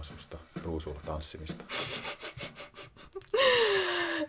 Vaatiiko 0.00 0.04
elämä 0.04 0.04
susta 0.04 0.38
ruusulla 0.64 1.00
tanssimista? 1.06 1.64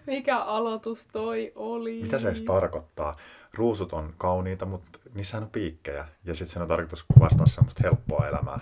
Mikä 0.07 0.37
aloitus 0.39 1.07
toi 1.07 1.51
oli? 1.55 1.99
Mitä 2.01 2.19
se 2.19 2.27
edes 2.27 2.41
tarkoittaa? 2.41 3.17
Ruusut 3.53 3.93
on 3.93 4.13
kauniita, 4.17 4.65
mutta 4.65 4.99
niissähän 5.13 5.43
on 5.43 5.49
piikkejä. 5.49 6.07
Ja 6.25 6.35
sitten 6.35 6.53
sen 6.53 6.61
on 6.61 6.67
tarkoitus 6.67 7.05
kuvastaa 7.13 7.45
semmoista 7.45 7.81
helppoa 7.83 8.27
elämää. 8.27 8.59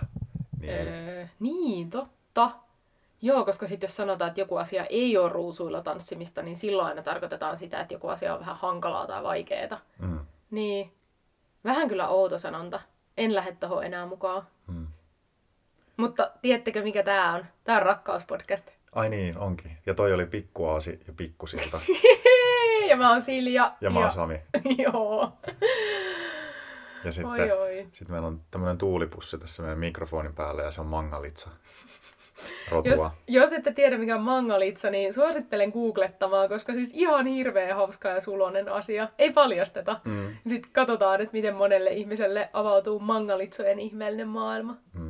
Niin, 0.60 0.88
Öö, 0.88 1.26
niin, 1.40 1.90
totta. 1.90 2.50
Joo, 3.22 3.44
koska 3.44 3.66
sitten 3.66 3.88
jos 3.88 3.96
sanotaan, 3.96 4.28
että 4.28 4.40
joku 4.40 4.56
asia 4.56 4.84
ei 4.86 5.18
ole 5.18 5.28
ruusuilla 5.32 5.82
tanssimista, 5.82 6.42
niin 6.42 6.56
silloin 6.56 6.88
aina 6.88 7.02
tarkoitetaan 7.02 7.56
sitä, 7.56 7.80
että 7.80 7.94
joku 7.94 8.08
asia 8.08 8.34
on 8.34 8.40
vähän 8.40 8.56
hankalaa 8.56 9.06
tai 9.06 9.22
vaikeaa. 9.22 9.80
mm, 9.98 10.18
Niin, 10.50 10.92
vähän 11.64 11.88
kyllä 11.88 12.08
outo 12.08 12.38
sanonta. 12.38 12.80
En 13.16 13.34
lähde 13.34 13.52
tohon 13.60 13.84
enää 13.84 14.06
mukaan. 14.06 14.42
Mutta 16.00 16.30
tiedättekö 16.42 16.82
mikä 16.82 17.02
tää 17.02 17.32
on? 17.34 17.44
Tää 17.64 17.76
on 17.76 17.82
rakkauspodcast. 17.82 18.70
Ai 18.92 19.08
niin, 19.08 19.38
onkin. 19.38 19.70
Ja 19.86 19.94
toi 19.94 20.12
oli 20.12 20.26
pikkuaasi 20.26 21.00
ja 21.06 21.12
pikkusilta. 21.16 21.80
ja 22.88 22.96
mä 22.96 23.10
oon 23.10 23.22
Silja. 23.22 23.72
Ja 23.80 23.90
mä 23.90 23.98
oon 23.98 24.10
Sami. 24.10 24.40
Joo. 24.84 25.32
Ja 27.04 27.12
sitten 27.12 27.30
Oi, 27.30 27.50
oi. 27.50 27.86
sit 27.92 28.08
meillä 28.08 28.26
on 28.26 28.40
tämmöinen 28.50 28.78
tuulipussi 28.78 29.38
tässä 29.38 29.62
meidän 29.62 29.78
mikrofonin 29.78 30.34
päällä 30.34 30.62
ja 30.62 30.70
se 30.70 30.80
on 30.80 30.86
mangalitsa. 30.86 31.48
Jos, 32.84 33.00
jos 33.26 33.52
ette 33.52 33.72
tiedä 33.72 33.98
mikä 33.98 34.14
on 34.14 34.22
mangalitsa, 34.22 34.90
niin 34.90 35.12
suosittelen 35.12 35.70
googlettamaan, 35.70 36.48
koska 36.48 36.72
siis 36.72 36.90
ihan 36.94 37.26
hirveä 37.26 37.74
hauska 37.74 38.08
ja 38.08 38.20
sulonen 38.20 38.68
asia. 38.68 39.08
Ei 39.18 39.32
paljasteta. 39.32 40.00
Mm, 40.04 40.36
Sitten 40.48 40.72
katsotaan, 40.72 41.20
että 41.20 41.32
miten 41.32 41.56
monelle 41.56 41.90
ihmiselle 41.90 42.50
avautuu 42.52 42.98
mangalitsojen 43.00 43.78
ihmeellinen 43.78 44.28
maailma. 44.28 44.76
mm. 44.92 45.09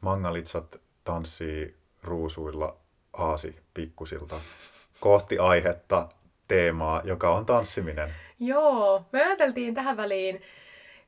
Mangalitsat 0.00 0.80
tanssii 1.04 1.76
ruusuilla 2.02 2.76
aasi 3.12 3.56
pikkusilta 3.74 4.36
kohti 5.00 5.38
aihetta, 5.38 6.08
teemaa, 6.48 7.00
joka 7.04 7.34
on 7.34 7.46
tanssiminen. 7.46 8.14
Joo, 8.38 9.04
me 9.12 9.22
ajateltiin 9.24 9.74
tähän 9.74 9.96
väliin 9.96 10.42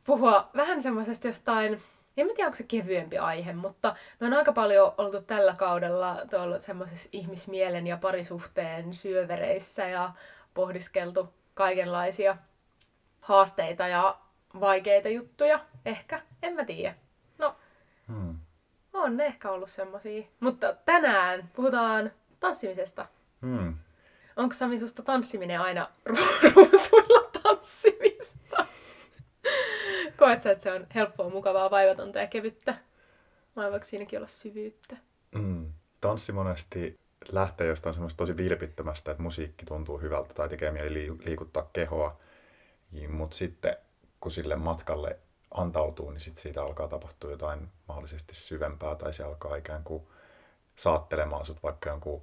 puhua 0.04 0.50
vähän 0.56 0.82
semmoisesta 0.82 1.26
jostain, 1.26 1.82
en 2.16 2.26
mä 2.26 2.32
tiedä 2.34 2.46
onko 2.46 2.56
se 2.56 2.62
kevyempi 2.62 3.18
aihe, 3.18 3.52
mutta 3.52 3.94
me 4.20 4.26
on 4.26 4.32
aika 4.32 4.52
paljon 4.52 4.94
oltu 4.98 5.22
tällä 5.22 5.54
kaudella 5.54 6.16
tuolla 6.30 6.58
semmoisessa 6.58 7.08
ihmismielen 7.12 7.86
ja 7.86 7.96
parisuhteen 7.96 8.94
syövereissä 8.94 9.86
ja 9.86 10.12
pohdiskeltu 10.54 11.34
kaikenlaisia 11.54 12.36
haasteita 13.20 13.86
ja 13.88 14.18
vaikeita 14.60 15.08
juttuja, 15.08 15.60
ehkä, 15.84 16.20
en 16.42 16.54
mä 16.54 16.64
tiedä. 16.64 16.94
On 18.92 19.16
ne 19.16 19.26
ehkä 19.26 19.50
ollut 19.50 19.70
semmosia. 19.70 20.22
Mutta 20.40 20.74
tänään 20.84 21.50
puhutaan 21.56 22.12
tanssimisesta. 22.40 23.06
Hmm. 23.42 23.74
Onko 24.36 24.54
Sami 24.54 24.78
susta 24.78 25.02
tanssiminen 25.02 25.60
aina 25.60 25.90
ru- 26.10 26.52
ruusuilla 26.54 27.30
tanssimista? 27.42 28.66
Koet 30.16 30.40
sä, 30.40 30.50
että 30.50 30.62
se 30.62 30.72
on 30.72 30.86
helppoa, 30.94 31.28
mukavaa, 31.30 31.70
vaivatonta 31.70 32.18
ja 32.18 32.26
kevyttä? 32.26 32.74
Vai 33.56 33.70
voiko 33.70 33.84
siinäkin 33.84 34.18
olla 34.18 34.28
syvyyttä? 34.28 34.96
Mm. 35.34 35.72
Tanssi 36.00 36.32
monesti 36.32 36.98
lähtee 37.32 37.66
jostain 37.66 37.94
semmoista 37.94 38.16
tosi 38.16 38.36
vilpittömästä, 38.36 39.10
että 39.10 39.22
musiikki 39.22 39.66
tuntuu 39.66 39.98
hyvältä 39.98 40.34
tai 40.34 40.48
tekee 40.48 40.70
mieli 40.70 40.94
lii- 40.94 41.24
liikuttaa 41.26 41.70
kehoa. 41.72 42.20
Mutta 43.08 43.36
sitten 43.36 43.76
kun 44.20 44.32
sille 44.32 44.56
matkalle 44.56 45.18
antautuu, 45.54 46.10
niin 46.10 46.20
sit 46.20 46.38
siitä 46.38 46.62
alkaa 46.62 46.88
tapahtua 46.88 47.30
jotain 47.30 47.68
mahdollisesti 47.88 48.34
syvempää 48.34 48.94
tai 48.94 49.14
se 49.14 49.24
alkaa 49.24 49.56
ikään 49.56 49.84
kuin 49.84 50.06
saattelemaan 50.76 51.46
sut 51.46 51.62
vaikka 51.62 51.90
jonkun 51.90 52.22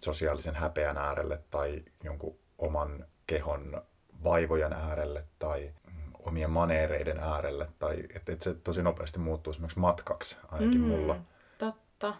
sosiaalisen 0.00 0.54
häpeän 0.54 0.96
äärelle 0.98 1.40
tai 1.50 1.82
jonkun 2.04 2.38
oman 2.58 3.06
kehon 3.26 3.82
vaivojen 4.24 4.72
äärelle 4.72 5.24
tai 5.38 5.72
mm, 5.86 6.12
omien 6.18 6.50
maneereiden 6.50 7.18
äärelle. 7.18 7.68
Tai 7.78 8.04
että 8.14 8.32
et 8.32 8.42
se 8.42 8.54
tosi 8.54 8.82
nopeasti 8.82 9.18
muuttuu 9.18 9.50
esimerkiksi 9.50 9.78
matkaksi, 9.78 10.36
ainakin 10.48 10.80
mm. 10.80 10.86
mulla. 10.86 11.16
Totta. 11.58 12.14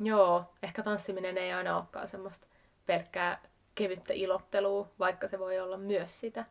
Joo, 0.00 0.54
ehkä 0.62 0.82
tanssiminen 0.82 1.38
ei 1.38 1.52
aina 1.52 1.76
olekaan 1.76 2.08
semmoista 2.08 2.46
pelkkää 2.86 3.40
kevyttä 3.74 4.12
ilottelua, 4.12 4.88
vaikka 4.98 5.28
se 5.28 5.38
voi 5.38 5.60
olla 5.60 5.76
myös 5.76 6.20
sitä. 6.20 6.44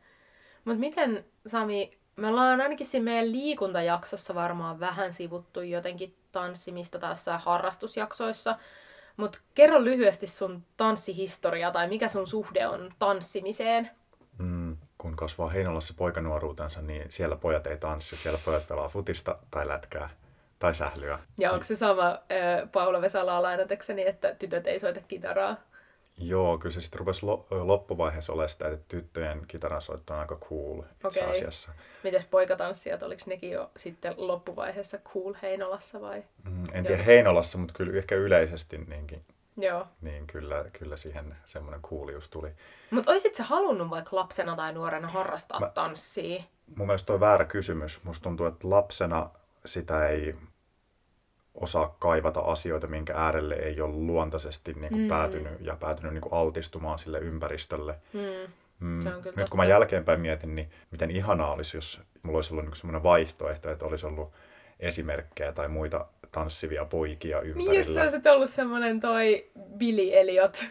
Mutta 0.66 0.79
miten, 0.79 1.25
Sami, 1.47 1.99
me 2.19 2.28
ollaan 2.28 2.62
ainakin 2.62 2.88
siinä 2.88 3.03
meidän 3.03 3.31
liikuntajaksossa 3.31 4.35
varmaan 4.35 4.80
vähän 4.80 5.13
sivuttu 5.13 5.62
jotenkin 5.62 6.16
tanssimista 6.31 7.00
tai 7.00 7.12
jossain 7.12 7.40
harrastusjaksoissa. 7.40 8.56
Mutta 9.18 9.40
kerro 9.53 9.84
lyhyesti 9.84 10.28
sun 10.28 10.63
tanssihistoria 10.78 11.72
tai 11.72 11.88
mikä 11.88 12.07
sun 12.07 12.28
suhde 12.28 12.68
on 12.68 12.94
tanssimiseen. 13.00 13.90
Mm, 14.38 14.78
kun 14.97 15.16
kasvaa 15.16 15.50
Heinolassa 15.50 15.94
poikanuoruutensa, 15.97 16.81
niin 16.81 17.12
siellä 17.12 17.35
pojat 17.35 17.68
ei 17.68 17.78
tanssi, 17.78 18.18
siellä 18.18 18.40
pojat 18.46 18.68
pelaa 18.68 18.88
futista 18.88 19.38
tai 19.51 19.68
lätkää 19.68 20.09
tai 20.59 20.75
sählyä. 20.75 21.19
Ja 21.38 21.51
onko 21.51 21.63
se 21.63 21.75
sama 21.75 22.07
äh, 22.09 22.19
Paula 22.72 23.01
Vesalaa 23.01 23.41
lainatakseni, 23.41 24.07
että 24.07 24.36
tytöt 24.36 24.68
ei 24.68 24.80
soita 24.80 25.00
kitaraa? 25.07 25.57
Joo, 26.19 26.57
kyllä 26.57 26.74
se 26.74 26.81
sitten 26.81 27.00
rupesi 27.00 27.25
lo- 27.25 27.46
loppuvaiheessa 27.50 28.34
olemaan 28.34 28.50
sitä, 28.50 28.68
että 28.68 28.85
tyttöjen 28.88 29.41
kitaransoitto 29.47 30.13
on 30.13 30.19
aika 30.19 30.35
cool 30.35 30.80
itse 31.06 31.07
Okei. 31.07 31.31
asiassa. 31.31 31.72
Mites 32.03 32.25
poikatanssijat, 32.25 33.03
oliko 33.03 33.22
nekin 33.25 33.52
jo 33.52 33.72
sitten 33.78 34.13
loppuvaiheessa 34.18 34.97
cool 34.97 35.34
Heinolassa 35.41 36.02
vai? 36.02 36.24
Mm, 36.44 36.63
en 36.74 36.85
tiedä 36.85 37.03
Heinolassa, 37.03 37.57
mutta 37.57 37.74
kyllä 37.74 37.97
ehkä 37.97 38.16
yleisesti 38.16 38.78
niinkin, 38.78 39.25
Joo. 39.57 39.88
niin 40.02 40.28
kyllä, 40.28 40.66
kyllä 40.80 40.97
siihen 40.97 41.35
semmoinen 41.46 41.81
coolius 41.81 42.30
tuli. 42.30 42.50
Mutta 42.91 43.12
oisit 43.12 43.36
sä 43.36 43.44
halunnut 43.44 43.90
vaikka 43.90 44.16
lapsena 44.16 44.56
tai 44.56 44.74
nuorena 44.74 45.07
harrastaa 45.07 45.59
Mä... 45.59 45.69
tanssia? 45.69 46.44
Mun 46.75 46.88
mielestä 46.88 47.06
toi 47.06 47.13
on 47.13 47.19
väärä 47.19 47.46
kysymys. 47.46 48.03
Musta 48.03 48.24
tuntuu, 48.24 48.46
että 48.46 48.69
lapsena 48.69 49.30
sitä 49.66 50.07
ei 50.07 50.36
osaa 51.54 51.96
kaivata 52.00 52.40
asioita, 52.40 52.88
minkä 52.88 53.14
äärelle 53.18 53.56
ei 53.56 53.82
ole 53.82 53.94
luontaisesti 53.94 54.74
niin 54.74 54.90
kuin 54.90 55.02
Mm. 55.02 55.08
päätynyt 55.08 55.54
ja 55.62 55.76
päätynyt 55.76 56.14
niin 56.14 56.22
kuin 56.22 56.34
altistumaan 56.34 57.00
sille 57.00 57.20
ympäristölle. 57.20 57.96
Mm. 58.14 58.20
Mm. 58.80 58.94
Nyt 58.94 59.24
totta. 59.24 59.48
kun 59.50 59.58
mä 59.58 59.66
jälkeenpäin 59.66 60.20
mietin, 60.22 60.56
niin 60.56 60.70
miten 60.92 61.12
ihanaa 61.12 61.54
olisi, 61.54 61.78
jos 61.78 62.02
mulla 62.24 62.38
olisi 62.38 62.54
ollut 62.54 62.66
niin 62.66 62.76
semmoinen 62.76 63.04
vaihtoehto, 63.04 63.72
että 63.72 63.86
olisi 63.86 64.06
ollut 64.08 64.32
esimerkkejä 64.80 65.52
tai 65.52 65.68
muita 65.68 66.06
tanssivia 66.32 66.86
poikia 66.86 67.42
Niin 67.42 67.56
jos 67.58 67.58
ympärillä. 67.58 67.94
sä 67.94 68.02
olisit 68.02 68.26
ollut 68.28 68.50
semmonen 68.50 69.00
toi 69.00 69.50
Billy 69.78 70.10
Elliot. 70.20 70.66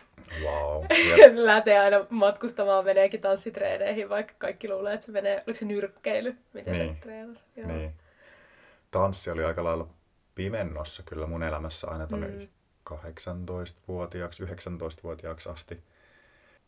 Wow. 0.44 0.84
Lähtee 1.34 1.78
aina 1.78 2.06
matkustamaan, 2.10 2.84
meneekin 2.84 3.20
tanssitreeneihin, 3.20 4.08
vaikka 4.08 4.34
kaikki 4.38 4.68
luulee, 4.68 4.94
että 4.94 5.06
se 5.06 5.12
menee, 5.12 5.34
oliko 5.46 5.58
se 5.58 5.64
nyrkkeily, 5.64 6.36
miten 6.52 6.72
Niin. 6.74 6.92
se 6.94 7.00
treenasi. 7.00 7.40
Joo. 7.56 7.68
Niin. 7.68 7.92
Tanssi 8.90 9.30
oli 9.30 9.44
aika 9.44 9.64
lailla 9.64 9.88
pimennossa 10.38 11.02
kyllä 11.02 11.26
mun 11.26 11.42
elämässä 11.42 11.88
aina 11.90 12.06
tuonne 12.06 12.26
Mm. 12.28 12.34
mm. 12.38 12.48
18-vuotiaaksi, 12.90 14.42
19-vuotiaaksi 14.44 15.48
asti. 15.48 15.82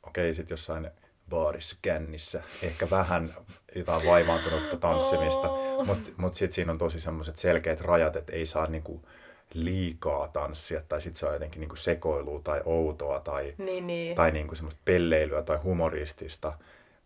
Okei, 0.02 0.34
sitten 0.34 0.52
jossain 0.52 0.90
baarissa 1.28 1.76
kännissä 1.82 2.42
ehkä 2.62 2.86
vähän 2.90 3.28
jotain 3.74 4.06
vaivaantunutta 4.06 4.76
tanssimista, 4.76 5.50
Oh. 5.50 5.86
mutta 5.86 6.10
mut 6.16 6.34
sitten 6.34 6.52
siinä 6.54 6.72
on 6.72 6.78
tosi 6.78 7.00
semmoiset 7.00 7.36
selkeät 7.36 7.80
rajat, 7.80 8.16
että 8.16 8.32
ei 8.32 8.46
saa 8.46 8.66
niinku 8.66 9.08
liikaa 9.54 10.28
tanssia 10.28 10.82
tai 10.88 11.00
sitten 11.00 11.20
se 11.20 11.26
on 11.26 11.32
jotenkin 11.32 11.60
niinku 11.60 11.76
sekoilua 11.76 12.40
tai 12.44 12.60
outoa 12.64 13.20
tai, 13.20 13.54
Niin, 13.58 13.86
niin. 13.86 14.16
tai 14.16 14.30
niinku 14.30 14.54
semmoista 14.54 14.80
pelleilyä 14.84 15.42
tai 15.42 15.56
humoristista, 15.56 16.52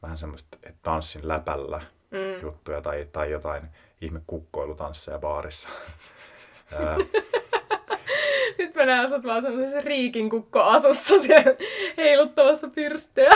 vähän 0.02 0.16
semmoista 0.18 0.58
että 0.62 0.78
tanssin 0.82 1.28
läpällä 1.28 1.80
Mm. 2.10 2.42
juttuja 2.42 2.80
tai, 2.80 3.08
tai 3.12 3.30
jotain 3.30 3.62
ihme 4.00 4.20
kukkoilutansseja 4.26 5.18
baarissa. 5.18 5.68
Ää, 6.72 6.96
Nyt 8.58 8.74
mä 8.74 8.86
näen 8.86 9.08
sut 9.08 9.24
vaan 9.24 9.42
semmoisessa 9.42 9.80
riikin 9.80 10.30
kukko-asussa 10.30 11.20
siellä 11.20 11.54
heiluttamassa 11.96 12.68
pyrstöä. 12.68 13.30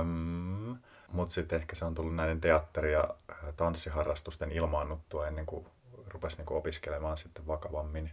Öm, 0.00 0.76
Mutta 1.08 1.34
sitten 1.34 1.60
ehkä 1.60 1.76
se 1.76 1.84
on 1.84 1.94
tullut 1.94 2.14
näiden 2.14 2.40
teatteri- 2.40 2.92
ja 2.92 3.04
tanssiharrastusten 3.56 4.52
ilmaannuttua 4.52 5.28
ennen 5.28 5.46
kuin 5.46 5.66
rupesi 6.06 6.36
niinku 6.36 6.56
opiskelemaan 6.56 7.16
sitten 7.16 7.46
vakavammin 7.46 8.10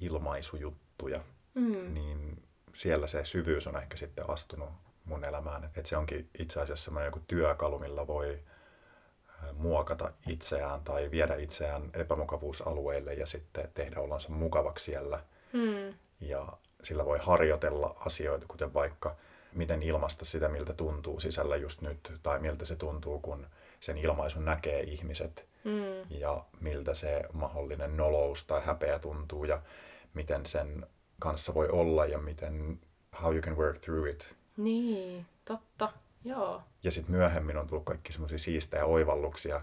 ilmaisujuttuja. 0.00 1.20
Mm. 1.54 1.94
Niin 1.94 2.42
siellä 2.74 3.06
se 3.06 3.24
syvyys 3.24 3.66
on 3.66 3.76
ehkä 3.76 3.96
sitten 3.96 4.30
astunut 4.30 4.68
mun 5.04 5.24
elämään. 5.24 5.64
Että 5.64 5.82
se 5.88 5.96
onkin 5.96 6.30
itse 6.38 6.60
asiassa 6.60 6.84
semmoinen 6.84 7.08
joku 7.08 7.20
työkalu, 7.26 7.78
millä 7.78 8.06
voi 8.06 8.38
muokata 9.52 10.12
itseään 10.28 10.80
tai 10.80 11.10
viedä 11.10 11.34
itseään 11.34 11.90
epämukavuusalueille 11.94 13.14
ja 13.14 13.26
sitten 13.26 13.68
tehdä 13.74 14.00
olonsa 14.00 14.28
mukavaksi 14.28 14.84
siellä. 14.84 15.20
Mm. 15.52 15.94
Ja 16.20 16.48
sillä 16.82 17.04
voi 17.04 17.18
harjoitella 17.22 17.96
asioita, 18.00 18.46
kuten 18.48 18.74
vaikka 18.74 19.16
miten 19.52 19.82
ilmaista 19.82 20.24
sitä, 20.24 20.48
miltä 20.48 20.74
tuntuu 20.74 21.20
sisällä 21.20 21.56
just 21.56 21.80
nyt, 21.80 22.12
tai 22.22 22.38
miltä 22.38 22.64
se 22.64 22.76
tuntuu, 22.76 23.18
kun 23.18 23.46
sen 23.80 23.98
ilmaisun 23.98 24.44
näkee 24.44 24.80
ihmiset 24.80 25.50
Mm. 25.64 26.18
ja 26.18 26.44
miltä 26.60 26.94
se 26.94 27.22
mahdollinen 27.32 27.96
nolous 27.96 28.44
tai 28.44 28.62
häpeä 28.64 28.98
tuntuu 28.98 29.44
ja 29.44 29.62
miten 30.14 30.46
sen 30.46 30.86
kanssa 31.18 31.54
voi 31.54 31.68
olla 31.68 32.06
ja 32.06 32.18
miten 32.18 32.80
how 33.22 33.32
you 33.32 33.42
can 33.42 33.56
work 33.56 33.78
through 33.78 34.08
it. 34.08 34.34
Niin, 34.56 35.26
totta. 35.44 35.92
Joo. 36.24 36.62
Ja 36.82 36.90
sitten 36.90 37.16
myöhemmin 37.16 37.56
on 37.56 37.66
tullut 37.66 37.84
kaikki 37.84 38.12
semmoisia 38.12 38.38
siistejä 38.38 38.84
oivalluksia 38.84 39.62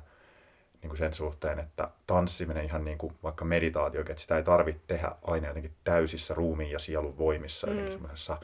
niin 0.82 0.90
kuin 0.90 0.98
sen 0.98 1.14
suhteen, 1.14 1.60
että 1.60 1.90
tanssiminen 2.08 2.66
ihan 2.66 2.86
niin 2.86 2.98
kuin 2.98 3.14
vaikka 3.24 3.46
meditaatio, 3.46 4.02
että 4.02 4.16
sitä 4.18 4.38
ei 4.38 4.44
tarvitse 4.44 4.82
tehdä 4.88 5.12
aina 5.22 5.48
jotenkin 5.48 5.74
täysissä 5.84 6.34
ruumiin 6.34 6.72
ja 6.72 6.80
sielun 6.80 7.18
voimissa, 7.18 7.68
mm. 7.68 7.74
jotenkin 7.74 7.94
semmoisessa 7.94 8.38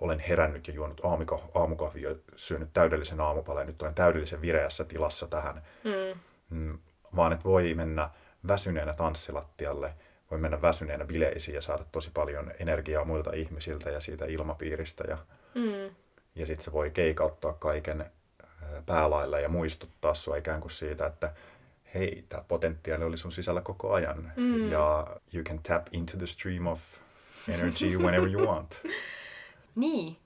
olen 0.00 0.18
herännyt 0.18 0.68
ja 0.68 0.74
juonut 0.74 1.04
aamiko, 1.04 1.50
aamukahvia 1.54 2.10
ja 2.10 2.16
syönyt 2.36 2.72
täydellisen 2.72 3.20
aamupalan 3.20 3.62
ja 3.62 3.66
nyt 3.66 3.82
olen 3.82 3.94
täydellisen 3.94 4.40
vireässä 4.40 4.84
tilassa 4.84 5.26
tähän. 5.26 5.62
Mm. 5.84 6.20
Mm, 6.50 6.78
vaan 7.16 7.32
että 7.32 7.44
voi 7.44 7.74
mennä 7.74 8.10
väsyneenä 8.48 8.94
tanssilattialle, 8.94 9.94
voi 10.30 10.38
mennä 10.38 10.62
väsyneenä 10.62 11.04
bileisiin 11.04 11.54
ja 11.54 11.62
saada 11.62 11.84
tosi 11.92 12.10
paljon 12.14 12.52
energiaa 12.58 13.04
muilta 13.04 13.32
ihmisiltä 13.32 13.90
ja 13.90 14.00
siitä 14.00 14.24
ilmapiiristä. 14.24 15.04
Ja, 15.08 15.18
Mm. 15.54 15.94
Ja 16.34 16.46
sitten 16.46 16.64
se 16.64 16.72
voi 16.72 16.90
keikauttaa 16.90 17.52
kaiken 17.52 18.00
ää, 18.00 18.82
päälailla 18.86 19.40
ja 19.40 19.48
muistuttaa 19.48 20.14
sua 20.14 20.36
ikään 20.36 20.60
kuin 20.60 20.70
siitä, 20.70 21.06
että 21.06 21.32
hei, 21.94 22.24
tämä 22.28 22.44
potentiaali 22.48 23.04
oli 23.04 23.16
sun 23.16 23.32
sisällä 23.32 23.60
koko 23.60 23.92
ajan. 23.92 24.32
Mm. 24.36 24.70
Ja 24.70 25.06
you 25.34 25.44
can 25.44 25.60
tap 25.62 25.86
into 25.92 26.16
the 26.16 26.26
stream 26.26 26.66
of 26.66 26.80
energy 27.48 27.96
whenever 27.98 28.28
you 28.30 28.46
want. 28.46 28.80
Niin. 29.74 30.16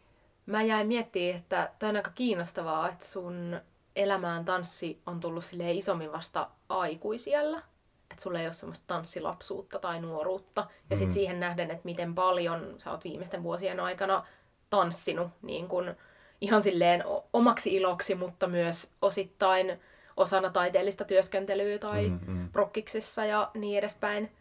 Mä 0.47 0.63
jäin 0.63 0.87
miettimään, 0.87 1.37
että 1.37 1.71
toi 1.79 1.89
on 1.89 1.97
aika 1.97 2.11
kiinnostavaa, 2.15 2.89
että 2.89 3.07
sun 3.07 3.61
elämään 3.97 4.45
tanssi 4.45 5.01
on 5.07 5.21
tullut 5.21 5.45
silleen 5.45 5.77
isommin 5.77 6.13
vasta 6.13 6.51
aikuisiellä. 6.69 7.63
Että 8.11 8.23
sulla 8.23 8.41
ei 8.41 8.47
ole 8.47 8.53
semmoista 8.53 8.85
tanssilapsuutta 8.87 9.79
tai 9.79 10.01
nuoruutta. 10.01 10.67
Ja 10.91 10.97
sit 10.97 11.09
Mm. 11.09 11.13
siihen 11.13 11.41
nähden, 11.41 11.71
että 11.71 11.85
miten 11.85 12.15
paljon 12.15 12.75
sä 12.79 12.91
oot 12.91 13.05
viimeisten 13.05 13.43
vuosien 13.43 13.81
aikana 13.81 14.27
tanssinut 14.77 15.29
niin 15.43 15.69
kun 15.69 15.95
ihan 16.41 16.63
silleen 16.63 17.05
omaksi 17.33 17.75
iloksi, 17.75 18.15
mutta 18.15 18.47
myös 18.47 18.91
osittain 19.03 19.81
osana 20.17 20.51
taiteellista 20.51 21.05
työskentelyä 21.05 21.79
tai 21.79 22.09
Mm, 22.09 22.21
mm. 22.27 22.49
prokkiksissa 22.53 23.25
ja 23.25 23.51
niin 23.55 23.79
edespäin, 23.79 24.33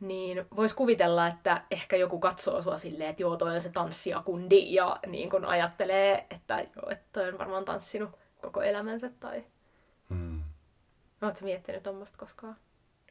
niin 0.00 0.44
vois 0.56 0.74
kuvitella, 0.74 1.26
että 1.26 1.62
ehkä 1.70 1.96
joku 1.96 2.18
katsoo 2.18 2.62
sua 2.62 2.78
silleen, 2.78 3.10
että 3.10 3.22
joo, 3.22 3.36
toi 3.36 3.54
on 3.54 3.60
se 3.60 3.68
tanssijakundi, 3.72 4.74
ja 4.74 4.96
niin 5.06 5.30
kun 5.30 5.44
ajattelee, 5.44 6.26
että 6.30 6.60
joo, 6.60 6.90
että 6.90 7.04
toi 7.12 7.28
on 7.28 7.38
varmaan 7.38 7.64
tanssinut 7.64 8.10
koko 8.40 8.62
elämänsä, 8.62 9.10
tai 9.20 9.44
Mm. 10.08 10.42
ootko 11.22 11.44
miettinyt 11.44 11.82
tuommoista 11.82 12.18
koskaan? 12.18 12.56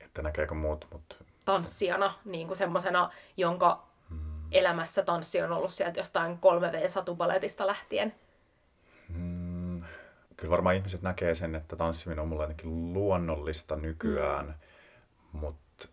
Että 0.01 0.21
näkeekö 0.21 0.53
muut 0.55 0.87
mut 0.91 1.23
Tanssijana, 1.45 2.13
niin 2.25 2.47
kuin 2.47 2.57
semmosena, 2.57 3.09
jonka. 3.37 3.87
Elämässä 4.51 5.03
tanssi 5.03 5.41
on 5.41 5.51
ollut 5.51 5.71
sieltä 5.71 5.99
jostain 5.99 6.37
3V-satubaletista 6.37 7.67
lähtien. 7.67 8.15
Mm, 9.09 9.83
kyllä 10.37 10.51
varmaan 10.51 10.75
ihmiset 10.75 11.01
näkee 11.01 11.35
sen, 11.35 11.55
että 11.55 11.75
tanssiminen 11.75 12.19
on 12.19 12.27
mulle 12.27 12.43
ainakin 12.43 12.93
luonnollista 12.93 13.75
nykyään, 13.75 14.45
mm. 14.45 15.39
mutta 15.39 15.87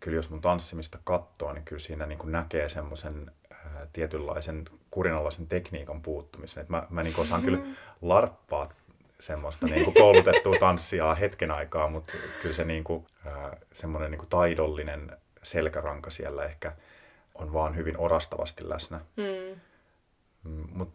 kyllä 0.00 0.16
jos 0.16 0.30
mun 0.30 0.40
tanssimista 0.40 0.98
katsoo, 1.04 1.52
niin 1.52 1.64
kyllä 1.64 1.80
siinä 1.80 2.06
niin 2.06 2.18
näkee 2.24 2.68
semmoisen 2.68 3.30
tietynlaisen 3.92 4.64
kurinalaisen 4.90 5.46
tekniikan 5.46 6.02
puuttumisen. 6.02 6.62
Et 6.62 6.68
mä, 6.68 6.86
mä 6.90 7.02
niin 7.02 7.20
osaan 7.20 7.42
kyllä 7.42 7.58
larppaa 8.02 8.68
semmoista 9.20 9.66
niin 9.66 9.84
kuin 9.84 9.94
koulutettua 9.94 10.56
tanssia 10.66 11.14
hetken 11.14 11.50
aikaa, 11.50 11.88
mutta 11.88 12.12
kyllä 12.42 12.54
se 12.54 12.64
niin 12.64 12.84
kuin, 12.84 13.06
ää, 13.26 13.56
semmoinen 13.72 14.10
niin 14.10 14.18
kuin 14.18 14.28
taidollinen 14.28 15.16
selkäranka 15.42 16.10
siellä 16.10 16.44
ehkä 16.44 16.72
on 17.40 17.52
vaan 17.52 17.76
hyvin 17.76 17.98
orastavasti 17.98 18.68
läsnä. 18.68 19.00
Mm. 19.16 20.64
Mut 20.72 20.88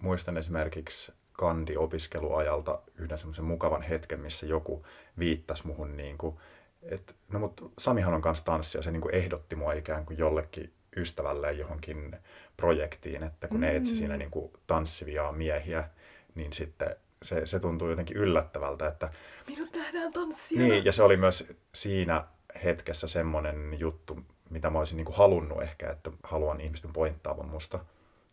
muistan 0.00 0.36
esimerkiksi 0.36 1.12
kandi-opiskeluajalta 1.32 2.78
yhden 2.98 3.18
semmoisen 3.18 3.44
mukavan 3.44 3.82
hetken, 3.82 4.20
missä 4.20 4.46
joku 4.46 4.86
viittasi 5.18 5.66
muhun 5.66 5.96
niin 5.96 6.18
kuin, 6.18 6.36
että 6.82 7.14
no 7.32 7.38
mut 7.38 7.72
Samihan 7.78 8.14
on 8.14 8.22
kanssa 8.22 8.44
tanssia, 8.44 8.82
se 8.82 8.90
niin 8.90 9.00
kuin 9.00 9.14
ehdotti 9.14 9.56
mua 9.56 9.72
ikään 9.72 10.06
kuin 10.06 10.18
jollekin 10.18 10.72
ystävälle 10.96 11.52
johonkin 11.52 12.16
projektiin, 12.56 13.22
että 13.22 13.48
kun 13.48 13.60
ne 13.60 13.76
etsi 13.76 13.96
siinä 13.96 14.16
niin 14.16 14.30
kuin 14.30 14.52
tanssivia 14.66 15.32
miehiä, 15.32 15.88
niin 16.34 16.52
sitten 16.52 16.96
se, 17.22 17.46
se 17.46 17.60
tuntuu 17.60 17.90
jotenkin 17.90 18.16
yllättävältä, 18.16 18.86
että 18.86 19.10
Minut 19.46 19.74
nähdään 19.74 20.12
tanssia. 20.12 20.58
niin, 20.58 20.84
ja 20.84 20.92
se 20.92 21.02
oli 21.02 21.16
myös 21.16 21.52
siinä 21.74 22.24
hetkessä 22.64 23.06
semmoinen 23.06 23.76
juttu, 23.78 24.18
mitä 24.50 24.70
mä 24.70 24.78
olisin 24.78 24.96
niin 24.96 25.04
kuin 25.04 25.16
halunnut 25.16 25.62
ehkä, 25.62 25.90
että 25.90 26.10
haluan 26.22 26.60
ihmisten 26.60 26.92
pointtaavan 26.92 27.48
musta. 27.48 27.78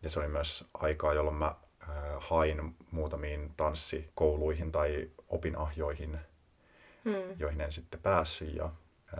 Ja 0.02 0.10
se 0.10 0.20
oli 0.20 0.28
myös 0.28 0.64
aikaa, 0.74 1.14
jolloin 1.14 1.36
mä 1.36 1.54
hain 2.18 2.76
muutamiin 2.90 3.52
tanssikouluihin 3.56 4.72
tai 4.72 5.10
opinahjoihin, 5.28 6.18
Mm. 7.04 7.12
joihin 7.38 7.60
en 7.60 7.72
sitten 7.72 8.00
päässyt. 8.00 8.54
Ja 8.54 8.70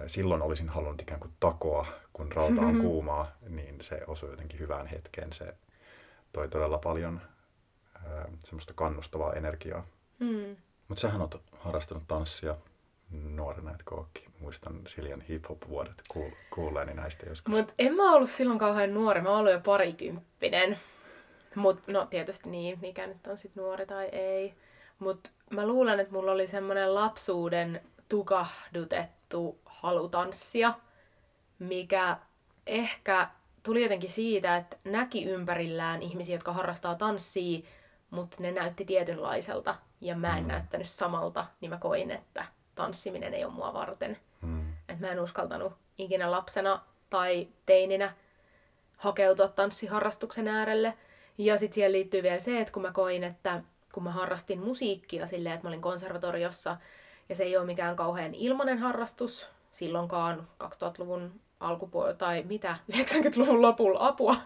silloin 0.06 0.42
olisin 0.42 0.68
halunnut 0.68 1.02
ikään 1.02 1.20
kuin 1.20 1.32
takoa, 1.40 1.86
kun 2.12 2.32
rauta 2.32 2.60
on 2.60 2.80
kuumaa, 2.86 3.32
niin 3.48 3.76
se 3.80 4.00
osui 4.06 4.30
jotenkin 4.30 4.60
hyvään 4.60 4.86
hetkeen. 4.86 5.32
Se 5.32 5.54
toi 6.32 6.48
todella 6.48 6.78
paljon 6.78 7.20
semmoista 8.38 8.72
kannustavaa 8.74 9.32
energiaa. 9.32 9.86
Mm. 10.18 10.56
Mutta 10.88 11.00
sähän 11.00 11.20
oot 11.20 11.42
harrastanut 11.58 12.04
tanssia 12.08 12.56
nuorena, 13.10 13.70
etkö 13.74 13.94
ookin? 13.94 14.32
Muistan 14.40 14.80
Siljan 14.86 15.20
hip-hop-vuodet 15.20 16.02
kuul- 16.14 16.36
kuulleeni 16.50 16.94
näistä 16.94 17.26
joskus. 17.26 17.54
Mutta 17.54 17.74
en 17.78 17.94
mä 17.94 18.12
ollut 18.12 18.30
silloin 18.30 18.58
kauhean 18.58 18.94
nuori, 18.94 19.20
mä 19.20 19.36
ollut 19.36 19.52
jo 19.52 19.60
parikymppinen. 19.60 20.78
Mut 21.54 21.82
no 21.86 22.06
tietysti 22.06 22.48
niin, 22.50 22.78
mikä 22.82 23.06
nyt 23.06 23.26
on 23.26 23.38
sit 23.38 23.56
nuori 23.56 23.86
tai 23.86 24.04
ei. 24.12 24.54
Mut 24.98 25.30
mä 25.50 25.66
luulen, 25.66 26.00
että 26.00 26.12
mulla 26.12 26.32
oli 26.32 26.46
semmoinen 26.46 26.94
lapsuuden 26.94 27.80
tukahdutettu 28.08 29.60
halu 29.64 30.08
tanssia, 30.08 30.74
mikä 31.58 32.16
ehkä 32.66 33.28
tuli 33.62 33.82
jotenkin 33.82 34.10
siitä, 34.10 34.56
että 34.56 34.76
näki 34.84 35.24
ympärillään 35.24 36.02
ihmisiä, 36.02 36.34
jotka 36.34 36.52
harrastaa 36.52 36.94
tanssia, 36.94 37.60
mutta 38.10 38.36
ne 38.40 38.52
näytti 38.52 38.84
tietynlaiselta 38.84 39.74
ja 40.00 40.16
mä 40.16 40.36
en 40.38 40.44
Mm. 40.44 40.48
näyttänyt 40.48 40.88
samalta, 40.88 41.46
niin 41.60 41.70
mä 41.70 41.78
koin, 41.78 42.10
että 42.10 42.44
tanssiminen 42.76 43.34
ei 43.34 43.44
ole 43.44 43.52
mua 43.52 43.72
varten. 43.72 44.18
Mm. 44.40 44.72
Että 44.88 45.06
mä 45.06 45.12
en 45.12 45.20
uskaltanut 45.20 45.72
ikinä 45.98 46.30
lapsena 46.30 46.80
tai 47.10 47.48
teininä 47.66 48.12
hakeutua 48.96 49.48
tanssiharrastuksen 49.48 50.48
äärelle. 50.48 50.94
Ja 51.38 51.56
sitten 51.56 51.74
siihen 51.74 51.92
liittyy 51.92 52.22
vielä 52.22 52.40
se, 52.40 52.60
että 52.60 52.72
kun 52.72 52.82
mä 52.82 52.92
koin, 52.92 53.24
että 53.24 53.62
kun 53.92 54.02
mä 54.02 54.10
harrastin 54.10 54.60
musiikkia 54.60 55.26
silleen, 55.26 55.54
että 55.54 55.64
mä 55.64 55.68
olin 55.68 55.80
konservatoriossa, 55.80 56.76
ja 57.28 57.34
se 57.34 57.44
ei 57.44 57.56
ole 57.56 57.66
mikään 57.66 57.96
kauhean 57.96 58.34
ilmainen 58.34 58.78
harrastus, 58.78 59.48
silloinkaan 59.70 60.48
2000-luvun 60.64 61.40
alkupuolella 61.60 62.16
tai 62.16 62.42
mitä, 62.42 62.76
90-luvun 62.96 63.62
lopulla 63.62 64.06
apua. 64.06 64.36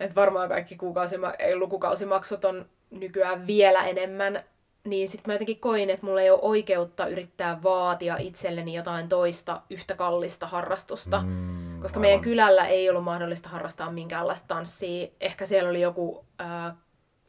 että 0.00 0.14
varmaan 0.14 0.48
kaikki 0.48 0.76
kuukausima- 0.76 1.34
ei, 1.38 1.56
lukukausimaksut 1.56 2.44
on 2.44 2.66
nykyään 2.90 3.46
vielä 3.46 3.84
enemmän 3.84 4.44
niin 4.86 5.08
sitten 5.08 5.30
mä 5.30 5.34
jotenkin 5.34 5.60
koin, 5.60 5.90
että 5.90 6.06
mulla 6.06 6.20
ei 6.20 6.30
ole 6.30 6.38
oikeutta 6.42 7.06
yrittää 7.06 7.62
vaatia 7.62 8.16
itselleni 8.16 8.74
jotain 8.74 9.08
toista 9.08 9.62
yhtä 9.70 9.94
kallista 9.94 10.46
harrastusta. 10.46 11.22
Mm, 11.26 11.80
Koska 11.80 11.98
aivan. 11.98 12.08
meidän 12.08 12.20
kylällä 12.20 12.66
ei 12.66 12.90
ollut 12.90 13.04
mahdollista 13.04 13.48
harrastaa 13.48 13.92
minkäänlaista 13.92 14.48
tanssia. 14.48 15.08
Ehkä 15.20 15.46
siellä 15.46 15.70
oli 15.70 15.80
joku 15.80 16.24
ää, 16.38 16.76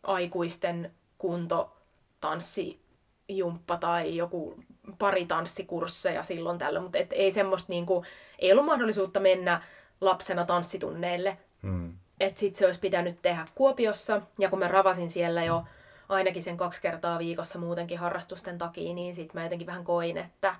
aikuisten 0.03 0.91
kuntotanssijumppa 1.17 3.77
tai 3.79 4.15
joku 4.15 4.59
pari 4.99 5.25
tanssikursseja 5.25 6.23
silloin 6.23 6.57
tällöin, 6.57 6.83
mutta 6.83 6.99
et 6.99 7.13
ei 7.13 7.31
semmoista 7.31 7.71
niinku, 7.71 8.05
ei 8.39 8.51
ollut 8.51 8.65
mahdollisuutta 8.65 9.19
mennä 9.19 9.61
lapsena 10.01 10.45
tanssitunneille. 10.45 11.37
Mm. 11.61 11.93
Että 12.19 12.39
sit 12.39 12.55
se 12.55 12.65
olisi 12.65 12.79
pitänyt 12.79 13.21
tehdä 13.21 13.45
Kuopiossa. 13.55 14.21
Ja 14.39 14.49
kun 14.49 14.59
mä 14.59 14.67
ravasin 14.67 15.09
siellä 15.09 15.43
jo 15.43 15.63
ainakin 16.09 16.43
sen 16.43 16.57
kaksi 16.57 16.81
kertaa 16.81 17.19
viikossa 17.19 17.59
muutenkin 17.59 17.99
harrastusten 17.99 18.57
takia, 18.57 18.93
niin 18.93 19.15
sit 19.15 19.33
mä 19.33 19.43
jotenkin 19.43 19.67
vähän 19.67 19.83
koin, 19.83 20.17
että 20.17 20.55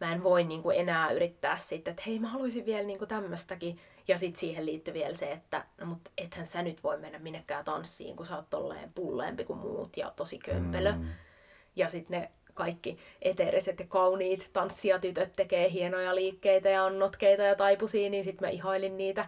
mä 0.00 0.12
en 0.12 0.22
voi 0.22 0.44
niinku 0.44 0.70
enää 0.70 1.10
yrittää 1.10 1.56
sitten, 1.56 1.90
että 1.90 2.02
hei 2.06 2.18
mä 2.18 2.28
haluaisin 2.28 2.66
vielä 2.66 2.86
niinku 2.86 3.06
tämmöstäkin. 3.06 3.78
Ja 4.08 4.16
sitten 4.16 4.40
siihen 4.40 4.66
liittyy 4.66 4.94
vielä 4.94 5.14
se, 5.14 5.32
että 5.32 5.64
no 5.80 5.86
mut 5.86 6.00
ethän 6.18 6.46
sä 6.46 6.62
nyt 6.62 6.84
voi 6.84 6.98
mennä 6.98 7.18
minnekään 7.18 7.64
tanssiin, 7.64 8.16
kun 8.16 8.26
sä 8.26 8.36
oot 8.36 8.50
tolleen 8.50 8.92
pulleempi 8.92 9.44
kuin 9.44 9.58
muut 9.58 9.96
ja 9.96 10.12
tosi 10.16 10.38
kömpelö. 10.38 10.92
Mm. 10.92 11.08
Ja 11.76 11.88
sitten 11.88 12.20
ne 12.20 12.30
kaikki 12.54 12.98
eteeriset 13.22 13.80
ja 13.80 13.86
kauniit 13.88 14.50
tanssijatytöt 14.52 15.32
tekee 15.36 15.70
hienoja 15.70 16.14
liikkeitä 16.14 16.68
ja 16.68 16.84
on 16.84 16.98
notkeita 16.98 17.42
ja 17.42 17.54
taipusia, 17.54 18.10
niin 18.10 18.24
sitten 18.24 18.46
mä 18.46 18.50
ihailin 18.50 18.96
niitä 18.96 19.26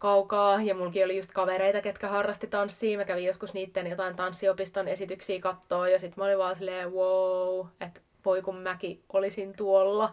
kaukaa. 0.00 0.62
Ja 0.62 0.74
mulki 0.74 1.04
oli 1.04 1.16
just 1.16 1.32
kavereita, 1.32 1.80
ketkä 1.80 2.08
harrasti 2.08 2.46
tanssia. 2.46 2.98
Mä 2.98 3.04
kävin 3.04 3.24
joskus 3.24 3.54
niiden 3.54 3.86
jotain 3.86 4.16
tanssiopiston 4.16 4.88
esityksiä 4.88 5.40
kattoa. 5.40 5.88
Ja 5.88 5.98
sit 5.98 6.16
mä 6.16 6.24
olin 6.24 6.38
vaan 6.38 6.56
silleen, 6.56 6.92
wow, 6.92 7.66
että 7.80 8.00
voi 8.24 8.42
kun 8.42 8.56
mäkin 8.56 9.02
olisin 9.12 9.56
tuolla. 9.56 10.12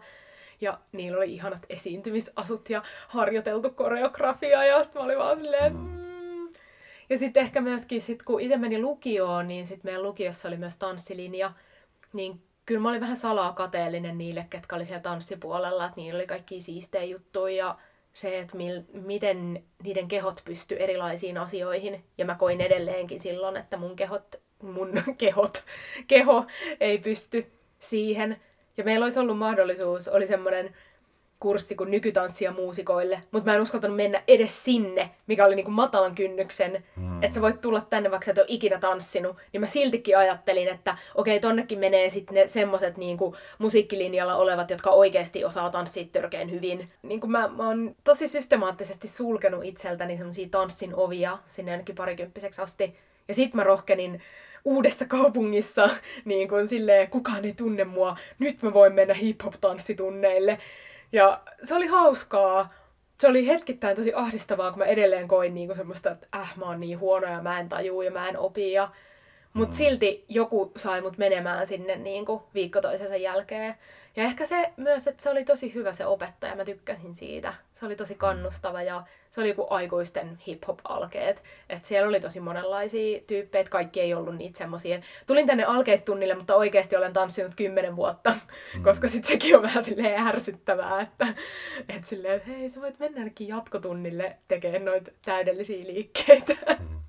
Ja 0.60 0.78
niillä 0.92 1.18
oli 1.18 1.34
ihanat 1.34 1.66
esiintymisasut 1.68 2.70
ja 2.70 2.82
harjoiteltu 3.08 3.70
koreografia. 3.70 4.64
Ja 4.64 4.84
sitten 4.84 5.02
mä 5.02 5.04
olin 5.04 5.18
vaan 5.18 5.38
silleen, 5.38 5.76
mm. 5.76 6.08
Ja 7.10 7.18
sitten 7.18 7.42
ehkä 7.42 7.60
myöskin, 7.60 8.02
sit 8.02 8.22
kun 8.22 8.40
itse 8.40 8.56
meni 8.56 8.80
lukioon, 8.80 9.48
niin 9.48 9.66
sitten 9.66 9.88
meidän 9.88 10.02
lukiossa 10.02 10.48
oli 10.48 10.56
myös 10.56 10.76
tanssilinja. 10.76 11.52
Niin 12.12 12.42
kyllä 12.66 12.80
mä 12.80 12.88
olin 12.88 13.00
vähän 13.00 13.16
salaa 13.16 13.52
kateellinen 13.52 14.18
niille, 14.18 14.46
ketkä 14.50 14.76
oli 14.76 14.86
siellä 14.86 15.02
tanssipuolella, 15.02 15.84
että 15.84 15.96
niillä 15.96 16.16
oli 16.16 16.26
kaikki 16.26 16.60
siistejä 16.60 17.04
juttuja 17.04 17.56
ja 17.56 17.78
se, 18.20 18.38
että 18.38 18.56
mil, 18.56 18.82
miten 18.92 19.64
niiden 19.82 20.08
kehot 20.08 20.42
pysty 20.44 20.76
erilaisiin 20.78 21.38
asioihin. 21.38 22.04
Ja 22.18 22.24
mä 22.24 22.34
koin 22.34 22.60
edelleenkin 22.60 23.20
silloin, 23.20 23.56
että 23.56 23.76
mun 23.76 23.96
kehot, 23.96 24.40
mun 24.62 24.92
kehot, 25.18 25.64
keho 26.06 26.46
ei 26.80 26.98
pysty 26.98 27.46
siihen. 27.78 28.36
Ja 28.76 28.84
meillä 28.84 29.04
olisi 29.04 29.20
ollut 29.20 29.38
mahdollisuus, 29.38 30.08
oli 30.08 30.26
semmoinen 30.26 30.74
kurssi 31.40 31.74
kuin 31.74 31.90
nykytanssia 31.90 32.52
muusikoille, 32.52 33.22
mutta 33.30 33.50
mä 33.50 33.54
en 33.54 33.62
uskaltanut 33.62 33.96
mennä 33.96 34.22
edes 34.28 34.64
sinne, 34.64 35.10
mikä 35.26 35.46
oli 35.46 35.54
niinku 35.54 35.70
matalan 35.70 36.14
kynnyksen, 36.14 36.84
mm. 36.96 37.22
että 37.22 37.34
sä 37.34 37.40
voit 37.40 37.60
tulla 37.60 37.80
tänne, 37.80 38.10
vaikka 38.10 38.24
sä 38.24 38.30
et 38.30 38.38
ole 38.38 38.46
ikinä 38.48 38.78
tanssinut. 38.78 39.36
Niin 39.52 39.60
mä 39.60 39.66
siltikin 39.66 40.18
ajattelin, 40.18 40.68
että 40.68 40.96
okei, 41.14 41.40
tonnekin 41.40 41.78
menee 41.78 42.08
sitten 42.08 42.34
ne 42.34 42.46
semmoset 42.46 42.96
niinku 42.96 43.36
musiikkilinjalla 43.58 44.36
olevat, 44.36 44.70
jotka 44.70 44.90
oikeasti 44.90 45.44
osaa 45.44 45.70
tanssia 45.70 46.04
törkeän 46.12 46.50
hyvin. 46.50 46.90
Niin 47.02 47.30
mä, 47.30 47.48
mä 47.48 47.66
oon 47.66 47.96
tosi 48.04 48.28
systemaattisesti 48.28 49.08
sulkenut 49.08 49.64
itseltäni 49.64 50.16
semmosia 50.16 50.48
tanssin 50.50 50.94
ovia 50.94 51.38
sinne 51.48 51.72
ainakin 51.72 51.94
parikymppiseksi 51.94 52.62
asti. 52.62 52.96
Ja 53.28 53.34
sit 53.34 53.54
mä 53.54 53.64
rohkenin 53.64 54.22
uudessa 54.64 55.04
kaupungissa, 55.04 55.90
niin 56.24 56.48
kuin 56.48 56.68
silleen, 56.68 57.10
kukaan 57.10 57.44
ei 57.44 57.52
tunne 57.52 57.84
mua, 57.84 58.16
nyt 58.38 58.62
mä 58.62 58.72
voin 58.72 58.92
mennä 58.92 59.14
hip-hop-tanssitunneille. 59.14 60.58
Ja 61.12 61.40
se 61.62 61.74
oli 61.74 61.86
hauskaa. 61.86 62.72
Se 63.20 63.28
oli 63.28 63.46
hetkittäin 63.46 63.96
tosi 63.96 64.14
ahdistavaa, 64.14 64.70
kun 64.70 64.78
mä 64.78 64.84
edelleen 64.84 65.28
koin 65.28 65.54
niinku 65.54 65.74
semmoista, 65.74 66.10
että 66.10 66.26
äh, 66.36 66.56
mä 66.56 66.64
oon 66.64 66.80
niin 66.80 66.98
huono 66.98 67.26
ja 67.26 67.42
mä 67.42 67.60
en 67.60 67.68
tajuu 67.68 68.02
ja 68.02 68.10
mä 68.10 68.28
en 68.28 68.38
opi. 68.38 68.72
Ja... 68.72 68.90
Mutta 69.52 69.74
mm. 69.74 69.76
silti 69.76 70.24
joku 70.28 70.72
sai 70.76 71.00
mut 71.00 71.18
menemään 71.18 71.66
sinne 71.66 71.96
niinku 71.96 72.42
viikko 72.54 72.80
toisensa 72.80 73.16
jälkeen. 73.16 73.74
Ja 74.18 74.24
ehkä 74.24 74.46
se 74.46 74.72
myös, 74.76 75.06
että 75.06 75.22
se 75.22 75.30
oli 75.30 75.44
tosi 75.44 75.74
hyvä 75.74 75.92
se 75.92 76.06
opettaja, 76.06 76.56
mä 76.56 76.64
tykkäsin 76.64 77.14
siitä. 77.14 77.54
Se 77.72 77.86
oli 77.86 77.96
tosi 77.96 78.14
kannustava 78.14 78.82
ja 78.82 79.04
se 79.30 79.40
oli 79.40 79.48
joku 79.48 79.66
aikuisten 79.70 80.38
hip-hop-alkeet. 80.46 81.42
Että 81.68 81.88
siellä 81.88 82.08
oli 82.08 82.20
tosi 82.20 82.40
monenlaisia 82.40 83.20
tyyppejä, 83.26 83.64
kaikki 83.64 84.00
ei 84.00 84.14
ollut 84.14 84.36
niitä 84.36 84.58
semmosia. 84.58 85.00
Tulin 85.26 85.46
tänne 85.46 85.64
alkeistunnille, 85.64 86.34
mutta 86.34 86.56
oikeasti 86.56 86.96
olen 86.96 87.12
tanssinut 87.12 87.54
kymmenen 87.54 87.96
vuotta, 87.96 88.34
mm. 88.76 88.82
koska 88.82 89.08
sitten 89.08 89.28
sekin 89.32 89.56
on 89.56 89.62
vähän 89.62 89.84
silleen 89.84 90.26
ärsyttävää, 90.26 91.00
että 91.00 91.26
et 91.88 92.04
silleen, 92.04 92.34
että 92.34 92.50
hei, 92.50 92.70
sä 92.70 92.80
voit 92.80 92.98
mennä 92.98 93.20
ainakin 93.20 93.48
jatkotunnille 93.48 94.36
tekemään 94.48 94.84
noita 94.84 95.10
täydellisiä 95.24 95.86
liikkeitä. 95.86 96.54
Mm. 96.78 97.00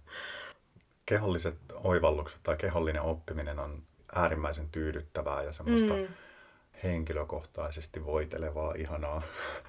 Keholliset 1.05 1.57
oivallukset 1.83 2.39
tai 2.43 2.57
kehollinen 2.57 3.01
oppiminen 3.01 3.59
on 3.59 3.83
äärimmäisen 4.15 4.69
tyydyttävää 4.71 5.43
ja 5.43 5.51
semmoista 5.51 5.93
mm 5.93 6.07
henkilökohtaisesti 6.83 8.05
voitelevaa, 8.05 8.74
ihanaa. 8.77 9.21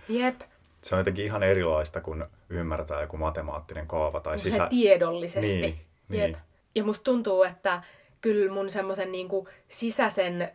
Jep. 0.08 0.40
Se 0.82 0.94
on 0.94 1.00
jotenkin 1.00 1.24
ihan 1.24 1.42
erilaista, 1.42 2.00
kun 2.00 2.26
ymmärtää 2.48 3.00
joku 3.00 3.16
matemaattinen 3.16 3.86
kaava 3.86 4.20
tai 4.20 4.38
sisä... 4.38 4.66
tiedollisesti. 4.66 5.60
Niin, 5.60 5.80
niin. 6.08 6.22
Jep. 6.22 6.34
Ja 6.74 6.84
musta 6.84 7.04
tuntuu, 7.04 7.42
että 7.42 7.82
kyllä 8.20 8.52
mun 8.52 8.70
semmoisen 8.70 9.12
niin 9.12 9.28
sisäisen 9.68 10.52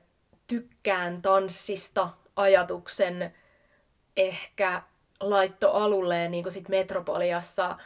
tykkään 0.47 1.21
tanssista 1.21 2.09
ajatuksen 2.35 3.33
ehkä 4.17 4.81
laitto 5.19 5.71
alulleen 5.71 6.31
niin 6.31 6.43
kuin 6.43 6.53
sit 6.53 6.69
Metropoliassa 6.69 7.77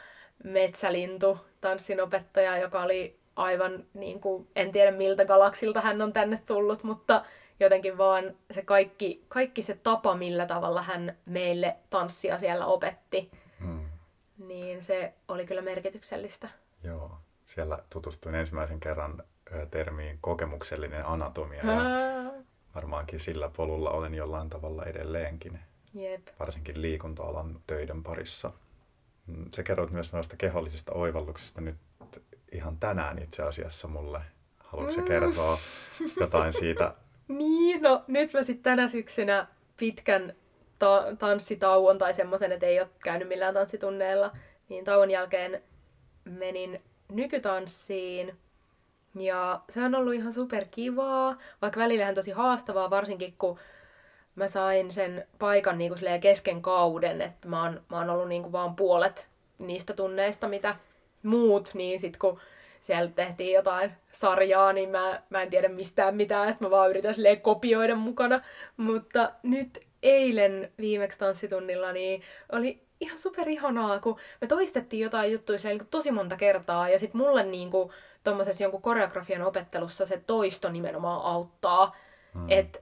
Metsälintu, 0.44 1.38
tanssinopettaja, 1.60 2.58
joka 2.58 2.82
oli 2.82 3.18
aivan, 3.36 3.84
niin 3.94 4.20
kuin, 4.20 4.48
en 4.56 4.72
tiedä 4.72 4.90
miltä 4.90 5.24
galaksilta 5.24 5.80
hän 5.80 6.02
on 6.02 6.12
tänne 6.12 6.42
tullut, 6.46 6.84
mutta 6.84 7.24
jotenkin 7.64 7.98
vaan 7.98 8.34
se 8.50 8.62
kaikki, 8.62 9.24
kaikki 9.28 9.62
se 9.62 9.74
tapa, 9.82 10.14
millä 10.14 10.46
tavalla 10.46 10.82
hän 10.82 11.16
meille 11.26 11.76
tanssia 11.90 12.38
siellä 12.38 12.66
opetti, 12.66 13.30
hmm. 13.60 13.88
niin 14.38 14.82
se 14.82 15.14
oli 15.28 15.46
kyllä 15.46 15.62
merkityksellistä. 15.62 16.48
Joo, 16.84 17.18
siellä 17.44 17.78
tutustuin 17.90 18.34
ensimmäisen 18.34 18.80
kerran 18.80 19.22
termiin 19.70 20.18
kokemuksellinen 20.20 21.06
anatomia 21.06 21.66
ja 21.66 21.80
varmaankin 22.74 23.20
sillä 23.20 23.50
polulla 23.56 23.90
olen 23.90 24.14
jollain 24.14 24.50
tavalla 24.50 24.84
edelleenkin. 24.84 25.58
Jep. 25.94 26.28
Varsinkin 26.40 26.82
liikunta-alan 26.82 27.60
töiden 27.66 28.02
parissa. 28.02 28.52
Mm, 29.26 29.44
se 29.50 29.62
kerroit 29.62 29.90
myös 29.90 30.12
noista 30.12 30.36
kehollisista 30.36 30.92
oivalluksista 30.92 31.60
nyt 31.60 31.76
ihan 32.52 32.76
tänään 32.76 33.18
itse 33.18 33.42
asiassa 33.42 33.88
mulle. 33.88 34.20
Haluatko 34.58 35.00
mm. 35.00 35.06
kertoa 35.06 35.58
jotain 36.20 36.52
siitä 36.52 36.94
niin, 37.30 37.82
no 37.82 38.04
nyt 38.06 38.32
mä 38.32 38.42
sitten 38.42 38.62
tänä 38.62 38.88
syksynä 38.88 39.46
pitkän 39.76 40.34
ta- 40.78 41.06
tanssitauon 41.18 41.98
tai 41.98 42.14
semmoisen, 42.14 42.52
että 42.52 42.66
ei 42.66 42.80
ole 42.80 42.88
käynyt 43.04 43.28
millään 43.28 43.54
tanssitunneilla, 43.54 44.32
niin 44.68 44.84
tauon 44.84 45.10
jälkeen 45.10 45.62
menin 46.24 46.82
nykytanssiin. 47.08 48.36
Ja 49.14 49.60
se 49.68 49.84
on 49.84 49.94
ollut 49.94 50.14
ihan 50.14 50.32
super 50.32 50.64
kivaa, 50.70 51.36
vaikka 51.62 51.80
välillähän 51.80 52.14
tosi 52.14 52.30
haastavaa, 52.30 52.90
varsinkin 52.90 53.34
kun 53.38 53.58
mä 54.34 54.48
sain 54.48 54.92
sen 54.92 55.26
paikan 55.38 55.78
niin 55.78 55.92
kuin 55.92 56.20
kesken 56.20 56.62
kauden, 56.62 57.22
että 57.22 57.48
mä 57.48 57.62
oon, 57.62 57.82
mä 57.90 57.98
oon 57.98 58.10
ollut 58.10 58.28
niin 58.28 58.42
kuin 58.42 58.52
vaan 58.52 58.76
puolet 58.76 59.28
niistä 59.58 59.92
tunneista, 59.92 60.48
mitä 60.48 60.76
muut, 61.22 61.70
niin 61.74 62.00
sit 62.00 62.16
kun 62.16 62.40
siellä 62.80 63.10
tehtiin 63.10 63.52
jotain 63.52 63.92
sarjaa, 64.12 64.72
niin 64.72 64.88
mä, 64.90 65.22
mä 65.30 65.42
en 65.42 65.50
tiedä 65.50 65.68
mistään 65.68 66.16
mitään, 66.16 66.52
sitten 66.52 66.66
mä 66.66 66.70
vaan 66.70 66.90
yritän 66.90 67.14
silleen 67.14 67.40
kopioida 67.40 67.96
mukana. 67.96 68.40
Mutta 68.76 69.32
nyt 69.42 69.80
eilen 70.02 70.72
viimeksi 70.78 71.18
tanssitunnilla, 71.18 71.92
niin 71.92 72.22
oli 72.52 72.82
ihan 73.00 73.18
super 73.18 73.48
ihanaa, 73.48 74.00
kun 74.00 74.16
me 74.40 74.46
toistettiin 74.46 75.02
jotain 75.02 75.32
juttuja 75.32 75.58
niin 75.64 75.80
tosi 75.90 76.10
monta 76.10 76.36
kertaa, 76.36 76.88
ja 76.88 76.98
sitten 76.98 77.20
mulle 77.20 77.42
niin 77.42 77.70
kuin, 77.70 77.90
tommosessa 78.24 78.64
jonkun 78.64 78.82
koreografian 78.82 79.42
opettelussa 79.42 80.06
se 80.06 80.22
toisto 80.26 80.68
nimenomaan 80.68 81.22
auttaa. 81.24 81.96
Mm. 82.34 82.46
Että 82.48 82.78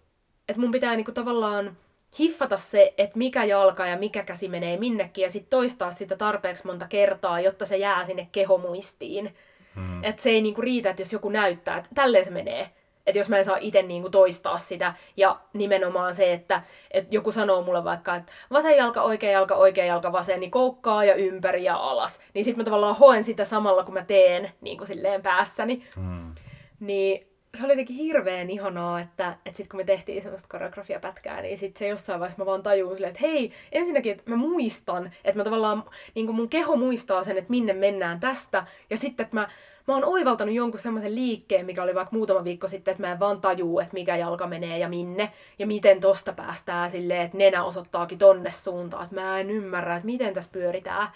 et 0.48 0.56
mun 0.56 0.70
pitää 0.70 0.96
niin 0.96 1.04
kuin, 1.04 1.14
tavallaan 1.14 1.76
hiffata 2.18 2.56
se, 2.56 2.94
että 2.98 3.18
mikä 3.18 3.44
jalka 3.44 3.86
ja 3.86 3.98
mikä 3.98 4.22
käsi 4.22 4.48
menee 4.48 4.76
minnekin, 4.76 5.22
ja 5.22 5.30
sitten 5.30 5.50
toistaa 5.50 5.92
sitä 5.92 6.16
tarpeeksi 6.16 6.66
monta 6.66 6.86
kertaa, 6.88 7.40
jotta 7.40 7.66
se 7.66 7.76
jää 7.76 8.04
sinne 8.04 8.28
kehomuistiin. 8.32 9.36
Mm. 9.74 10.04
Että 10.04 10.22
se 10.22 10.30
ei 10.30 10.42
niinku 10.42 10.60
riitä, 10.60 10.90
että 10.90 11.02
jos 11.02 11.12
joku 11.12 11.28
näyttää, 11.28 11.76
että 11.76 11.90
tälleen 11.94 12.24
se 12.24 12.30
menee. 12.30 12.70
Että 13.06 13.18
jos 13.18 13.28
mä 13.28 13.38
en 13.38 13.44
saa 13.44 13.56
itse 13.60 13.82
niinku 13.82 14.10
toistaa 14.10 14.58
sitä. 14.58 14.94
Ja 15.16 15.40
nimenomaan 15.52 16.14
se, 16.14 16.32
että, 16.32 16.62
että 16.90 17.14
joku 17.14 17.32
sanoo 17.32 17.62
mulle 17.62 17.84
vaikka, 17.84 18.14
että 18.14 18.32
vasen 18.50 18.76
jalka, 18.76 19.02
oikea 19.02 19.30
jalka, 19.30 19.54
oikea 19.54 19.84
jalka, 19.84 20.12
vasen, 20.12 20.40
niin 20.40 20.50
koukkaa 20.50 21.04
ja 21.04 21.14
ympäri 21.14 21.64
ja 21.64 21.76
alas. 21.76 22.20
Niin 22.34 22.44
sitten 22.44 22.60
mä 22.60 22.64
tavallaan 22.64 22.96
hoen 22.96 23.24
sitä 23.24 23.44
samalla, 23.44 23.84
kun 23.84 23.94
mä 23.94 24.04
teen 24.04 24.52
niin 24.60 24.78
kuin 24.78 24.88
silleen 24.88 25.22
päässäni. 25.22 25.86
Mm. 25.96 26.34
Niin 26.80 27.27
se 27.56 27.64
oli 27.64 27.72
jotenkin 27.72 27.96
hirveän 27.96 28.50
ihanaa, 28.50 29.00
että, 29.00 29.36
että 29.44 29.56
sitten 29.56 29.68
kun 29.68 29.80
me 29.80 29.84
tehtiin 29.84 30.22
semmoista 30.22 30.48
koreografiapätkää, 30.48 31.42
niin 31.42 31.58
sitten 31.58 31.78
se 31.78 31.88
jossain 31.88 32.20
vaiheessa 32.20 32.42
mä 32.42 32.46
vaan 32.46 32.62
tajuin 32.62 32.96
silleen, 32.96 33.10
että 33.10 33.26
hei, 33.26 33.52
ensinnäkin, 33.72 34.12
että 34.12 34.30
mä 34.30 34.36
muistan, 34.36 35.12
että 35.24 35.38
mä 35.40 35.44
tavallaan, 35.44 35.84
niin 36.14 36.26
kuin 36.26 36.36
mun 36.36 36.48
keho 36.48 36.76
muistaa 36.76 37.24
sen, 37.24 37.38
että 37.38 37.50
minne 37.50 37.72
mennään 37.72 38.20
tästä, 38.20 38.66
ja 38.90 38.96
sitten, 38.96 39.24
että 39.24 39.36
mä, 39.36 39.48
mä 39.88 39.94
oon 39.94 40.04
oivaltanut 40.04 40.54
jonkun 40.54 40.80
semmoisen 40.80 41.14
liikkeen, 41.14 41.66
mikä 41.66 41.82
oli 41.82 41.94
vaikka 41.94 42.16
muutama 42.16 42.44
viikko 42.44 42.68
sitten, 42.68 42.92
että 42.92 43.02
mä 43.02 43.12
en 43.12 43.20
vaan 43.20 43.40
tajuu, 43.40 43.80
että 43.80 43.94
mikä 43.94 44.16
jalka 44.16 44.46
menee 44.46 44.78
ja 44.78 44.88
minne, 44.88 45.32
ja 45.58 45.66
miten 45.66 46.00
tosta 46.00 46.32
päästään 46.32 46.90
silleen, 46.90 47.22
että 47.22 47.38
nenä 47.38 47.64
osoittaakin 47.64 48.18
tonne 48.18 48.52
suuntaan, 48.52 49.04
että 49.04 49.14
mä 49.14 49.40
en 49.40 49.50
ymmärrä, 49.50 49.96
että 49.96 50.06
miten 50.06 50.34
tässä 50.34 50.52
pyöritään. 50.52 51.08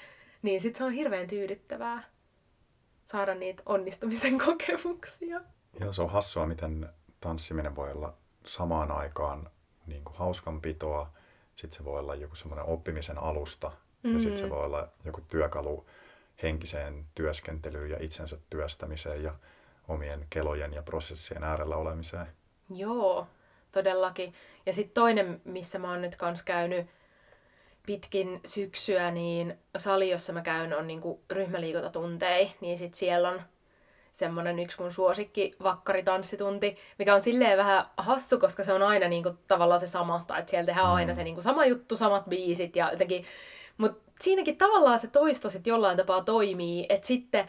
Niin 0.42 0.60
sit 0.60 0.76
se 0.76 0.84
on 0.84 0.92
hirveän 0.92 1.26
tyydyttävää 1.26 2.02
saada 3.04 3.34
niitä 3.34 3.62
onnistumisen 3.66 4.38
kokemuksia. 4.46 5.40
Joo, 5.80 5.92
se 5.92 6.02
on 6.02 6.10
hassua, 6.10 6.46
miten 6.46 6.88
tanssiminen 7.20 7.76
voi 7.76 7.92
olla 7.92 8.14
samaan 8.46 8.90
aikaan 8.90 9.50
niin 9.86 10.04
kuin 10.04 10.16
hauskanpitoa, 10.16 11.10
sitten 11.54 11.76
se 11.76 11.84
voi 11.84 11.98
olla 11.98 12.14
joku 12.14 12.36
semmoinen 12.36 12.66
oppimisen 12.66 13.18
alusta, 13.18 13.68
mm-hmm. 13.68 14.14
ja 14.14 14.20
sitten 14.20 14.38
se 14.38 14.50
voi 14.50 14.64
olla 14.64 14.88
joku 15.04 15.20
työkalu 15.20 15.86
henkiseen 16.42 17.06
työskentelyyn 17.14 17.90
ja 17.90 17.96
itsensä 18.00 18.38
työstämiseen 18.50 19.22
ja 19.22 19.34
omien 19.88 20.26
kelojen 20.30 20.72
ja 20.72 20.82
prosessien 20.82 21.44
äärellä 21.44 21.76
olemiseen. 21.76 22.26
Joo, 22.74 23.26
todellakin. 23.72 24.34
Ja 24.66 24.72
sitten 24.72 24.94
toinen, 24.94 25.40
missä 25.44 25.78
mä 25.78 25.90
oon 25.90 26.02
nyt 26.02 26.16
kanssa 26.16 26.44
käynyt 26.44 26.86
pitkin 27.86 28.40
syksyä, 28.46 29.10
niin 29.10 29.58
sali, 29.76 30.10
jossa 30.10 30.32
mä 30.32 30.42
käyn, 30.42 30.72
on 30.74 30.86
niinku 30.86 31.22
ryhmäliikuntatuntei, 31.30 32.52
niin 32.60 32.78
sit 32.78 32.94
siellä 32.94 33.28
on 33.28 33.42
semmonen 34.12 34.58
yksi 34.58 34.80
mun 34.80 34.92
suosikki 34.92 35.54
vakkaritanssitunti, 35.62 36.76
mikä 36.98 37.14
on 37.14 37.20
silleen 37.20 37.58
vähän 37.58 37.84
hassu, 37.96 38.38
koska 38.38 38.64
se 38.64 38.72
on 38.72 38.82
aina 38.82 39.08
niinku 39.08 39.30
tavallaan 39.48 39.80
se 39.80 39.86
sama, 39.86 40.24
tai 40.26 40.40
että 40.40 40.50
siellä 40.50 40.66
tehdään 40.66 40.86
mm. 40.86 40.92
aina 40.92 41.14
se 41.14 41.24
niinku 41.24 41.42
sama 41.42 41.66
juttu, 41.66 41.96
samat 41.96 42.24
biisit 42.28 42.76
ja 42.76 42.90
jotenkin, 42.90 43.24
mutta 43.76 44.12
siinäkin 44.20 44.56
tavallaan 44.56 44.98
se 44.98 45.06
toisto 45.06 45.50
sitten 45.50 45.70
jollain 45.70 45.96
tapaa 45.96 46.24
toimii, 46.24 46.86
että 46.88 47.06
sitten 47.06 47.48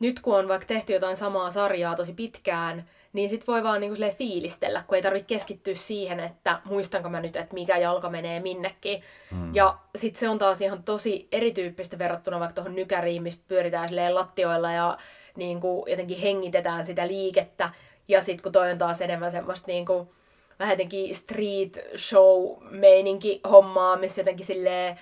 nyt 0.00 0.20
kun 0.20 0.38
on 0.38 0.48
vaikka 0.48 0.66
tehty 0.66 0.92
jotain 0.92 1.16
samaa 1.16 1.50
sarjaa 1.50 1.94
tosi 1.94 2.12
pitkään, 2.12 2.84
niin 3.12 3.30
sit 3.30 3.46
voi 3.46 3.62
vaan 3.62 3.80
niinku 3.80 4.00
fiilistellä, 4.18 4.84
kun 4.86 4.96
ei 4.96 5.02
tarvitse 5.02 5.26
keskittyä 5.26 5.74
siihen, 5.74 6.20
että 6.20 6.60
muistanko 6.64 7.08
mä 7.08 7.20
nyt, 7.20 7.36
että 7.36 7.54
mikä 7.54 7.76
jalka 7.76 8.10
menee 8.10 8.40
minnekin. 8.40 9.02
Mm. 9.30 9.54
Ja 9.54 9.78
sit 9.96 10.16
se 10.16 10.28
on 10.28 10.38
taas 10.38 10.60
ihan 10.60 10.82
tosi 10.82 11.28
erityyppistä 11.32 11.98
verrattuna 11.98 12.40
vaikka 12.40 12.54
tuohon 12.54 12.74
nykäriin, 12.74 13.22
missä 13.22 13.40
pyöritään 13.48 14.14
lattioilla 14.14 14.72
ja 14.72 14.98
niinku 15.36 15.84
jotenkin 15.88 16.20
hengitetään 16.20 16.86
sitä 16.86 17.06
liikettä. 17.06 17.70
Ja 18.08 18.22
sit 18.22 18.40
kun 18.40 18.52
toi 18.52 18.70
on 18.70 18.78
taas 18.78 19.00
enemmän 19.00 19.30
semmoista 19.30 19.66
niinku, 19.66 20.14
vähän 20.58 20.72
jotenkin 20.72 21.14
street 21.14 21.78
show 21.96 22.56
meininki 22.70 23.40
hommaa, 23.50 23.96
missä 23.96 24.20
jotenkin 24.20 24.46
silleen 24.46 25.00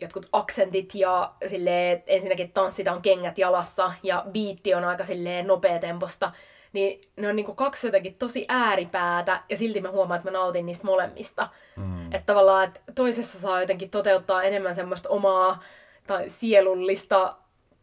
jotkut 0.00 0.28
aksentit 0.32 0.94
ja 0.94 1.32
silleen, 1.46 2.02
ensinnäkin 2.06 2.52
tanssitaan 2.52 3.02
kengät 3.02 3.38
jalassa 3.38 3.92
ja 4.02 4.24
biitti 4.32 4.74
on 4.74 4.84
aika 4.84 5.04
silleen 5.04 5.46
nopeatemposta 5.46 6.32
niin 6.72 7.00
ne 7.16 7.28
on 7.28 7.36
niinku 7.36 7.54
kaksi 7.54 7.86
jotenkin 7.86 8.18
tosi 8.18 8.44
ääripäätä, 8.48 9.42
ja 9.48 9.56
silti 9.56 9.80
mä 9.80 9.90
huomaan, 9.90 10.18
että 10.18 10.30
mä 10.30 10.38
nautin 10.38 10.66
niistä 10.66 10.86
molemmista. 10.86 11.48
Mm. 11.76 12.06
Että 12.06 12.26
tavallaan, 12.26 12.64
että 12.64 12.80
toisessa 12.94 13.38
saa 13.38 13.60
jotenkin 13.60 13.90
toteuttaa 13.90 14.42
enemmän 14.42 14.74
semmoista 14.74 15.08
omaa 15.08 15.62
tai 16.06 16.28
sielullista 16.28 17.36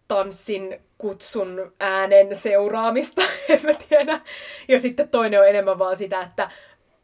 tanssin 0.08 0.82
kutsun 0.98 1.74
äänen 1.80 2.36
seuraamista, 2.36 3.22
en 3.50 3.60
mä 3.64 3.74
tiedä. 3.90 4.20
Ja 4.68 4.80
sitten 4.80 5.10
toinen 5.10 5.40
on 5.40 5.48
enemmän 5.48 5.80
vaan 5.80 5.98
sitä, 5.98 6.22
että 6.22 6.52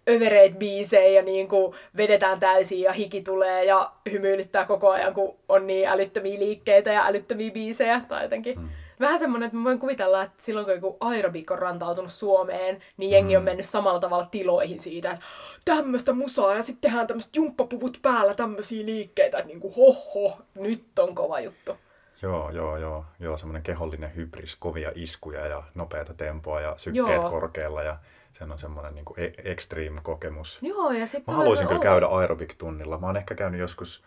övereit 0.10 0.60
biisejä 0.60 1.08
ja 1.08 1.22
niin 1.22 1.48
kuin 1.48 1.76
vedetään 1.98 2.40
täysin 2.40 2.82
ja 2.82 2.94
hiki 2.94 3.22
tulee 3.22 3.66
ja 3.66 3.92
hymyilyttää 4.12 4.66
koko 4.66 4.90
ajan, 4.90 5.14
kun 5.14 5.36
on 5.50 5.68
niin 5.68 5.88
älyttömiä 5.88 6.40
liikkeitä 6.40 6.94
ja 6.94 7.06
älyttömiä 7.06 7.52
biisejä 7.52 8.02
tai 8.08 8.24
jotenkin. 8.24 8.60
Mm 8.60 8.70
vähän 9.04 9.20
semmoinen, 9.20 9.48
että 9.48 9.58
mä 9.58 9.64
voin 9.64 9.80
kuvitella, 9.80 10.22
että 10.22 10.44
silloin 10.44 10.66
kun 10.66 10.76
joku 10.76 10.98
aerobik 11.00 11.52
on 11.52 11.60
rantautunut 11.60 12.12
Suomeen, 12.12 12.84
niin 12.98 13.12
jengi 13.12 13.34
mm. 13.34 13.38
on 13.38 13.44
mennyt 13.44 13.66
samalla 13.66 14.00
tavalla 14.00 14.28
tiloihin 14.32 14.80
siitä, 14.80 15.12
että 15.12 15.26
tämmöistä 15.66 16.14
musaa 16.14 16.56
ja 16.56 16.64
sitten 16.64 16.82
tehdään 16.82 17.08
tämmöiset 17.08 17.36
jumppapuvut 17.36 18.00
päällä 18.02 18.34
tämmöisiä 18.34 18.86
liikkeitä, 18.86 19.38
että 19.38 19.48
niinku 19.48 19.74
hoho, 19.78 20.38
nyt 20.56 21.00
on 21.00 21.16
kova 21.16 21.40
juttu. 21.40 21.78
Joo, 22.24 22.50
joo, 22.52 22.78
joo. 22.78 23.06
Joo, 23.20 23.38
semmoinen 23.38 23.64
kehollinen 23.64 24.16
hybris, 24.16 24.56
kovia 24.56 24.92
iskuja 24.96 25.48
ja 25.48 25.64
nopeata 25.76 26.14
tempoa 26.14 26.62
ja 26.62 26.74
sykkeet 26.78 27.22
joo. 27.22 27.30
korkealla 27.30 27.84
ja 27.84 27.98
sen 28.34 28.52
on 28.52 28.58
semmoinen 28.58 28.96
niin 28.96 29.06
e- 29.18 29.52
extreme 29.52 30.02
kokemus. 30.04 30.60
Joo, 30.62 30.92
ja 30.92 31.08
sitten 31.08 31.34
Mä 31.34 31.38
haluaisin 31.38 31.68
kyllä 31.68 31.82
käydä 31.82 32.06
aerobik-tunnilla. 32.06 32.98
Mä 32.98 33.06
oon 33.06 33.18
ehkä 33.18 33.36
käynyt 33.36 33.60
joskus, 33.60 34.04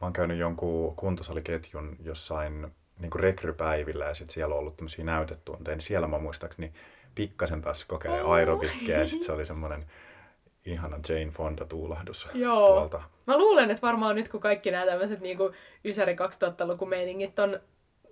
mä 0.00 0.06
oon 0.06 0.12
käynyt 0.12 0.38
jonkun 0.38 0.96
kuntosaliketjun 0.96 1.96
jossain 2.02 2.66
niin 2.98 3.10
kuin 3.10 3.22
rekrypäivillä 3.22 4.04
ja 4.04 4.14
sitten 4.14 4.34
siellä 4.34 4.54
on 4.54 4.58
ollut 4.58 4.76
tämmöisiä 4.76 5.04
näytetunteja, 5.04 5.76
niin 5.76 5.82
siellä 5.82 6.06
mä 6.06 6.18
muistaakseni 6.18 6.72
pikkasen 7.14 7.62
päässyt 7.62 7.88
kokeilemaan 7.88 8.32
aerobikkia 8.32 8.98
ja 8.98 9.06
sitten 9.06 9.26
se 9.26 9.32
oli 9.32 9.46
semmoinen 9.46 9.86
ihana 10.68 10.98
Jane 11.08 11.30
Fonda-tuulahdus 11.30 12.28
Joo. 12.34 12.66
tuolta. 12.66 13.02
Mä 13.26 13.38
luulen, 13.38 13.70
että 13.70 13.86
varmaan 13.86 14.16
nyt 14.16 14.28
kun 14.28 14.40
kaikki 14.40 14.70
nämä 14.70 14.86
tämmöiset 14.86 15.20
niin 15.20 15.38
Ysäri 15.84 16.14
2000-lukumeiningit 16.14 17.42
on 17.42 17.60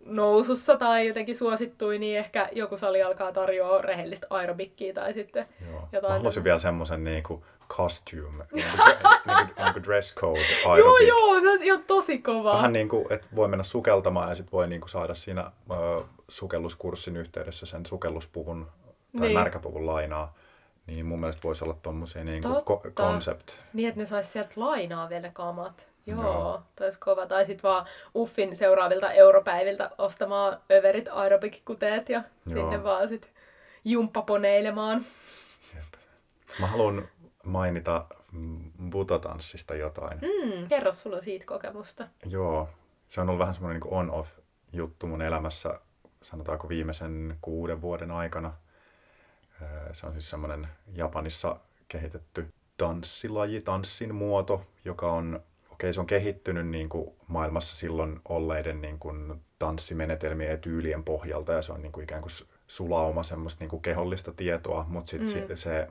nousussa 0.06 0.76
tai 0.76 1.06
jotenkin 1.06 1.36
suosittui, 1.36 1.98
niin 1.98 2.18
ehkä 2.18 2.48
joku 2.52 2.76
sali 2.76 3.02
alkaa 3.02 3.32
tarjoa 3.32 3.82
rehellistä 3.82 4.26
aerobikkiä 4.30 4.92
tai 4.92 5.12
sitten 5.12 5.48
Joo. 5.70 5.88
jotain. 5.92 6.12
Mä 6.12 6.16
haluaisin 6.16 6.44
vielä 6.44 6.58
semmoisen 6.58 7.04
niin 7.04 7.22
kuin 7.22 7.42
costume, 7.68 8.44
niin 8.52 8.66
kuin, 8.76 8.86
niin 9.26 9.36
kuin, 9.36 9.64
niin 9.64 9.72
kuin 9.72 9.84
dress 9.84 10.14
code 10.14 10.40
aerobik. 10.66 11.08
Joo, 11.08 11.18
joo, 11.18 11.40
se 11.40 11.50
olisi 11.50 11.66
ihan 11.66 11.84
tosi 11.86 12.18
kova. 12.18 12.52
Vähän 12.52 12.72
niin 12.72 12.88
kuin, 12.88 13.12
että 13.12 13.28
voi 13.36 13.48
mennä 13.48 13.64
sukeltamaan 13.64 14.28
ja 14.28 14.34
sitten 14.34 14.52
voi 14.52 14.68
niin 14.68 14.80
kuin 14.80 14.90
saada 14.90 15.14
siinä 15.14 15.50
ö, 15.70 16.04
sukelluskurssin 16.28 17.16
yhteydessä 17.16 17.66
sen 17.66 17.86
sukelluspuvun 17.86 18.66
tai 19.18 19.26
niin. 19.26 19.38
märkäpuvun 19.38 19.86
lainaa. 19.86 20.34
Niin 20.86 21.06
mun 21.06 21.20
mielestä 21.20 21.42
voisi 21.42 21.64
olla 21.64 21.76
tommosia 21.82 22.24
niin 22.24 22.42
kuin 22.42 22.54
ko- 22.54 22.90
concept. 22.92 23.48
Niin, 23.72 23.88
että 23.88 24.00
ne 24.00 24.06
saisi 24.06 24.30
sieltä 24.30 24.52
lainaa 24.56 25.08
vielä 25.08 25.30
kamat. 25.32 25.88
Joo, 26.06 26.22
Joo. 26.22 26.62
olisi 26.80 26.98
kova. 26.98 27.26
Tai 27.26 27.46
sitten 27.46 27.62
vaan 27.70 27.86
Uffin 28.16 28.56
seuraavilta 28.56 29.12
europäiviltä 29.12 29.90
ostamaan 29.98 30.60
överit 30.72 31.08
aerobic-kuteet 31.08 32.08
ja 32.08 32.22
Joo. 32.46 32.54
sinne 32.70 32.84
vaan 32.84 33.08
sitten 33.08 33.30
jumppaponeilemaan. 33.84 35.04
Jep. 35.74 35.84
Mä 36.60 36.66
haluan 36.66 37.08
mainita 37.44 38.06
butotanssista 38.90 39.74
jotain. 39.74 40.18
Mm, 40.20 40.68
kerro 40.68 40.92
sulla 40.92 41.20
siitä 41.22 41.46
kokemusta. 41.46 42.08
Joo, 42.26 42.68
se 43.08 43.20
on 43.20 43.28
ollut 43.28 43.40
vähän 43.40 43.54
semmoinen 43.54 43.80
niin 43.82 43.94
on-off 43.94 44.28
juttu 44.72 45.06
mun 45.06 45.22
elämässä, 45.22 45.80
sanotaanko 46.22 46.68
viimeisen 46.68 47.38
kuuden 47.42 47.80
vuoden 47.80 48.10
aikana. 48.10 48.52
Se 49.92 50.06
on 50.06 50.12
siis 50.12 50.30
semmoinen 50.30 50.68
Japanissa 50.94 51.56
kehitetty 51.88 52.48
tanssilaji, 52.76 53.60
tanssin 53.60 54.14
muoto, 54.14 54.66
joka 54.84 55.12
on 55.12 55.40
okei, 55.70 55.92
se 55.92 56.00
on 56.00 56.06
kehittynyt 56.06 56.66
niin 56.66 56.88
kuin 56.88 57.10
maailmassa 57.28 57.76
silloin 57.76 58.20
olleiden 58.28 58.80
niin 58.80 58.98
kuin 58.98 59.40
tanssimenetelmien 59.58 60.50
ja 60.50 60.56
tyylien 60.56 61.04
pohjalta 61.04 61.52
ja 61.52 61.62
se 61.62 61.72
on 61.72 61.82
niin 61.82 61.92
kuin 61.92 62.04
ikään 62.04 62.22
kuin 62.22 62.32
sulauma 62.66 63.22
semmoista 63.22 63.60
niin 63.60 63.70
kuin 63.70 63.82
kehollista 63.82 64.32
tietoa, 64.32 64.86
mutta 64.88 65.10
sitten 65.10 65.48
mm. 65.48 65.56
se 65.56 65.88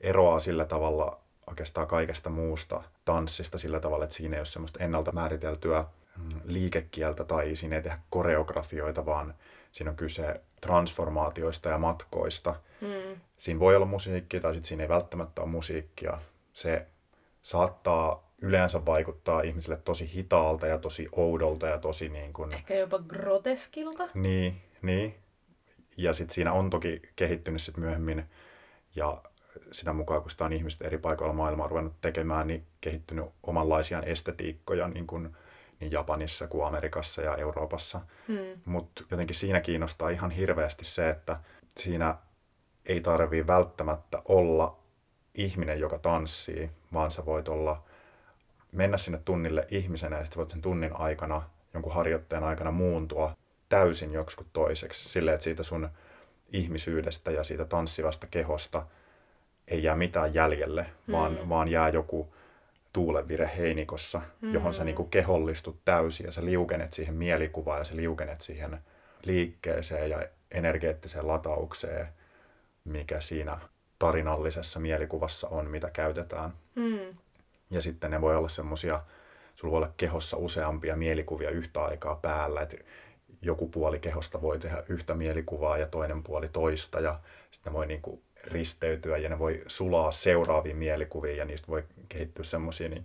eroaa 0.00 0.40
sillä 0.40 0.64
tavalla 0.64 1.20
oikeastaan 1.46 1.86
kaikesta 1.86 2.30
muusta 2.30 2.82
tanssista 3.04 3.58
sillä 3.58 3.80
tavalla, 3.80 4.04
että 4.04 4.16
siinä 4.16 4.36
ei 4.36 4.40
ole 4.40 4.46
semmoista 4.46 4.84
ennalta 4.84 5.12
määriteltyä 5.12 5.84
mm, 6.16 6.40
liikekieltä 6.44 7.24
tai 7.24 7.56
siinä 7.56 7.76
ei 7.76 7.82
tehdä 7.82 7.98
koreografioita, 8.10 9.06
vaan 9.06 9.34
siinä 9.76 9.90
on 9.90 9.96
kyse 9.96 10.40
transformaatioista 10.60 11.68
ja 11.68 11.78
matkoista. 11.78 12.54
Mm. 12.80 13.20
Siinä 13.36 13.60
voi 13.60 13.76
olla 13.76 13.86
musiikkia 13.86 14.40
tai 14.40 14.54
sitten 14.54 14.68
siinä 14.68 14.82
ei 14.82 14.88
välttämättä 14.88 15.42
ole 15.42 15.50
musiikkia. 15.50 16.18
Se 16.52 16.86
saattaa 17.42 18.30
yleensä 18.42 18.86
vaikuttaa 18.86 19.40
ihmisille 19.40 19.76
tosi 19.76 20.14
hitaalta 20.14 20.66
ja 20.66 20.78
tosi 20.78 21.08
oudolta 21.12 21.66
ja 21.66 21.78
tosi 21.78 22.08
niin 22.08 22.32
kuin... 22.32 22.52
Ehkä 22.52 22.74
jopa 22.74 22.98
groteskilta. 22.98 24.08
Niin, 24.14 24.62
niin. 24.82 25.14
Ja 25.96 26.12
sitten 26.12 26.34
siinä 26.34 26.52
on 26.52 26.70
toki 26.70 27.02
kehittynyt 27.16 27.62
sit 27.62 27.76
myöhemmin 27.76 28.24
ja 28.94 29.22
sitä 29.72 29.92
mukaan, 29.92 30.22
kun 30.22 30.30
sitä 30.30 30.44
on 30.44 30.52
ihmiset 30.52 30.82
eri 30.82 30.98
paikoilla 30.98 31.34
maailmaa 31.34 31.68
ruvennut 31.68 32.00
tekemään, 32.00 32.46
niin 32.46 32.66
kehittynyt 32.80 33.24
omanlaisiaan 33.42 34.04
estetiikkoja 34.04 34.88
niin 34.88 35.06
kuin 35.06 35.36
niin 35.80 35.92
Japanissa 35.92 36.46
kuin 36.46 36.66
Amerikassa 36.66 37.22
ja 37.22 37.36
Euroopassa. 37.36 38.00
Hmm. 38.28 38.60
Mutta 38.64 39.04
jotenkin 39.10 39.36
siinä 39.36 39.60
kiinnostaa 39.60 40.08
ihan 40.08 40.30
hirveästi 40.30 40.84
se, 40.84 41.08
että 41.08 41.40
siinä 41.76 42.14
ei 42.86 43.00
tarvii 43.00 43.46
välttämättä 43.46 44.22
olla 44.24 44.76
ihminen, 45.34 45.80
joka 45.80 45.98
tanssii, 45.98 46.70
vaan 46.92 47.10
sä 47.10 47.26
voit 47.26 47.48
olla 47.48 47.82
mennä 48.72 48.96
sinne 48.96 49.18
tunnille 49.24 49.66
ihmisenä 49.70 50.18
ja 50.18 50.24
sitten 50.24 50.38
voit 50.38 50.50
sen 50.50 50.62
tunnin 50.62 50.96
aikana, 50.96 51.42
jonkun 51.74 51.94
harjoittajan 51.94 52.44
aikana 52.44 52.70
muuntua 52.70 53.36
täysin 53.68 54.12
joksikun 54.12 54.46
toiseksi. 54.52 55.08
Silleen, 55.08 55.34
että 55.34 55.44
siitä 55.44 55.62
sun 55.62 55.88
ihmisyydestä 56.52 57.30
ja 57.30 57.44
siitä 57.44 57.64
tanssivasta 57.64 58.26
kehosta 58.26 58.86
ei 59.68 59.82
jää 59.82 59.96
mitään 59.96 60.34
jäljelle, 60.34 60.86
mm. 61.06 61.12
vaan, 61.12 61.48
vaan 61.48 61.68
jää 61.68 61.88
joku 61.88 62.34
tuulevire 62.96 63.50
heinikossa, 63.56 64.20
mm. 64.40 64.54
johon 64.54 64.74
sä 64.74 64.84
niinku 64.84 65.04
kehollistut 65.04 65.78
täysin 65.84 66.26
ja 66.26 66.32
sä 66.32 66.44
liukenet 66.44 66.92
siihen 66.92 67.14
mielikuvaan 67.14 67.78
ja 67.78 67.84
sä 67.84 67.96
liukenet 67.96 68.40
siihen 68.40 68.78
liikkeeseen 69.24 70.10
ja 70.10 70.22
energeettiseen 70.50 71.28
lataukseen, 71.28 72.08
mikä 72.84 73.20
siinä 73.20 73.58
tarinallisessa 73.98 74.80
mielikuvassa 74.80 75.48
on, 75.48 75.70
mitä 75.70 75.90
käytetään. 75.90 76.52
Mm. 76.74 77.16
Ja 77.70 77.82
sitten 77.82 78.10
ne 78.10 78.20
voi 78.20 78.36
olla 78.36 78.48
semmoisia, 78.48 79.00
sulla 79.56 79.72
voi 79.72 79.78
olla 79.78 79.92
kehossa 79.96 80.36
useampia 80.36 80.96
mielikuvia 80.96 81.50
yhtä 81.50 81.84
aikaa 81.84 82.14
päällä, 82.14 82.60
että 82.60 82.76
joku 83.42 83.68
puoli 83.68 83.98
kehosta 83.98 84.42
voi 84.42 84.58
tehdä 84.58 84.82
yhtä 84.88 85.14
mielikuvaa 85.14 85.78
ja 85.78 85.86
toinen 85.86 86.22
puoli 86.22 86.48
toista 86.48 87.00
ja 87.00 87.20
sitten 87.50 87.72
ne 87.72 87.76
voi 87.78 87.86
niin 87.86 88.02
kuin 88.02 88.22
risteytyä 88.46 89.18
ja 89.18 89.28
ne 89.28 89.38
voi 89.38 89.62
sulaa 89.66 90.12
seuraaviin 90.12 90.76
mielikuviin 90.76 91.36
ja 91.36 91.44
niistä 91.44 91.68
voi 91.68 91.84
kehittyä 92.08 92.44
semmoisia 92.44 92.88
niin 92.88 93.04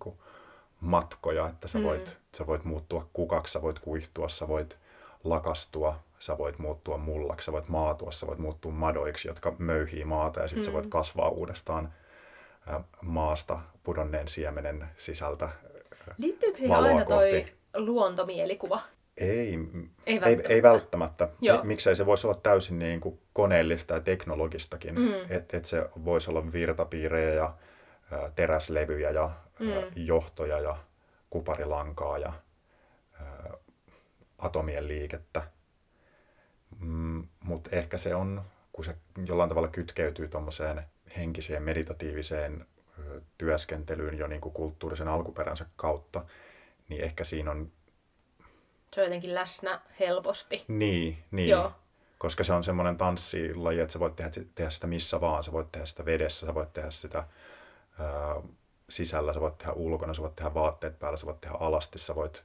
matkoja, 0.81 1.47
että 1.47 1.67
sä 1.67 1.83
voit, 1.83 2.05
mm. 2.05 2.37
sä 2.37 2.47
voit 2.47 2.63
muuttua 2.63 3.07
kukaksi, 3.13 3.53
sä 3.53 3.61
voit 3.61 3.79
kuihtua, 3.79 4.29
sä 4.29 4.47
voit 4.47 4.77
lakastua, 5.23 5.99
sä 6.19 6.37
voit 6.37 6.59
muuttua 6.59 6.97
mullaksi, 6.97 7.45
sä 7.45 7.51
voit 7.51 7.67
maatua, 7.69 8.11
sä 8.11 8.27
voit 8.27 8.39
muuttua 8.39 8.71
madoiksi, 8.71 9.27
jotka 9.27 9.55
möyhii 9.57 10.05
maata 10.05 10.39
ja 10.39 10.47
sitten 10.47 10.63
mm. 10.63 10.65
sä 10.65 10.73
voit 10.73 10.85
mm. 10.85 10.89
kasvaa 10.89 11.29
uudestaan 11.29 11.93
maasta 13.01 13.59
pudonneen 13.83 14.27
siemenen 14.27 14.87
sisältä 14.97 15.49
Liittyykö 16.17 16.57
siihen 16.57 16.77
aina 16.77 17.05
toi 17.05 17.31
kohti. 17.31 17.53
luontomielikuva? 17.75 18.81
Ei, 19.17 19.27
Ei 19.27 19.59
ei, 20.05 20.19
välttämättä. 20.21 20.49
ei 20.53 20.63
välttämättä. 20.63 21.29
Joo. 21.41 21.57
Mi- 21.61 21.67
Miksei 21.67 21.95
se 21.95 22.05
voisi 22.05 22.27
olla 22.27 22.39
täysin 22.43 22.79
niin 22.79 23.01
kuin 23.01 23.19
koneellista 23.33 23.93
ja 23.93 23.99
teknologistakin. 24.01 24.95
Mm. 24.99 25.13
Että 25.29 25.57
et 25.57 25.65
se 25.65 25.89
voisi 26.05 26.29
olla 26.31 26.51
virtapiirejä 26.53 27.33
ja 27.33 27.53
ä, 28.13 28.31
teräslevyjä 28.35 29.11
ja 29.11 29.29
Mm. 29.59 29.71
ä, 29.71 29.81
johtoja 29.95 30.59
ja 30.59 30.77
kuparilankaa 31.29 32.17
ja 32.17 32.33
ä, 33.21 33.23
atomien 34.37 34.87
liikettä. 34.87 35.41
Mm, 36.79 37.27
Mutta 37.43 37.69
ehkä 37.75 37.97
se 37.97 38.15
on, 38.15 38.41
kun 38.73 38.85
se 38.85 38.95
jollain 39.25 39.49
tavalla 39.49 39.67
kytkeytyy 39.67 40.27
tuommoiseen 40.27 40.81
henkiseen 41.17 41.63
meditatiiviseen 41.63 42.65
ö, 42.99 43.21
työskentelyyn 43.37 44.17
jo 44.17 44.27
niin 44.27 44.41
kuin 44.41 44.53
kulttuurisen 44.53 45.07
alkuperänsä 45.07 45.65
kautta, 45.75 46.25
niin 46.89 47.03
ehkä 47.03 47.23
siinä 47.23 47.51
on 47.51 47.71
Se 48.93 49.01
on 49.01 49.05
jotenkin 49.05 49.35
läsnä 49.35 49.81
helposti. 49.99 50.65
Niin, 50.67 51.23
niin. 51.31 51.49
Joo. 51.49 51.71
Koska 52.17 52.43
se 52.43 52.53
on 52.53 52.63
semmoinen 52.63 52.97
tanssilaji, 52.97 53.79
että 53.79 53.93
sä 53.93 53.99
voit 53.99 54.15
tehdä, 54.15 54.31
tehdä 54.55 54.69
sitä 54.69 54.87
missä 54.87 55.21
vaan. 55.21 55.43
Sä 55.43 55.51
voit 55.51 55.71
tehdä 55.71 55.85
sitä 55.85 56.05
vedessä, 56.05 56.45
sä 56.45 56.53
voit 56.53 56.73
tehdä 56.73 56.91
sitä 56.91 57.17
ää, 57.99 58.35
sisällä, 58.89 59.33
sä 59.33 59.41
voit 59.41 59.57
tehdä 59.57 59.73
ulkona, 59.73 60.13
sä 60.13 60.21
voit 60.21 60.35
tehdä 60.35 60.53
vaatteet 60.53 60.99
päällä, 60.99 61.17
sä 61.17 61.25
voit 61.25 61.41
tehdä 61.41 61.55
alasti, 61.59 61.99
sä 61.99 62.15
voit 62.15 62.43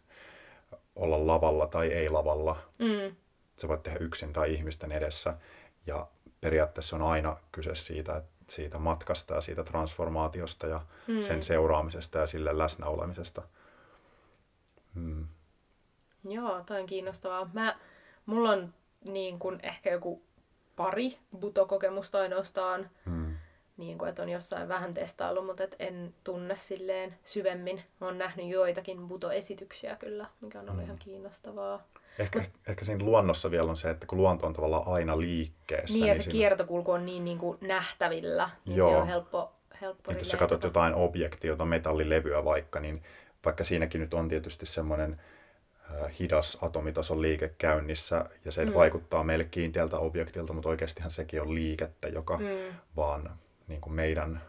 olla 0.96 1.26
lavalla 1.26 1.66
tai 1.66 1.92
ei 1.92 2.08
lavalla. 2.08 2.56
Mm. 2.78 3.16
Sä 3.56 3.68
voit 3.68 3.82
tehdä 3.82 3.98
yksin 3.98 4.32
tai 4.32 4.54
ihmisten 4.54 4.92
edessä. 4.92 5.34
Ja 5.86 6.06
periaatteessa 6.40 6.96
on 6.96 7.02
aina 7.02 7.36
kyse 7.52 7.74
siitä, 7.74 8.16
että 8.16 8.30
siitä 8.48 8.78
matkasta 8.78 9.34
ja 9.34 9.40
siitä 9.40 9.64
transformaatiosta 9.64 10.66
ja 10.66 10.80
Mm. 11.06 11.22
sen 11.22 11.42
seuraamisesta 11.42 12.18
ja 12.18 12.26
sille 12.26 12.58
läsnä 12.58 12.86
olemisesta. 12.86 13.42
Mm. 14.94 15.26
Joo, 16.28 16.62
toi 16.66 16.80
on 16.80 16.86
kiinnostavaa. 16.86 17.50
Mä, 17.52 17.76
mulla 18.26 18.50
on 18.50 18.74
niin 19.04 19.38
kuin 19.38 19.58
ehkä 19.62 19.90
joku 19.90 20.22
pari 20.76 21.18
butokokemusta 21.40 22.18
ainoastaan, 22.20 22.90
Mm. 23.04 23.36
niin 23.76 23.98
kuin, 23.98 24.08
että 24.08 24.22
on 24.22 24.28
jossain 24.28 24.68
vähän 24.68 24.94
testaillut, 24.94 25.46
mutta 25.46 25.64
et 25.64 25.76
en 25.78 26.14
tunne 26.24 26.56
silleen 26.56 27.14
syvemmin. 27.24 27.82
Mä 28.00 28.06
oon 28.06 28.18
nähnyt 28.18 28.46
joitakin 28.46 29.08
butoesityksiä 29.08 29.96
kyllä, 29.96 30.26
mikä 30.40 30.58
on 30.60 30.64
ollut 30.64 30.80
Mm. 30.80 30.84
ihan 30.84 30.98
kiinnostavaa. 30.98 31.86
Ehkä, 32.18 32.44
ehkä 32.68 32.84
siinä 32.84 33.04
luonnossa 33.04 33.50
vielä 33.50 33.70
on 33.70 33.76
se, 33.76 33.90
että 33.90 34.06
kun 34.06 34.18
luonto 34.18 34.46
on 34.46 34.52
tavallaan 34.52 34.88
aina 34.88 35.18
liikkeessä. 35.20 35.94
Niin, 35.98 36.06
ja 36.06 36.14
se 36.14 36.22
siinä- 36.22 36.32
kiertokulku 36.32 36.92
on 36.92 37.06
niin, 37.06 37.24
niin 37.24 37.38
kuin 37.38 37.58
nähtävillä, 37.60 38.50
niin 38.66 38.76
Joo. 38.76 38.90
se 38.90 38.96
on 38.96 39.06
helppo, 39.06 39.52
helppo 39.80 40.10
Että 40.12 40.20
jos 40.20 40.30
sä 40.30 40.36
katsot 40.36 40.62
jotain 40.62 40.94
objektiota, 40.94 41.64
metallilevyä 41.64 42.44
vaikka, 42.44 42.80
niin 42.80 43.02
vaikka 43.44 43.64
siinäkin 43.64 44.00
nyt 44.00 44.14
on 44.14 44.28
tietysti 44.28 44.66
semmoinen 44.66 45.20
hidas 46.20 46.58
atomitason 46.62 47.22
liike 47.22 47.54
käynnissä, 47.58 48.24
ja 48.44 48.52
se 48.52 48.64
Mm. 48.64 48.74
vaikuttaa 48.74 49.24
meille 49.24 49.44
kiinteältä 49.44 49.98
objektilta, 49.98 50.52
mutta 50.52 50.68
oikeastihan 50.68 51.10
sekin 51.10 51.40
on 51.42 51.54
liikettä, 51.54 52.08
joka 52.08 52.36
Mm. 52.36 52.44
vaan 52.96 53.38
niin 53.68 53.80
kuin 53.80 53.92
meidän 53.92 54.42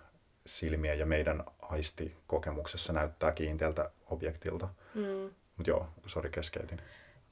silmien 0.46 1.00
ja 1.00 1.06
meidän 1.06 1.44
aistikokemuksessa 1.62 2.94
näyttää 2.94 3.32
kiinteältä 3.32 3.92
objektilta. 4.10 4.68
Mm. 4.94 5.30
Mutta 5.58 5.70
joo, 5.70 5.88
sori 6.06 6.30
keskeytin. 6.30 6.82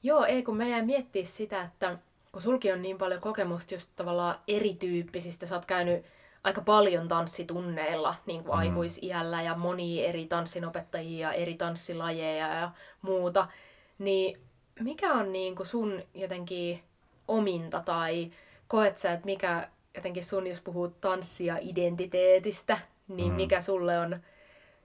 Joo, 0.02 0.24
ei 0.24 0.42
kun 0.42 0.56
me 0.56 0.68
jäi 0.70 0.82
miettiä 0.82 1.24
sitä, 1.24 1.62
että 1.62 1.98
kun 2.32 2.42
sulki 2.42 2.72
on 2.72 2.82
niin 2.82 2.98
paljon 2.98 3.20
kokemusta 3.20 3.74
just 3.74 3.88
tavallaan 3.96 4.38
erityyppisistä, 4.48 5.46
sä 5.46 5.54
oot 5.54 5.64
käynyt 5.64 6.04
aika 6.44 6.60
paljon 6.60 7.08
tanssitunneilla 7.08 8.14
niin 8.26 8.44
kuin 8.44 8.52
Mm. 8.54 8.58
aikuisiällä 8.58 9.42
ja 9.42 9.54
monia 9.54 10.06
eri 10.08 10.26
tanssinopettajia 10.26 11.28
ja 11.28 11.32
eri 11.32 11.54
tanssilajeja 11.54 12.46
ja 12.54 12.70
muuta, 13.02 13.48
niin 13.98 14.40
mikä 14.80 15.12
on 15.12 15.32
niin 15.32 15.56
kuin 15.56 15.66
sun 15.66 16.02
jotenkin 16.14 16.82
ominta 17.28 17.80
tai 17.80 18.30
koet 18.68 18.98
sä, 18.98 19.12
että 19.12 19.26
mikä 19.26 19.68
jotenkin 19.94 20.24
sun, 20.24 20.46
jos 20.46 20.60
puhuu 20.60 20.88
tanssia 20.88 21.56
identiteetistä, 21.60 22.78
niin 23.08 23.30
Mm. 23.32 23.36
mikä 23.36 23.60
sulle 23.60 23.98
on 23.98 24.20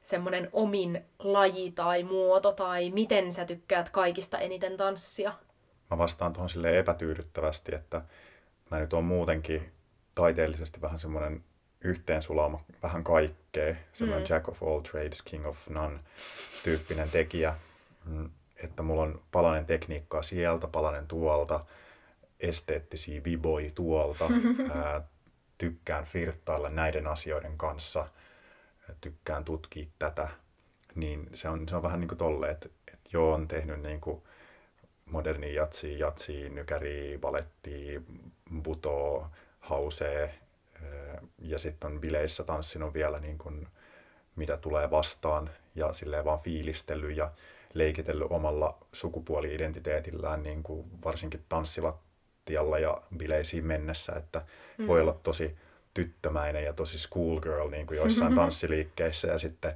semmoinen 0.02 0.50
omin 0.54 1.06
laji 1.19 1.71
tai 1.71 2.04
muoto 2.04 2.52
tai 2.52 2.89
miten 2.89 3.32
sä 3.32 3.45
tykkäät 3.45 3.89
kaikista 3.89 4.38
eniten 4.39 4.78
tanssia? 4.78 5.34
mä 5.91 5.97
vastaan 5.97 6.34
tuohon 6.34 6.50
sille 6.50 6.80
epätyydyttävästi, 6.80 7.76
että 7.76 8.02
mä 8.71 8.80
nyt 8.80 8.93
on 8.93 9.04
muutenkin 9.04 9.71
taiteellisesti 10.15 10.82
vähän 10.82 11.00
semmoinen 11.00 11.43
yhteensulama 11.84 12.63
vähän 12.84 13.04
kaikkea, 13.04 13.76
semmoinen 13.93 14.28
Mm. 14.28 14.34
jack 14.36 14.50
of 14.50 14.63
all 14.63 14.80
trades, 14.80 15.21
king 15.21 15.47
of 15.47 15.67
none 15.69 16.00
tyyppinen 16.63 17.10
tekijä, 17.10 17.56
Mm, 18.06 18.30
että 18.63 18.84
mulla 18.84 19.02
on 19.02 19.21
palanen 19.32 19.65
tekniikkaa 19.65 20.24
sieltä, 20.24 20.67
palanen 20.67 21.08
tuolta, 21.08 21.65
esteettisiä 22.39 23.24
viboi 23.24 23.71
tuolta, 23.76 24.26
ää, 24.76 25.02
tykkään 25.58 26.04
flirttailla 26.04 26.69
näiden 26.69 27.08
asioiden 27.08 27.58
kanssa, 27.58 28.08
tykkään 29.02 29.45
tutkia 29.45 29.86
tätä, 30.00 30.30
niin 30.95 31.30
se 31.34 31.50
on, 31.50 31.69
se 31.69 31.76
on 31.76 31.84
vähän 31.84 32.00
niin 32.00 32.08
kuin 32.08 32.17
tolle, 32.17 32.50
että, 32.50 32.69
että 32.93 33.10
joo, 33.13 33.34
on 33.34 33.47
tehnyt 33.47 33.82
niin 33.82 34.02
kuin 34.02 34.21
moderni 35.06 35.54
jatsi, 35.54 36.00
jatsi, 36.00 36.50
nykäri, 36.50 37.19
valetti, 37.21 38.02
buto, 38.63 39.28
hausee 39.60 40.39
ja 41.39 41.60
sitten 41.60 41.91
on 41.91 42.02
bileissä 42.02 42.43
tanssinut 42.43 42.93
vielä 42.93 43.19
niin 43.19 43.38
kuin, 43.38 43.67
mitä 44.36 44.58
tulee 44.58 44.91
vastaan 44.91 45.50
ja 45.76 45.93
silleen 45.93 46.26
vaan 46.26 46.39
fiilistellyt 46.39 47.17
ja 47.17 47.32
leikitellyt 47.74 48.28
omalla 48.32 48.78
sukupuoli-identiteetillään 48.94 50.44
niin 50.44 50.64
kuin 50.64 50.86
varsinkin 51.04 51.46
tanssilattialla 51.50 52.80
ja 52.80 53.02
bileisiin 53.18 53.66
mennessä, 53.66 54.14
että 54.14 54.42
Mm. 54.78 54.88
voi 54.88 55.02
olla 55.02 55.14
tosi 55.24 55.58
tyttömäinen 55.94 56.64
ja 56.66 56.74
tosi 56.74 57.00
schoolgirl 57.00 57.70
niin 57.70 57.88
kuin 57.88 57.98
joissain 57.98 58.36
tanssiliikkeissä 58.42 59.28
ja 59.28 59.40
sitten 59.40 59.74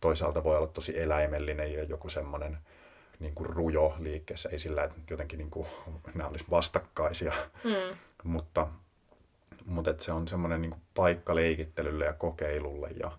toisaalta 0.00 0.44
voi 0.44 0.56
olla 0.56 0.66
tosi 0.66 1.00
eläimellinen 1.00 1.72
ja 1.72 1.82
joku 1.84 2.08
semmoinen 2.08 2.58
niin 3.20 3.34
kuin 3.34 3.46
rujo 3.50 3.96
liikkeessä, 3.98 4.48
ei 4.48 4.58
sillä, 4.58 4.84
että 4.84 5.00
jotenkin 5.10 5.38
niin 5.38 5.50
kuin, 5.50 5.66
nämä 6.14 6.28
olisi 6.28 6.44
vastakkaisia, 6.50 7.32
Mm. 7.64 7.96
mutta, 8.32 8.68
mutta 9.64 9.90
että 9.90 10.04
se 10.04 10.12
on 10.12 10.28
semmoinen 10.28 10.62
niin 10.62 10.70
kuin 10.70 10.82
paikka 10.94 11.34
leikittelylle 11.34 12.04
ja 12.04 12.12
kokeilulle 12.12 12.88
ja, 12.88 13.10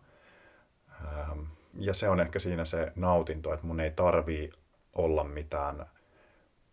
ähm, 1.05 1.39
ja 1.73 1.93
se 1.93 2.09
on 2.09 2.19
ehkä 2.19 2.39
siinä 2.39 2.65
se 2.65 2.91
nautinto, 2.95 3.53
että 3.53 3.67
mun 3.67 3.79
ei 3.79 3.91
tarvii 3.91 4.51
olla 4.95 5.23
mitään 5.23 5.85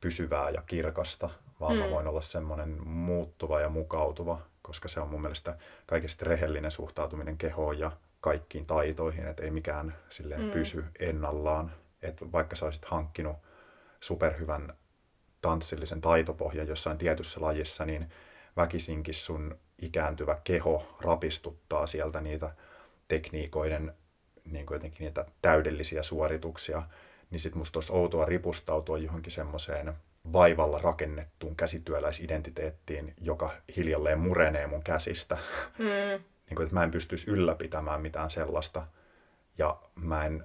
pysyvää 0.01 0.51
ja 0.51 0.63
kirkasta, 0.63 1.31
vaan 1.61 1.77
mm. 1.77 1.83
mä 1.83 1.91
voin 1.91 2.07
olla 2.07 2.21
semmoinen 2.21 2.89
muuttuva 2.89 3.61
ja 3.61 3.69
mukautuva, 3.69 4.41
koska 4.63 4.89
se 4.89 5.01
on 5.01 5.09
mun 5.09 5.21
mielestä 5.21 5.57
kaikista 5.87 6.25
rehellinen 6.25 6.71
suhtautuminen 6.71 7.39
kehoon 7.39 7.79
ja 7.79 7.93
kaikkiin 8.21 8.67
taitoihin, 8.67 9.27
että 9.27 9.43
ei 9.43 9.51
mikään 9.51 9.95
silleen 10.09 10.43
mm. 10.43 10.51
pysy 10.51 10.85
ennallaan. 10.99 11.73
Että 12.03 12.33
vaikka 12.33 12.57
sä 12.57 12.65
olisit 12.65 12.85
hankkinut 12.85 13.37
superhyvän 14.01 14.75
tanssillisen 15.41 16.01
taitopohjan 16.01 16.69
jossain 16.69 16.99
tietyssä 16.99 17.41
lajissa, 17.41 17.85
niin 17.85 18.11
väkisinkin 18.57 19.15
sun 19.15 19.59
ikääntyvä 19.83 20.39
keho 20.45 20.97
rapistuttaa 21.01 21.87
sieltä 21.87 22.21
niitä 22.21 22.55
tekniikoiden 23.09 23.95
niin 24.53 24.67
kuin 24.67 24.77
jotenkin 24.77 25.05
niitä 25.05 25.25
täydellisiä 25.43 26.03
suorituksia, 26.03 26.83
niin 27.31 27.41
sit 27.41 27.55
musta 27.55 27.77
olisi 27.77 27.93
outoa 27.93 28.25
ripustautua 28.25 28.99
johonkin 28.99 29.33
semmoiseen 29.33 29.93
vaivalla 30.33 30.79
rakennettuun 30.79 31.57
käsityöläisidentiteettiin, 31.57 33.15
joka 33.21 33.53
hiljalleen 33.77 34.19
murenee 34.19 34.67
mun 34.67 34.83
käsistä. 34.83 35.39
Mm. 35.79 35.85
niin 36.49 36.57
kuin, 36.57 36.65
että 36.65 36.75
mä 36.75 36.85
en 36.85 36.91
pystyisi 36.91 37.31
ylläpitämään 37.31 38.03
mitään 38.03 38.31
sellaista 38.31 38.87
ja 39.59 39.79
mä 39.95 40.25
en 40.25 40.45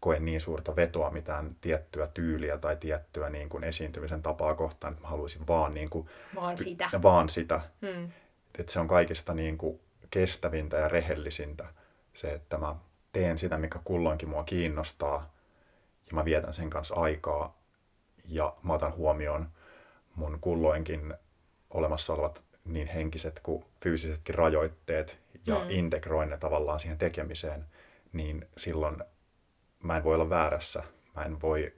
koe 0.00 0.20
niin 0.20 0.40
suurta 0.40 0.76
vetoa 0.76 1.10
mitään 1.10 1.56
tiettyä 1.60 2.06
tyyliä 2.06 2.58
tai 2.58 2.76
tiettyä 2.76 3.30
niin 3.30 3.48
kuin 3.48 3.64
esiintymisen 3.64 4.22
tapaa 4.22 4.54
kohtaan, 4.54 4.92
että 4.92 5.02
mä 5.02 5.08
haluaisin 5.08 5.46
vaan, 5.46 5.74
niin 5.74 5.90
kuin, 5.90 6.08
Vaan 6.34 6.58
sitä. 6.58 6.90
vaan 7.02 7.28
sitä. 7.28 7.60
Mm. 7.80 8.10
Että 8.58 8.72
se 8.72 8.80
on 8.80 8.88
kaikista 8.88 9.34
niin 9.34 9.58
kuin 9.58 9.80
kestävintä 10.10 10.76
ja 10.76 10.88
rehellisintä 10.88 11.64
se, 12.12 12.32
että 12.32 12.58
mä 12.58 12.74
teen 13.14 13.38
sitä, 13.38 13.58
mikä 13.58 13.78
kulloinkin 13.84 14.28
mua 14.28 14.44
kiinnostaa 14.44 15.32
ja 16.10 16.14
mä 16.14 16.24
vietän 16.24 16.54
sen 16.54 16.70
kanssa 16.70 16.94
aikaa 16.94 17.58
ja 18.28 18.56
mä 18.62 18.72
otan 18.72 18.94
huomioon 18.96 19.48
mun 20.14 20.38
kulloinkin 20.40 21.14
olemassa 21.70 22.12
olevat 22.12 22.44
niin 22.64 22.86
henkiset 22.86 23.40
kuin 23.42 23.64
fyysisetkin 23.82 24.34
rajoitteet 24.34 25.18
ja 25.46 25.54
Mm. 25.58 25.66
integroin 25.70 26.28
ne 26.30 26.38
tavallaan 26.38 26.80
siihen 26.80 26.98
tekemiseen, 26.98 27.64
niin 28.12 28.48
silloin 28.56 28.96
mä 29.82 29.96
en 29.96 30.04
voi 30.04 30.14
olla 30.14 30.30
väärässä. 30.30 30.82
Mä 31.16 31.22
en 31.22 31.40
voi 31.42 31.72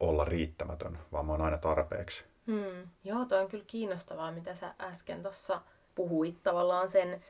olla 0.00 0.24
riittämätön, 0.24 0.98
vaan 1.12 1.26
mä 1.26 1.32
oon 1.32 1.40
aina 1.42 1.58
tarpeeksi. 1.58 2.24
Mm. 2.46 2.88
Joo, 3.04 3.24
toi 3.24 3.40
on 3.40 3.48
kyllä 3.48 3.64
kiinnostavaa, 3.66 4.32
mitä 4.32 4.54
sä 4.54 4.74
äsken 4.80 5.22
tuossa 5.22 5.60
puhuit 5.94 6.42
tavallaan 6.42 6.88
sen 6.88 7.24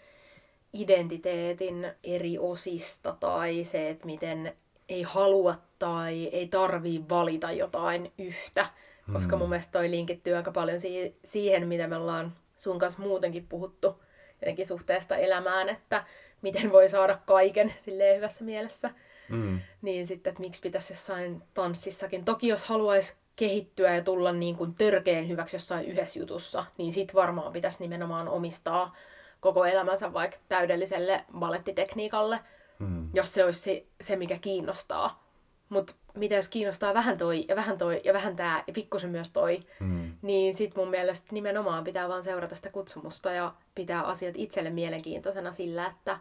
identiteetin 0.72 1.92
eri 2.04 2.38
osista 2.38 3.16
tai 3.20 3.64
se, 3.64 3.88
että 3.88 4.06
miten 4.06 4.56
ei 4.88 5.02
halua 5.02 5.54
tai 5.78 6.24
ei 6.32 6.48
tarvii 6.48 7.04
valita 7.08 7.52
jotain 7.52 8.12
yhtä. 8.18 8.66
Koska 9.12 9.36
mun 9.36 9.48
mielestä 9.48 9.72
toi 9.72 9.90
linkittyy 9.90 10.34
aika 10.34 10.50
paljon 10.50 10.80
si- 10.80 11.16
siihen, 11.24 11.68
mitä 11.68 11.86
me 11.86 11.96
ollaan 11.96 12.32
sun 12.56 12.78
kanssa 12.78 13.02
muutenkin 13.02 13.46
puhuttu 13.48 14.02
jotenkin 14.40 14.66
suhteesta 14.66 15.16
elämään, 15.16 15.68
että 15.68 16.04
miten 16.42 16.72
voi 16.72 16.88
saada 16.88 17.18
kaiken 17.26 17.74
silleen 17.80 18.16
hyvässä 18.16 18.44
mielessä. 18.44 18.90
Mm. 19.28 19.60
Niin 19.82 20.06
sitten, 20.06 20.30
että 20.30 20.40
miksi 20.40 20.62
pitäisi 20.62 20.92
jossain 20.92 21.42
tanssissakin. 21.54 22.24
Toki 22.24 22.48
jos 22.48 22.64
haluaisi 22.64 23.16
kehittyä 23.36 23.94
ja 23.94 24.04
tulla 24.04 24.32
niin 24.32 24.56
kuin 24.56 24.74
törkeen 24.74 25.28
hyväksi 25.28 25.56
jossain 25.56 25.86
yhdessä 25.86 26.18
jutussa, 26.18 26.64
niin 26.78 26.92
sit 26.92 27.14
varmaan 27.14 27.52
pitäisi 27.52 27.78
nimenomaan 27.80 28.28
omistaa 28.28 28.96
koko 29.40 29.64
elämänsä 29.64 30.12
vaikka 30.12 30.36
täydelliselle 30.48 31.24
balettitekniikalle, 31.38 32.40
Mm. 32.78 33.08
jos 33.14 33.34
se 33.34 33.44
olisi 33.44 33.60
se, 33.60 33.84
se 34.00 34.16
mikä 34.16 34.38
kiinnostaa. 34.38 35.24
Mutta 35.68 35.94
mitä 36.14 36.34
jos 36.34 36.48
kiinnostaa 36.48 36.94
vähän 36.94 37.18
toi 37.18 37.44
ja 37.48 37.56
vähän 37.56 37.78
toi 37.78 38.00
ja 38.04 38.12
vähän 38.12 38.36
tää 38.36 38.64
ja 38.66 38.72
pikkusen 38.72 39.10
myös 39.10 39.30
toi, 39.30 39.60
Mm. 39.80 40.12
niin 40.22 40.54
sit 40.54 40.76
mun 40.76 40.90
mielestä 40.90 41.28
nimenomaan 41.32 41.84
pitää 41.84 42.08
vaan 42.08 42.24
seurata 42.24 42.56
sitä 42.56 42.70
kutsumusta 42.70 43.30
ja 43.32 43.54
pitää 43.74 44.02
asiat 44.02 44.34
itselle 44.38 44.70
mielenkiintoisena 44.70 45.52
sillä, 45.52 45.86
että 45.86 46.18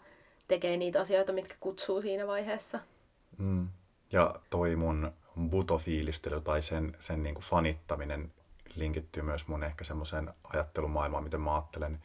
tekee 0.47 0.77
niitä 0.77 1.01
asioita, 1.01 1.33
mitkä 1.33 1.55
kutsuu 1.59 2.01
siinä 2.01 2.27
vaiheessa. 2.27 2.79
Mm. 3.37 3.67
Ja 4.11 4.35
toi 4.49 4.75
mun 4.75 5.13
butofiilistely 5.49 6.41
tai 6.41 6.61
sen, 6.61 6.95
sen 6.99 7.23
niin 7.23 7.35
kuin 7.35 7.45
fanittaminen 7.45 8.31
linkittyy 8.75 9.23
myös 9.23 9.47
mun 9.47 9.63
ehkä 9.63 9.83
semmoiseen 9.83 10.33
ajattelumaailmaan, 10.53 11.23
miten 11.23 11.41
mä 11.41 11.53
ajattelen 11.55 11.99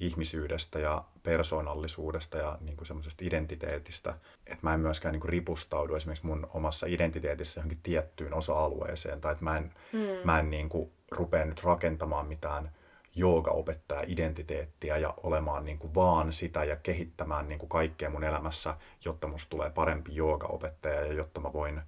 ihmisyydestä 0.00 0.78
ja 0.78 1.04
persoonallisuudesta 1.22 2.38
ja 2.38 2.58
niin 2.60 2.76
kuin 2.76 2.86
semmoisesta 2.86 3.24
identiteetistä. 3.24 4.14
Että 4.46 4.58
mä 4.62 4.74
en 4.74 4.80
myöskään 4.80 5.12
niin 5.12 5.20
kuin 5.20 5.28
ripustaudu 5.28 5.94
esimerkiksi 5.94 6.26
mun 6.26 6.50
omassa 6.54 6.86
identiteetissä 6.86 7.60
johonkin 7.60 7.80
tiettyyn 7.82 8.34
osa-alueeseen 8.34 9.20
tai 9.20 9.32
että 9.32 9.44
mä 9.44 9.56
en, 9.56 9.74
mm. 9.92 10.00
mä 10.24 10.38
en 10.38 10.50
niin 10.50 10.68
kuin 10.68 10.92
rupea 11.10 11.44
nyt 11.44 11.64
rakentamaan 11.64 12.26
mitään 12.26 12.70
joogaopettaja 13.14 14.04
identiteettiä 14.06 14.96
ja 14.96 15.14
olemaan 15.22 15.64
niin 15.64 15.78
kuin 15.78 15.94
vaan 15.94 16.32
sitä 16.32 16.64
ja 16.64 16.76
kehittämään 16.76 17.48
niin 17.48 17.58
kuin 17.58 17.68
kaikkea 17.68 18.10
mun 18.10 18.24
elämässä, 18.24 18.76
jotta 19.04 19.28
musta 19.28 19.50
tulee 19.50 19.70
parempi 19.70 20.14
joogaopettaja 20.14 21.00
ja 21.00 21.12
jotta 21.12 21.40
mä 21.40 21.52
voin 21.52 21.80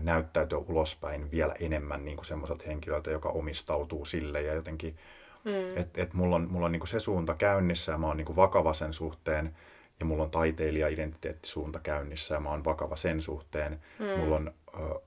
näyttäytyä 0.00 0.58
ulospäin 0.58 1.30
vielä 1.30 1.54
enemmän 1.60 2.04
niin 2.04 2.16
kuin 2.16 2.24
semmoiselta 2.26 2.64
henkilöltä, 2.66 3.10
joka 3.10 3.28
omistautuu 3.28 4.04
sille 4.04 4.42
ja 4.42 4.54
jotenkin, 4.54 4.96
mm. 5.44 5.76
että 5.76 6.02
et 6.02 6.14
mulla 6.14 6.36
on, 6.36 6.50
mulla 6.50 6.66
on 6.66 6.72
niin 6.72 6.80
kuin 6.80 6.88
se 6.88 7.00
suunta 7.00 7.34
käynnissä 7.34 7.92
ja 7.92 7.98
mä 7.98 8.06
oon 8.06 8.16
niin 8.16 8.24
kuin 8.24 8.36
vakava 8.36 8.74
sen 8.74 8.92
suhteen 8.92 9.56
ja 10.00 10.06
mulla 10.06 10.22
on 10.22 10.30
taiteilija-identiteettisuunta 10.30 11.80
käynnissä 11.80 12.34
ja 12.34 12.40
mä 12.40 12.50
oon 12.50 12.64
vakava 12.64 12.96
sen 12.96 13.22
suhteen. 13.22 13.80
Mm. 13.98 14.20
Mulla 14.20 14.36
on 14.36 14.54
ö, 14.74 15.00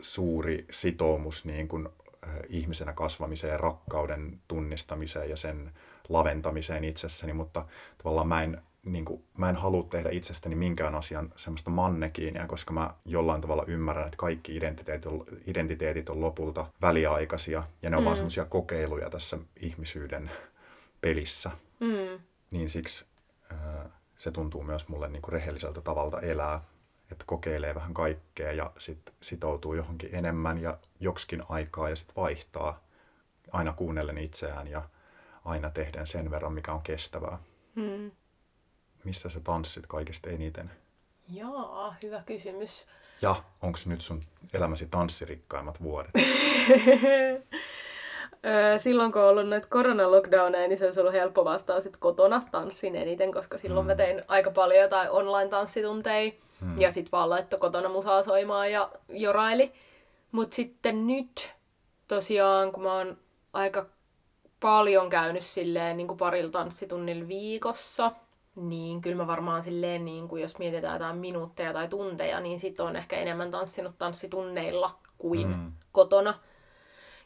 suuri 0.00 0.66
sitoumus 0.70 1.44
niin 1.44 1.68
kuin, 1.68 1.88
ö, 2.22 2.26
ihmisenä 2.48 2.92
kasvamiseen, 2.92 3.60
rakkauden 3.60 4.40
tunnistamiseen 4.48 5.30
ja 5.30 5.36
sen 5.36 5.72
laventamiseen 6.08 6.84
itsessäni, 6.84 7.32
mutta 7.32 7.66
tavallaan 8.02 8.28
mä 8.28 8.42
en 8.42 8.62
niin 8.86 9.04
kuin, 9.04 9.24
mä 9.36 9.48
en 9.48 9.56
halua 9.56 9.86
tehdä 9.90 10.08
itsestäni 10.12 10.54
minkään 10.54 10.94
asian 10.94 11.32
semmoista 11.36 11.70
mannekiinia, 11.70 12.46
koska 12.46 12.72
mä 12.72 12.90
jollain 13.04 13.40
tavalla 13.40 13.64
ymmärrän, 13.66 14.06
että 14.06 14.16
kaikki 14.16 14.56
identiteetit 14.56 15.06
on, 15.06 15.24
identiteetit 15.46 16.08
on 16.08 16.20
lopulta 16.20 16.66
väliaikaisia 16.82 17.62
ja 17.82 17.90
ne 17.90 17.96
on 17.96 18.02
mm. 18.02 18.04
vaan 18.04 18.16
semmoisia 18.16 18.44
kokeiluja 18.44 19.10
tässä 19.10 19.38
ihmisyyden 19.60 20.30
pelissä. 21.00 21.50
Mm. 21.80 22.20
Niin 22.50 22.70
siksi 22.70 23.06
äh, 23.52 23.58
se 24.16 24.30
tuntuu 24.30 24.62
myös 24.62 24.88
mulle 24.88 25.08
niin 25.08 25.22
kuin 25.22 25.32
rehelliseltä 25.32 25.80
tavalta 25.80 26.20
elää, 26.20 26.60
että 27.10 27.24
kokeilee 27.26 27.74
vähän 27.74 27.94
kaikkea 27.94 28.52
ja 28.52 28.72
sitten 28.78 29.14
sitoutuu 29.20 29.74
johonkin 29.74 30.10
enemmän 30.12 30.58
ja 30.58 30.78
joksikin 31.00 31.42
aikaa 31.48 31.88
ja 31.88 31.96
sitten 31.96 32.16
vaihtaa 32.16 32.84
aina 33.52 33.72
kuunnellen 33.72 34.18
itseään 34.18 34.68
ja 34.68 34.82
aina 35.44 35.70
tehden 35.70 36.06
sen 36.06 36.30
verran, 36.30 36.52
mikä 36.52 36.72
on 36.72 36.82
kestävää. 36.82 37.38
Mm. 37.74 38.10
Missä 39.06 39.28
sä 39.28 39.40
tanssit 39.40 39.86
kaikista 39.86 40.30
eniten? 40.30 40.70
Jaa, 41.32 41.96
hyvä 42.02 42.22
kysymys. 42.26 42.86
Ja 43.22 43.34
onko 43.62 43.78
nyt 43.86 44.00
sun 44.00 44.22
elämäsi 44.52 44.86
tanssirikkaimmat 44.86 45.82
vuodet? 45.82 46.10
silloin 48.82 49.12
kun 49.12 49.22
on 49.22 49.28
ollut 49.28 49.48
noita 49.48 49.68
koronalockdowneja, 49.70 50.68
niin 50.68 50.78
se 50.78 50.84
olisi 50.84 51.00
ollut 51.00 51.12
helppo 51.12 51.44
vastaa 51.44 51.80
sit 51.80 51.96
kotona 51.96 52.42
tanssin 52.50 52.96
eniten, 52.96 53.32
koska 53.32 53.58
silloin 53.58 53.86
mm. 53.86 53.90
mä 53.90 53.94
tein 53.94 54.22
aika 54.28 54.50
paljon 54.50 54.82
jotain 54.82 55.10
online-tanssitunteja 55.10 56.32
mm. 56.60 56.80
ja 56.80 56.90
sitten 56.90 57.12
vaan 57.12 57.30
laittoi 57.30 57.58
kotona 57.58 57.88
musaa 57.88 58.22
soimaan 58.22 58.72
ja 58.72 58.90
joraili. 59.08 59.72
Mutta 60.32 60.56
sitten 60.56 61.06
nyt 61.06 61.54
tosiaan, 62.08 62.72
kun 62.72 62.82
mä 62.82 62.94
oon 62.94 63.18
aika 63.52 63.86
paljon 64.60 65.10
käynyt 65.10 65.44
silleen 65.44 65.96
niin 65.96 66.08
kuin 66.08 66.18
parilla 66.18 66.50
tanssitunnilla 66.50 67.28
viikossa, 67.28 68.12
niin 68.56 69.00
kyllä 69.00 69.16
mä 69.16 69.26
varmaan 69.26 69.62
silleen, 69.62 70.04
niin 70.04 70.28
kuin 70.28 70.42
jos 70.42 70.58
mietitään 70.58 70.94
jotain 70.94 71.16
minuutteja 71.16 71.72
tai 71.72 71.88
tunteja, 71.88 72.40
niin 72.40 72.60
sit 72.60 72.80
on 72.80 72.96
ehkä 72.96 73.16
enemmän 73.16 73.50
tanssinut 73.50 73.98
tanssitunneilla 73.98 74.98
kuin 75.18 75.48
mm. 75.48 75.72
kotona. 75.92 76.34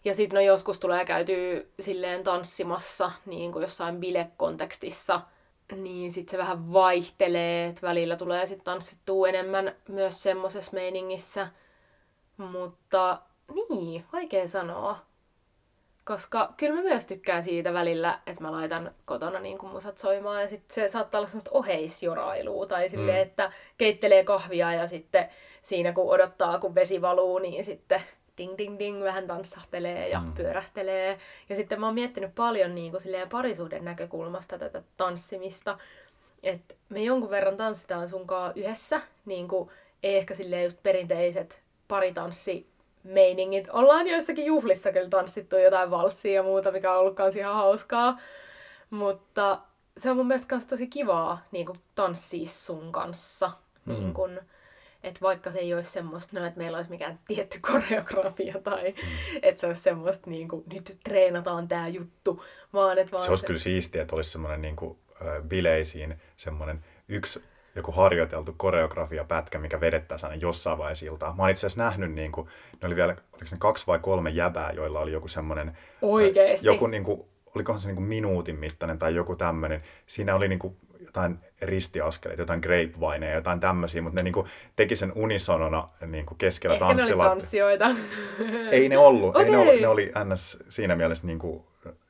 Ja 0.05 0.15
sitten 0.15 0.35
no 0.35 0.41
joskus 0.41 0.81
tulee 0.81 1.05
käytyä 1.05 1.63
silleen 1.81 2.25
tanssimassa 2.25 3.13
niin 3.27 3.53
kuin 3.53 3.63
jossain 3.63 4.01
bilekontekstissa, 4.01 5.21
niin 5.77 6.13
sitten 6.13 6.31
se 6.31 6.39
vähän 6.39 6.73
vaihtelee, 6.73 7.67
että 7.67 7.87
välillä 7.87 8.17
tulee 8.17 8.47
sitten 8.47 8.65
tanssittua 8.65 9.29
enemmän 9.29 9.77
myös 9.89 10.23
semmoisessa 10.23 10.73
meiningissä. 10.73 11.49
Mutta 12.37 13.23
niin, 13.55 14.05
vaikea 14.13 14.49
sanoa. 14.49 15.10
Koska 16.05 16.55
kyllä 16.57 16.75
mä 16.75 16.83
myös 16.83 17.07
tykkään 17.07 17.43
siitä 17.43 17.73
välillä, 17.73 18.19
että 18.27 18.43
mä 18.43 18.53
laitan 18.53 18.95
kotona 19.05 19.39
niin 19.39 19.59
kuin 19.59 19.73
musat 19.73 19.99
soimaan 19.99 20.41
ja 20.41 20.49
sitten 20.49 20.75
se 20.75 20.89
saattaa 20.89 21.19
olla 21.19 21.29
semmoista 21.29 21.51
oheisjorailua 21.51 22.67
tai 22.67 22.89
silleen, 22.89 23.19
mm. 23.19 23.23
että 23.23 23.53
keittelee 23.79 24.25
kahvia 24.25 24.73
ja 24.75 24.87
sitten 24.87 25.29
siinä 25.63 25.93
kun 25.93 26.11
odottaa, 26.11 26.59
kun 26.59 26.75
vesi 26.75 27.03
valuu, 27.03 27.39
niin 27.39 27.65
sitten 27.65 28.03
ding 28.39 28.59
ding 28.59 28.79
ding 28.79 29.03
vähän 29.03 29.27
tanssahtelee 29.27 30.09
ja 30.09 30.21
mm. 30.21 30.33
pyörähtelee. 30.33 31.19
Ja 31.49 31.57
sitten 31.57 31.81
mä 31.81 31.87
oon 31.87 31.95
miettinyt 31.95 32.35
paljon 32.35 32.75
niin 32.75 32.91
kuin 32.91 33.01
silleen 33.01 33.29
parisuuden 33.29 33.85
näkökulmasta 33.85 34.59
tätä 34.59 34.83
tanssimista, 34.97 35.79
että 36.43 36.75
me 36.89 37.03
jonkun 37.03 37.31
verran 37.31 37.57
tanssitaan 37.57 38.09
sunkaan 38.09 38.53
yhdessä, 38.57 39.01
niin 39.25 39.49
kuin 39.49 39.71
ei 40.03 40.17
ehkä 40.17 40.35
silleen 40.35 40.65
just 40.65 40.83
perinteiset 40.83 41.63
paritanssi 41.89 42.67
meiningit. 43.05 43.69
Ollaan 43.73 44.07
joissakin 44.07 44.47
juhlissa 44.47 44.93
kyllä 44.93 45.09
tanssittu 45.09 45.57
jotain 45.57 45.91
valssia 45.91 46.33
ja 46.33 46.43
muuta, 46.43 46.73
mikä 46.73 46.93
on 46.93 46.99
ollut 46.99 47.17
kans 47.17 47.37
ihan 47.37 47.55
hauskaa. 47.55 48.21
Mutta 48.91 49.61
se 49.97 50.11
on 50.11 50.17
mun 50.17 50.27
mielestä 50.27 50.59
tosi 50.69 50.87
kivaa 50.87 51.43
niin 51.51 51.67
kuin 51.67 51.79
tanssia 51.95 52.47
sun 52.47 52.93
kanssa. 52.93 53.51
Mm. 53.85 53.93
Niin 53.93 54.15
kuin, 54.15 54.41
että 55.03 55.21
vaikka 55.21 55.51
se 55.51 55.59
ei 55.59 55.75
olisi 55.75 55.91
semmoista, 55.91 56.41
no, 56.41 56.47
että 56.47 56.59
meillä 56.59 56.77
olisi 56.77 56.91
mikään 56.91 57.19
tietty 57.27 57.59
koreografia 57.73 58.55
tai 58.65 58.91
mm. 58.91 59.39
että 59.43 59.61
se 59.61 59.67
olisi 59.67 59.83
semmoista, 59.83 60.31
niin 60.31 60.49
kuin, 60.49 60.65
nyt 60.73 60.99
treenataan 61.05 61.69
tämä 61.69 61.89
juttu, 61.89 62.45
vaan 62.73 62.99
että 62.99 63.13
vaan 63.13 63.25
Se 63.25 63.31
olisi 63.31 63.41
se... 63.41 63.47
kyllä 63.47 63.61
siistiä, 63.61 64.03
että 64.03 64.17
olisi 64.17 64.31
semmoinen 64.31 64.63
niin 64.63 64.77
kuin, 64.77 64.99
bileisiin 65.49 66.21
semmoinen 66.37 66.85
yksi 67.09 67.43
joku 67.81 67.93
harjoiteltu 67.93 68.55
koreografiapätkä, 68.57 69.59
mikä 69.59 69.81
vedettäisiin 69.81 70.31
aina 70.31 70.41
jossain 70.41 70.79
vaiheessa 70.79 71.07
iltaa. 71.07 71.35
Mä 71.37 71.43
oon 71.43 71.51
itse 71.51 71.67
asiassa 71.67 71.85
nähnyt, 71.85 72.13
niin 72.13 72.33
kuin, 72.33 72.49
ne 72.83 72.87
oli 72.87 72.97
vielä, 72.97 73.13
oliko 73.13 73.49
ne 73.51 73.57
kaksi 73.59 73.87
vai 73.87 73.99
kolme 73.99 74.31
jäbää, 74.31 74.73
joilla 74.73 75.01
oli 75.01 75.13
joku 75.13 75.29
semmoinen... 75.29 75.79
Oikeesti? 76.03 76.67
Joku 76.67 76.87
niin 76.87 77.05
kuin, 77.05 77.23
olikohan 77.55 77.81
se 77.81 77.89
niin 77.89 77.97
kuin 77.97 78.07
minuutin 78.07 78.59
mittainen 78.59 78.99
tai 78.99 79.15
joku 79.15 79.37
tämmöinen. 79.37 79.83
Siinä 80.07 80.35
oli 80.35 80.49
niin 80.49 80.59
kuin 80.59 80.77
jotain 81.01 81.39
ristiaskeleita, 81.63 82.43
jotain 82.43 82.61
grapevineja, 82.61 83.35
jotain 83.35 83.61
tämmöisiä, 83.61 84.03
mutta 84.03 84.21
ne 84.21 84.25
niin 84.25 84.35
kuin 84.35 84.47
teki 84.77 84.97
sen 84.97 85.13
unisonona 85.15 85.89
niin 86.07 86.27
kuin 86.27 86.39
keskellä 86.39 86.75
Ehkä 86.75 86.95
ne 86.95 87.05
oli 87.05 87.17
tanssijoita. 87.17 87.91
Ei 88.71 88.89
ne 88.89 88.99
ollut. 88.99 89.29
Okay. 89.29 89.45
Ei 89.45 89.51
ne, 89.51 89.59
ollut, 89.59 89.81
ne 89.81 89.89
oli 89.89 90.13
ns. 90.25 90.59
siinä 90.69 90.97
mielessä 90.97 91.27
niin 91.27 91.39
kuin 91.39 91.65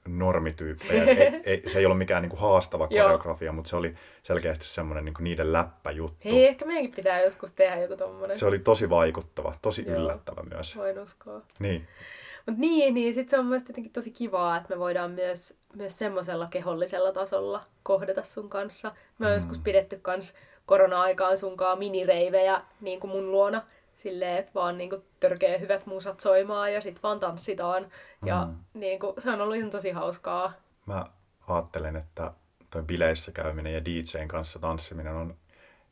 normityyppejä. 0.08 1.04
ei, 1.04 1.40
ei, 1.44 1.62
se 1.66 1.78
ei 1.78 1.86
ollut 1.86 1.98
mikään 1.98 2.22
niin 2.22 2.30
kuin 2.30 2.40
haastava 2.40 2.88
koreografia, 2.88 3.52
mutta 3.52 3.70
se 3.70 3.76
oli 3.76 3.94
selkeästi 4.22 4.68
semmoinen 4.68 5.04
niin 5.04 5.14
kuin 5.14 5.24
niiden 5.24 5.52
läppäjuttu. 5.52 6.16
Hei, 6.24 6.46
ehkä 6.46 6.64
meidänkin 6.64 6.96
pitää 6.96 7.20
joskus 7.20 7.52
tehdä 7.52 7.80
joku 7.80 7.96
tommonen. 7.96 8.36
Se 8.36 8.46
oli 8.46 8.58
tosi 8.58 8.90
vaikuttava, 8.90 9.54
tosi 9.62 9.84
Joo. 9.86 9.96
yllättävä 9.96 10.42
myös. 10.42 10.76
Voin 10.76 10.98
uskoa. 10.98 11.42
Niin. 11.58 11.88
Mut 12.46 12.58
niin, 12.58 12.94
niin 12.94 13.14
sit 13.14 13.28
se 13.28 13.38
on 13.38 13.46
mielestäni 13.46 13.72
jotenkin 13.72 13.92
tosi 13.92 14.10
kivaa, 14.10 14.56
että 14.56 14.74
me 14.74 14.78
voidaan 14.78 15.10
myös, 15.10 15.58
myös 15.74 15.98
semmoisella 15.98 16.48
kehollisella 16.50 17.12
tasolla 17.12 17.64
kohdata 17.82 18.22
sun 18.22 18.50
kanssa. 18.50 18.92
Me 19.18 19.26
on 19.26 19.32
mm. 19.32 19.34
joskus 19.34 19.58
pidetty 19.58 19.98
kans 20.02 20.34
korona-aikaan 20.66 21.38
sunkaan 21.38 21.78
minireivejä 21.78 22.62
niin 22.80 23.00
kuin 23.00 23.10
mun 23.10 23.30
luona. 23.30 23.62
Silleen, 24.00 24.36
että 24.36 24.54
vaan 24.54 24.78
niin 24.78 24.90
kuin, 24.90 25.02
törkeä 25.20 25.58
hyvät 25.58 25.86
musat 25.86 26.20
soimaan 26.20 26.72
ja 26.72 26.80
sit 26.80 27.02
vaan 27.02 27.20
tanssitaan. 27.20 27.88
Ja 28.26 28.44
Mm. 28.44 28.80
niin 28.80 29.00
kuin, 29.00 29.12
se 29.18 29.30
on 29.30 29.40
ollut 29.40 29.56
ihan 29.56 29.70
tosi 29.70 29.90
hauskaa. 29.90 30.52
Mä 30.86 31.04
ajattelen, 31.48 31.96
että 31.96 32.32
toi 32.70 32.82
bileissä 32.82 33.32
käyminen 33.32 33.74
ja 33.74 33.84
DJn 33.84 34.28
kanssa 34.28 34.58
tanssiminen 34.58 35.14
on 35.14 35.36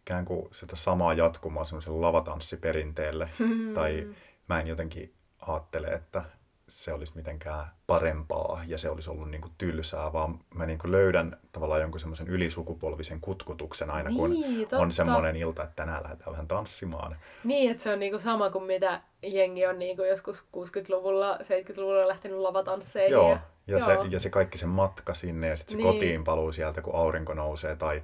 ikään 0.00 0.24
kuin 0.24 0.48
sitä 0.52 0.76
samaa 0.76 1.12
jatkumaa 1.12 1.64
semmoiselle 1.64 2.00
lavatanssiperinteelle. 2.00 3.28
Mm. 3.38 3.68
Tai 3.74 4.08
mä 4.48 4.60
en 4.60 4.66
jotenkin 4.66 5.14
ajattele, 5.46 5.86
että 5.86 6.24
se 6.68 6.92
olisi 6.92 7.12
mitenkään 7.16 7.66
parempaa 7.86 8.62
ja 8.66 8.78
se 8.78 8.90
olisi 8.90 9.10
ollut 9.10 9.30
niin 9.30 9.40
kuin 9.40 9.52
tylsää, 9.58 10.12
vaan 10.12 10.38
mä 10.54 10.66
niin 10.66 10.78
kuin 10.78 10.92
löydän 10.92 11.36
tavallaan 11.52 11.80
jonkun 11.80 12.00
semmoisen 12.00 12.28
ylisukupolvisen 12.28 13.20
kutkutuksen 13.20 13.90
aina, 13.90 14.10
kun 14.16 14.30
Niin, 14.30 14.60
totta. 14.60 14.78
on 14.78 14.92
semmoinen 14.92 15.36
ilta, 15.36 15.62
että 15.62 15.76
tänään 15.76 16.02
lähdetään 16.02 16.32
vähän 16.32 16.48
tanssimaan. 16.48 17.16
Niin, 17.44 17.70
että 17.70 17.82
se 17.82 17.92
on 17.92 17.98
niinku 17.98 18.18
sama 18.20 18.50
kuin 18.50 18.64
mitä 18.64 19.00
jengi 19.22 19.66
on 19.66 19.78
niinku 19.78 20.02
joskus 20.02 20.44
60-luvulla, 20.56 21.36
70-luvulla 21.36 22.08
lähtenyt 22.08 22.38
lavatansseihin. 22.38 23.12
Joo, 23.12 23.30
ja, 23.30 23.38
ja, 23.66 23.84
se, 23.84 23.92
joo. 23.92 24.04
ja 24.04 24.20
se 24.20 24.30
kaikki 24.30 24.58
se 24.58 24.66
matka 24.66 25.14
sinne 25.14 25.48
ja 25.48 25.56
sitten 25.56 25.72
se 25.72 25.76
Niin. 25.82 25.94
kotiin 25.94 26.24
paluu 26.24 26.52
sieltä, 26.52 26.82
kun 26.82 26.94
aurinko 26.94 27.34
nousee. 27.34 27.76
Tai, 27.76 28.02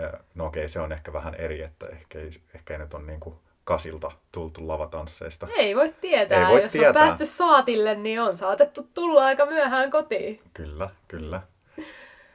ö, 0.00 0.18
no 0.34 0.46
okei, 0.46 0.68
se 0.68 0.80
on 0.80 0.92
ehkä 0.92 1.12
vähän 1.12 1.34
eri, 1.34 1.62
että 1.62 1.86
ehkä 1.86 2.18
ei, 2.18 2.30
ehkä 2.54 2.74
ei 2.74 2.78
nyt 2.78 2.94
ole 2.94 3.02
niin 3.02 3.20
kuin 3.20 3.36
kasilta 3.66 4.12
tultu 4.32 4.68
lavatansseista. 4.68 5.48
Ei 5.56 5.76
voi 5.76 5.94
tietää. 6.00 6.40
Ei 6.40 6.52
voi 6.52 6.62
Jos 6.62 6.72
tietää. 6.72 6.88
on 6.88 6.94
päästy 6.94 7.26
saatille, 7.26 7.94
niin 7.94 8.20
on 8.20 8.36
saatettu 8.36 8.82
tulla 8.94 9.24
aika 9.24 9.46
myöhään 9.46 9.90
kotiin. 9.90 10.40
Kyllä, 10.54 10.90
kyllä. 11.08 11.42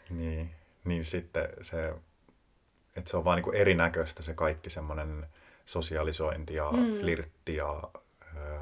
Niin, 0.10 0.50
niin 0.84 1.06
sitten 1.06 1.50
se, 1.62 1.94
että 2.98 3.10
se 3.10 3.18
on 3.18 3.26
vaan 3.26 3.42
niin 3.42 3.56
erinäköistä 3.56 4.24
se 4.24 4.34
kaikki 4.34 4.70
semmoinen 4.70 5.28
sosialisointi 5.66 6.54
ja 6.54 6.72
mm. 6.72 6.94
flirtti 7.00 7.56
ja 7.56 7.82
ö, 8.36 8.60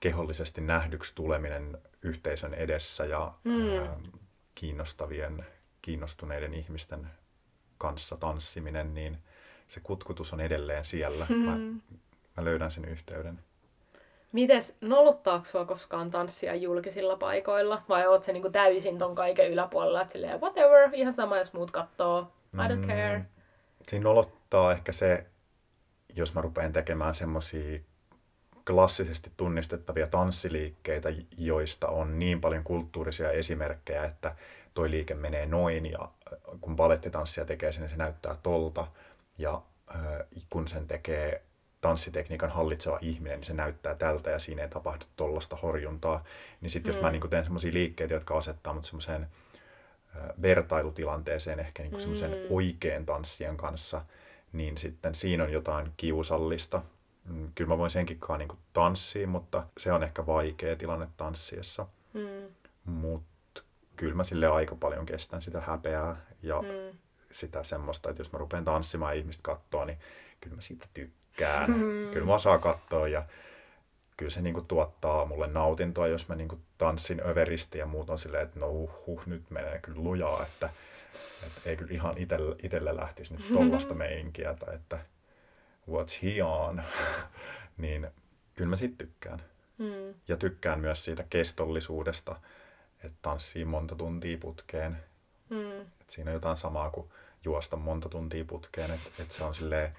kehollisesti 0.00 0.60
nähdyksi 0.60 1.12
tuleminen 1.14 1.78
yhteisön 2.02 2.54
edessä 2.54 3.04
ja 3.04 3.32
Mm. 3.44 3.68
ö, 3.78 3.88
kiinnostavien, 4.54 5.46
kiinnostuneiden 5.82 6.54
ihmisten 6.54 7.06
kanssa 7.78 8.16
tanssiminen, 8.16 8.94
niin 8.94 9.18
se 9.66 9.80
kutkutus 9.80 10.32
on 10.32 10.40
edelleen 10.40 10.84
siellä. 10.84 11.26
Mä, 11.28 11.56
mä 12.36 12.44
löydän 12.44 12.70
sen 12.70 12.84
yhteyden. 12.84 13.38
Mites, 14.32 14.76
nolottaako 14.80 15.44
sua 15.44 15.64
koskaan 15.64 16.10
tanssia 16.10 16.54
julkisilla 16.54 17.16
paikoilla? 17.16 17.82
Vai 17.88 18.06
oot 18.06 18.22
se 18.22 18.32
niinku 18.32 18.50
täysin 18.50 18.98
ton 18.98 19.14
kaiken 19.14 19.50
yläpuolella, 19.50 20.02
että 20.02 20.12
silleen 20.12 20.40
whatever, 20.40 20.90
ihan 20.92 21.12
sama 21.12 21.38
jos 21.38 21.52
muut 21.52 21.70
kattoo, 21.70 22.32
I 22.54 22.68
don't 22.68 22.86
care. 22.86 23.24
Siinä 23.82 24.04
nolottaa 24.04 24.72
ehkä 24.72 24.92
se, 24.92 25.26
jos 26.16 26.34
mä 26.34 26.40
rupean 26.40 26.72
tekemään 26.72 27.14
semmosia 27.14 27.80
klassisesti 28.66 29.32
tunnistettavia 29.36 30.06
tanssiliikkeitä, 30.06 31.08
joista 31.38 31.88
on 31.88 32.18
niin 32.18 32.40
paljon 32.40 32.64
kulttuurisia 32.64 33.30
esimerkkejä, 33.30 34.04
että 34.04 34.36
toi 34.74 34.90
liike 34.90 35.14
menee 35.14 35.46
noin 35.46 35.86
ja 35.86 36.08
kun 36.60 36.76
balettitanssia 36.76 37.44
tekee 37.44 37.72
sen, 37.72 37.82
niin 37.82 37.90
se 37.90 37.96
näyttää 37.96 38.36
tolta. 38.42 38.86
Ja 39.38 39.62
kun 40.50 40.68
sen 40.68 40.86
tekee 40.86 41.42
tanssitekniikan 41.80 42.50
hallitseva 42.50 42.98
ihminen, 43.00 43.38
niin 43.38 43.46
se 43.46 43.54
näyttää 43.54 43.94
tältä 43.94 44.30
ja 44.30 44.38
siinä 44.38 44.62
ei 44.62 44.68
tapahdu 44.68 45.04
tollasta 45.16 45.56
horjuntaa. 45.56 46.24
Niin 46.60 46.70
sitten 46.70 46.92
jos 46.94 47.02
mä 47.02 47.10
niin 47.10 47.30
teen 47.30 47.44
semmoisia 47.44 47.72
liikkeitä, 47.72 48.14
jotka 48.14 48.38
asettaa 48.38 48.74
mut 48.74 48.84
semmoiseen 48.84 49.28
vertailutilanteeseen 50.42 51.60
ehkä 51.60 51.82
niin 51.82 52.00
semmoisen 52.00 52.30
mm. 52.30 52.36
oikean 52.50 53.06
tanssijan 53.06 53.56
kanssa, 53.56 54.04
niin 54.52 54.78
sitten 54.78 55.14
siinä 55.14 55.44
on 55.44 55.52
jotain 55.52 55.92
kiusallista. 55.96 56.82
Mm, 57.24 57.52
Kyllä 57.54 57.68
mä 57.68 57.78
voin 57.78 57.90
senkin 57.90 58.18
niin 58.38 58.48
tanssia, 58.72 59.26
mutta 59.26 59.66
se 59.78 59.92
on 59.92 60.02
ehkä 60.02 60.26
vaikea 60.26 60.76
tilanne 60.76 61.08
tanssiessa. 61.16 61.86
Mm, 62.12 62.48
Mutta 62.84 63.62
kyllä 63.96 64.14
mä 64.14 64.24
sille 64.24 64.46
aika 64.46 64.76
paljon 64.76 65.06
kestän 65.06 65.42
sitä 65.42 65.60
häpeää 65.60 66.16
ja 66.42 66.62
mm. 66.62 66.98
Sitä 67.36 67.62
semmoista, 67.62 68.10
että 68.10 68.20
jos 68.20 68.32
mä 68.32 68.38
rupean 68.38 68.64
tanssimaan 68.64 69.14
ja 69.14 69.20
ihmiset 69.20 69.42
kattoo, 69.42 69.84
niin 69.84 69.98
kyllä 70.40 70.56
mä 70.56 70.62
siitä 70.62 70.86
tykkään. 70.94 71.74
kyllä 72.12 72.26
mä 72.26 72.34
osaan 72.34 72.60
katsoa 72.60 73.08
ja 73.08 73.26
kyllä 74.16 74.30
se 74.30 74.42
niinku 74.42 74.60
tuottaa 74.60 75.24
mulle 75.24 75.46
nautintoa, 75.46 76.06
jos 76.06 76.28
mä 76.28 76.34
niinku 76.34 76.60
tanssin 76.78 77.22
överisti 77.26 77.78
ja 77.78 77.86
muut 77.86 78.10
on 78.10 78.18
silleen, 78.18 78.42
että 78.42 78.60
no 78.60 78.70
huh, 78.70 78.90
huh 79.06 79.22
nyt 79.26 79.50
menee 79.50 79.78
kyllä 79.78 80.02
lujaa, 80.02 80.42
että, 80.42 80.70
että 81.46 81.70
ei 81.70 81.76
kyllä 81.76 81.92
ihan 81.92 82.18
itelle, 82.18 82.56
itelle 82.62 82.96
lähtisi 82.96 83.34
nyt 83.34 83.52
tollasta 83.52 83.94
meininkiä 83.94 84.54
tai 84.54 84.74
että 84.74 84.98
what's 85.90 86.22
he 86.22 86.42
on, 86.42 86.82
niin 87.76 88.10
kyllä 88.54 88.70
mä 88.70 88.76
siitä 88.76 88.94
tykkään. 88.98 89.42
Mm. 89.78 90.14
Ja 90.28 90.36
tykkään 90.36 90.80
myös 90.80 91.04
siitä 91.04 91.24
kestollisuudesta, 91.30 92.36
että 93.04 93.18
tanssii 93.22 93.64
monta 93.64 93.94
tuntia 93.94 94.38
putkeen. 94.38 94.96
Mm. 95.50 95.80
Et 95.80 96.10
siinä 96.10 96.30
on 96.30 96.34
jotain 96.34 96.56
samaa 96.56 96.90
kuin 96.90 97.10
juosta 97.44 97.76
monta 97.76 98.08
tuntia 98.08 98.44
putkeen, 98.44 98.90
että 98.90 99.22
et 99.22 99.30
se 99.30 99.44
on 99.44 99.54
silleen, 99.54 99.92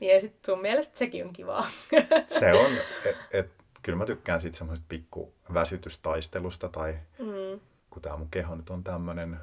Niin 0.00 0.14
ja 0.14 0.20
sit 0.20 0.44
sun 0.44 0.62
mielestä 0.62 0.98
sekin 0.98 1.26
on 1.26 1.32
kivaa. 1.32 1.66
se 2.38 2.52
on, 2.52 2.70
että 3.04 3.24
et, 3.30 3.50
kyllä 3.82 3.98
mä 3.98 4.06
tykkään 4.06 4.40
siitä 4.40 4.56
semmoisesta 4.56 4.86
pikku 4.88 5.34
väsytystaistelusta 5.54 6.68
tai 6.68 6.98
mm. 7.18 7.60
kun 7.90 8.02
tää 8.02 8.16
mun 8.16 8.30
keho 8.30 8.54
nyt 8.54 8.70
on 8.70 8.84
tämmönen 8.84 9.40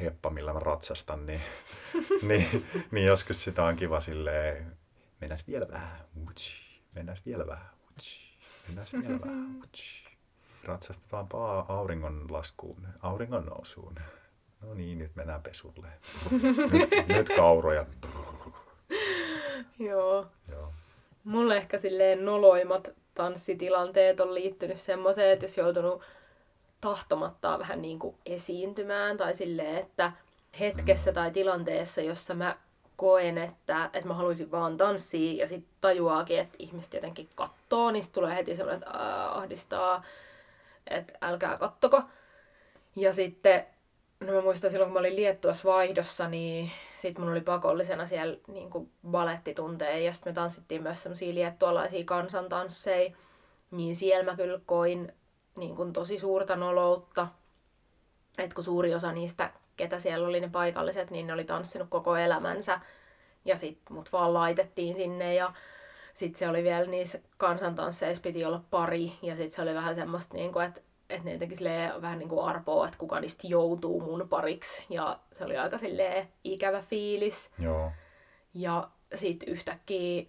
heppa, 0.00 0.30
millä 0.30 0.52
mä 0.52 0.60
ratsastan, 0.60 1.26
niin, 1.26 1.40
niin, 2.28 2.66
niin 2.90 3.06
joskus 3.06 3.44
sitä 3.44 3.64
on 3.64 3.76
kiva 3.76 4.00
silleen, 4.00 4.76
mennäs 5.20 5.46
vielä 5.46 5.66
vähän, 5.70 5.98
mennäs 6.94 7.26
vielä 7.26 7.46
vähän, 7.46 7.70
mennäs 8.66 8.92
vielä 8.92 9.20
vähän, 9.20 9.60
utsi. 9.64 10.04
Ratsastetaanpa 10.64 11.66
auringon 11.68 12.32
laskuun, 12.32 12.88
auringon 13.02 13.46
nousuun. 13.46 13.94
No 14.66 14.74
niin, 14.74 14.98
nyt 14.98 15.16
mennään 15.16 15.42
pesulle. 15.42 15.88
Nyt, 16.72 17.08
nyt 17.08 17.28
kauroja. 17.36 17.86
Joo. 19.78 20.26
Joo. 20.50 20.72
Mulle 21.24 21.56
ehkä 21.56 21.78
silleen 21.78 22.24
noloimmat 22.24 22.90
tanssitilanteet 23.14 24.20
on 24.20 24.34
liittynyt 24.34 24.80
semmoiseen, 24.80 25.30
että 25.32 25.44
jos 25.44 25.56
joutunut 25.56 26.02
tahtomattaan 26.80 27.58
vähän 27.58 27.82
niin 27.82 27.98
kuin 27.98 28.16
esiintymään 28.26 29.16
tai 29.16 29.34
silleen, 29.34 29.76
että 29.76 30.12
hetkessä 30.60 31.12
tai 31.12 31.30
tilanteessa, 31.30 32.00
jossa 32.00 32.34
mä 32.34 32.56
koen, 32.96 33.38
että, 33.38 33.84
että 33.92 34.08
mä 34.08 34.14
haluaisin 34.14 34.50
vaan 34.50 34.76
tanssia 34.76 35.32
ja 35.42 35.48
sitten 35.48 35.74
tajuaakin, 35.80 36.38
että 36.38 36.56
ihmiset 36.58 36.94
jotenkin 36.94 37.28
kattoo, 37.34 37.90
niin 37.90 38.04
tulee 38.12 38.36
heti 38.36 38.56
semmoinen, 38.56 38.82
että 38.82 38.98
"Aa, 38.98 39.38
ahdistaa, 39.38 40.04
että 40.90 41.12
älkää 41.22 41.56
kattoko. 41.56 42.02
Ja 42.96 43.12
sitten, 43.12 43.66
no 44.26 44.32
mä 44.32 44.40
muistan 44.40 44.70
silloin, 44.70 44.88
kun 44.88 44.94
mä 44.94 45.00
olin 45.00 45.16
Liettuassa 45.16 45.68
vaihdossa, 45.68 46.28
niin 46.28 46.70
sit 46.96 47.18
mun 47.18 47.28
oli 47.28 47.40
pakollisena 47.40 48.06
siellä 48.06 48.36
niin 48.46 48.70
kuin 48.70 48.90
balettitunteja 49.10 49.98
ja 49.98 50.12
sitten 50.12 50.30
me 50.30 50.34
tanssittiin 50.34 50.82
myös 50.82 51.02
semmoisia 51.02 51.34
liettualaisia 51.34 52.04
kansantansseja. 52.04 53.14
Niin 53.70 53.96
siellä 53.96 54.24
mä 54.24 54.36
kyllä 54.36 54.60
koin 54.66 55.12
niin 55.56 55.76
kuin 55.76 55.92
tosi 55.92 56.18
suurta 56.18 56.56
noloutta. 56.56 57.28
että 58.38 58.54
kun 58.54 58.64
suuri 58.64 58.94
osa 58.94 59.12
niistä, 59.12 59.50
ketä 59.76 59.98
siellä 59.98 60.28
oli 60.28 60.40
ne 60.40 60.48
paikalliset, 60.48 61.10
niin 61.10 61.26
ne 61.26 61.32
oli 61.32 61.44
tanssinut 61.44 61.88
koko 61.90 62.16
elämänsä. 62.16 62.80
Ja 63.44 63.56
sit 63.56 63.78
mut 63.90 64.12
vaan 64.12 64.34
laitettiin 64.34 64.94
sinne 64.94 65.34
ja 65.34 65.52
sit 66.14 66.36
se 66.36 66.48
oli 66.48 66.64
vielä 66.64 66.86
niissä 66.86 67.18
kansantansseissa 67.36 68.22
piti 68.22 68.44
olla 68.44 68.64
pari. 68.70 69.12
Ja 69.22 69.36
sit 69.36 69.52
se 69.52 69.62
oli 69.62 69.74
vähän 69.74 69.94
semmoista, 69.94 70.34
niin 70.34 70.52
kuin, 70.52 70.66
että 70.66 70.80
että 71.10 71.24
ne 71.24 71.32
jotenkin 71.32 71.58
silleen 71.58 72.02
vähän 72.02 72.18
niin 72.18 72.28
kuin 72.28 72.44
arpoo, 72.44 72.84
että 72.84 72.98
kuka 72.98 73.20
niistä 73.20 73.46
joutuu 73.46 74.00
mun 74.00 74.28
pariksi. 74.28 74.86
Ja 74.90 75.18
se 75.32 75.44
oli 75.44 75.56
aika 75.56 75.78
silleen 75.78 76.28
ikävä 76.44 76.82
fiilis. 76.82 77.50
Joo. 77.58 77.90
Ja 78.54 78.88
sitten 79.14 79.48
yhtäkkiä 79.48 80.24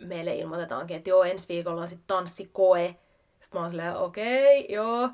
meille 0.00 0.34
ilmoitetaankin, 0.34 0.96
että 0.96 1.10
joo, 1.10 1.24
ensi 1.24 1.48
viikolla 1.48 1.80
on 1.80 1.88
sitten 1.88 2.06
tanssikoe. 2.06 2.94
Sitten 3.40 3.58
mä 3.58 3.60
oon 3.60 3.70
silleen, 3.70 3.96
okei, 3.96 4.64
okay, 4.64 4.74
joo. 4.74 5.10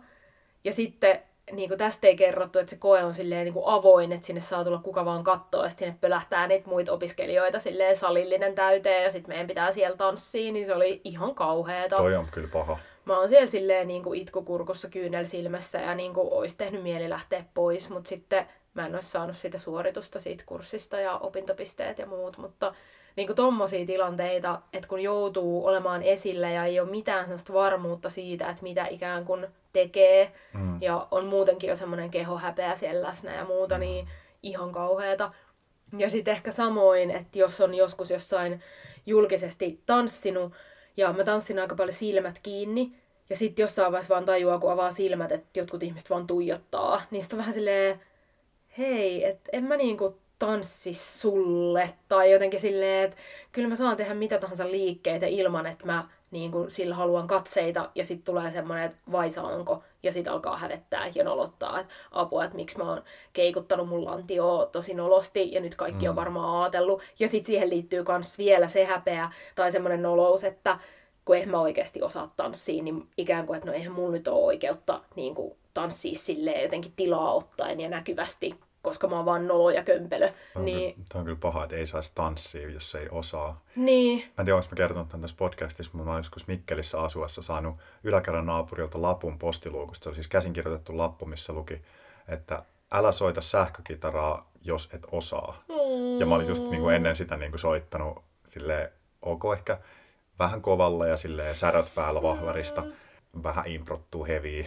Ja 0.64 0.73
sitten 0.73 1.23
niin 1.53 1.69
kuin 1.69 1.79
tästä 1.79 2.07
ei 2.07 2.17
kerrottu, 2.17 2.59
että 2.59 2.71
se 2.71 2.77
koe 2.77 3.05
on 3.05 3.15
silleen 3.15 3.44
niin 3.44 3.55
kuin 3.55 3.67
avoin, 3.67 4.13
että 4.13 4.27
sinne 4.27 4.40
saa 4.40 4.65
tulla 4.65 4.79
kuka 4.79 5.05
vaan 5.05 5.25
katsoa, 5.25 5.65
ja 5.65 5.71
sinne 5.71 5.96
pölähtää 6.00 6.46
niitä 6.46 6.69
muita 6.69 6.92
opiskelijoita 6.92 7.61
silleen 7.61 7.96
salillinen 7.96 8.55
täyteen, 8.55 9.05
ja 9.05 9.11
sitten 9.11 9.31
meidän 9.31 9.46
pitää 9.46 9.73
siellä 9.73 9.96
tanssia, 9.96 10.52
niin 10.52 10.67
se 10.67 10.75
oli 10.75 11.00
ihan 11.05 11.35
kauheeta. 11.35 11.96
Toi 11.96 12.17
on 12.17 12.29
kyllä 12.31 12.48
paha. 12.52 12.79
Mä 13.05 13.19
oon 13.19 13.29
siellä 13.29 13.46
silleen 13.46 13.88
niin 13.88 14.02
kuin 14.02 14.21
itkukurkussa 14.21 14.88
kyynel 14.88 15.25
silmässä 15.25 15.79
ja 15.79 15.94
niin 15.94 16.15
kuin 16.15 16.29
ois 16.31 16.57
tehnyt 16.57 16.83
mieli 16.83 17.11
lähteä 17.11 17.44
pois, 17.55 17.90
mutta 17.90 18.09
sitten 18.09 18.46
mä 18.75 18.87
en 18.87 18.94
olisi 18.94 19.11
saanut 19.11 19.37
sitä 19.37 19.59
suoritusta 19.59 20.21
siitä 20.21 20.44
kurssista 20.46 21.00
ja 21.00 21.19
opintopisteet 21.19 21.98
ja 21.98 22.07
muut, 22.07 22.38
mutta 22.38 22.75
niin 23.17 23.27
kuin 23.27 23.37
tommosia 23.37 23.87
tilanteita, 23.87 24.61
että 24.73 24.88
kun 24.88 25.00
joutuu 25.00 25.67
olemaan 25.67 26.02
esillä 26.02 26.50
ja 26.50 26.65
ei 26.65 26.81
ole 26.81 26.90
mitään 26.90 27.25
sellaista 27.25 27.52
varmuutta 27.52 28.11
siitä, 28.11 28.48
että 28.48 28.63
mitä 28.63 28.87
ikään 28.87 29.25
kuin 29.25 29.46
tekee 29.73 30.33
Mm. 30.55 30.79
ja 30.83 31.09
on 31.11 31.27
muutenkin 31.27 31.69
jo 31.69 31.77
semmoinen 31.77 32.11
kehohäpeä 32.11 32.77
siellä 32.77 33.09
läsnä 33.09 33.35
ja 33.35 33.44
muuta, 33.44 33.79
niin 33.79 34.09
ihan 34.42 34.73
kauheeta. 34.73 35.33
Ja 35.98 36.11
sitten 36.11 36.33
ehkä 36.33 36.52
samoin, 36.52 37.11
että 37.11 37.38
jos 37.38 37.61
on 37.61 37.75
joskus 37.75 38.11
jossain 38.11 38.63
julkisesti 39.07 39.81
tanssinut, 39.87 40.52
ja 40.97 41.13
mä 41.13 41.25
tanssin 41.25 41.59
aika 41.59 41.75
paljon 41.75 41.95
silmät 41.95 42.38
kiinni, 42.42 42.92
ja 43.31 43.37
sitten 43.37 43.63
jossain 43.63 43.92
vaiheessa 43.92 44.15
vaan 44.15 44.25
tajuaa, 44.25 44.59
kun 44.59 44.73
avaa 44.73 44.90
silmät, 44.90 45.33
että 45.33 45.61
jotkut 45.61 45.83
ihmiset 45.83 46.11
vaan 46.11 46.27
tuijottaa, 46.27 47.03
niin 47.11 47.25
on 47.33 47.38
vähän 47.38 47.55
silleen, 47.55 48.01
hei, 48.79 49.25
että 49.25 49.51
en 49.53 49.65
mä 49.65 49.77
niinku 49.77 50.19
tanssi 50.38 50.95
sulle. 50.95 51.90
Tai 52.09 52.33
jotenkin 52.33 52.61
silleen, 52.61 53.05
että 53.05 53.17
kyllä 53.53 53.69
mä 53.69 53.75
saan 53.75 53.97
tehdä 53.97 54.15
mitä 54.15 54.38
tahansa 54.38 54.71
liikkeitä 54.71 55.27
ilman, 55.27 55.67
että 55.67 55.87
mä 55.87 56.09
niin 56.31 56.52
kuin, 56.52 56.70
sillä 56.70 56.94
haluan 56.94 57.27
katseita 57.27 57.90
ja 57.94 58.04
sitten 58.04 58.35
tulee 58.35 58.50
semmoinen, 58.50 58.85
että 58.85 58.96
vai 59.12 59.31
saanko, 59.31 59.83
ja 60.02 60.12
sitten 60.12 60.33
alkaa 60.33 60.56
hävettää 60.56 61.10
ja 61.14 61.25
nolottaa, 61.25 61.81
että 61.81 61.94
apua, 62.10 62.44
että 62.44 62.56
miksi 62.56 62.79
mä 62.79 62.90
oon 62.90 63.02
keikuttanut 63.33 63.88
mun 63.88 64.04
lantioa 64.04 64.66
tosi 64.66 64.94
nolosti 64.94 65.52
ja 65.52 65.60
nyt 65.60 65.75
kaikki 65.75 66.04
mm. 66.04 66.10
on 66.10 66.16
varmaan 66.16 66.62
ajatellut. 66.62 67.02
Ja 67.18 67.29
sitten 67.29 67.46
siihen 67.46 67.70
liittyy 67.70 68.04
myös 68.08 68.38
vielä 68.38 68.68
se 68.68 68.85
häpeä 68.85 69.31
tai 69.54 69.72
semmoinen 69.72 70.02
nolous, 70.02 70.44
että 70.44 70.79
kun 71.25 71.37
en 71.37 71.48
mä 71.48 71.60
oikeasti 71.60 72.02
osaa 72.02 72.33
tanssia, 72.37 72.83
niin 72.83 73.08
ikään 73.16 73.46
kuin, 73.46 73.56
että 73.56 73.66
no 73.66 73.72
eihän 73.72 73.92
mulla 73.92 74.12
nyt 74.12 74.29
ole 74.29 74.44
oikeutta 74.44 75.00
niin 75.16 75.35
kuin, 75.35 75.56
tanssia 75.75 76.14
silleen 76.14 76.62
jotenkin 76.62 76.92
tilaa 76.96 77.35
ottaen 77.35 77.81
ja 77.81 77.88
näkyvästi, 77.88 78.54
koska 78.85 79.09
mä 79.09 79.17
oon 79.17 79.25
vaan 79.25 79.47
nolo 79.47 79.71
ja 79.71 79.85
kömpelö. 79.85 80.29
Tämä 80.29 80.39
on, 80.55 80.65
niin... 80.65 80.95
kyllä, 80.95 81.07
on 81.15 81.25
kyllä 81.25 81.39
paha, 81.41 81.65
että 81.65 81.77
ei 81.77 81.87
saisi 81.87 82.13
tanssia, 82.15 82.71
jos 82.71 82.95
ei 82.95 83.09
osaa. 83.11 83.65
Niin. 83.77 84.19
Mä 84.19 84.33
en 84.39 84.45
tiedä, 84.45 84.57
onko 84.57 84.69
mä 84.71 84.77
kertonut 84.77 85.09
tämän 85.09 85.21
tässä 85.21 85.37
podcastissa, 85.37 85.93
mutta 85.95 86.05
mä 86.05 86.11
oon 86.11 86.21
joskus 86.21 86.47
Mikkelissä 86.47 87.01
asuessa 87.01 87.43
saanut 87.43 87.77
yläkerran 88.05 88.47
naapurilta 88.47 89.03
lapun 89.03 89.39
postiluukusta. 89.39 90.05
Se 90.05 90.09
on 90.09 90.15
siis 90.15 90.29
käsinkirjoitettu 90.29 90.97
lappu, 90.97 91.27
missä 91.27 91.53
luki, 91.53 91.83
että 92.29 92.63
älä 92.93 93.13
soita 93.13 93.41
sähkökitaraa, 93.41 94.51
jos 94.65 94.89
et 94.95 95.07
osaa. 95.13 95.63
Mm. 95.69 96.21
Ja 96.21 96.27
mä 96.27 96.35
olin 96.35 96.49
just 96.49 96.71
niin 96.71 96.83
kuin 96.83 96.95
ennen 96.95 97.17
sitä 97.17 97.37
niin 97.37 97.53
kuin 97.53 97.61
soittanut 97.61 98.25
silleen, 98.49 98.89
ok 99.23 99.43
ehkä 99.53 99.79
vähän 100.39 100.63
kovalla 100.63 101.07
ja 101.07 101.17
silleen 101.17 101.55
säröt 101.55 101.93
päällä 101.95 102.23
vahvarista. 102.23 102.83
Vähän 103.43 103.67
improttuu 103.67 104.27
heviä. 104.27 104.67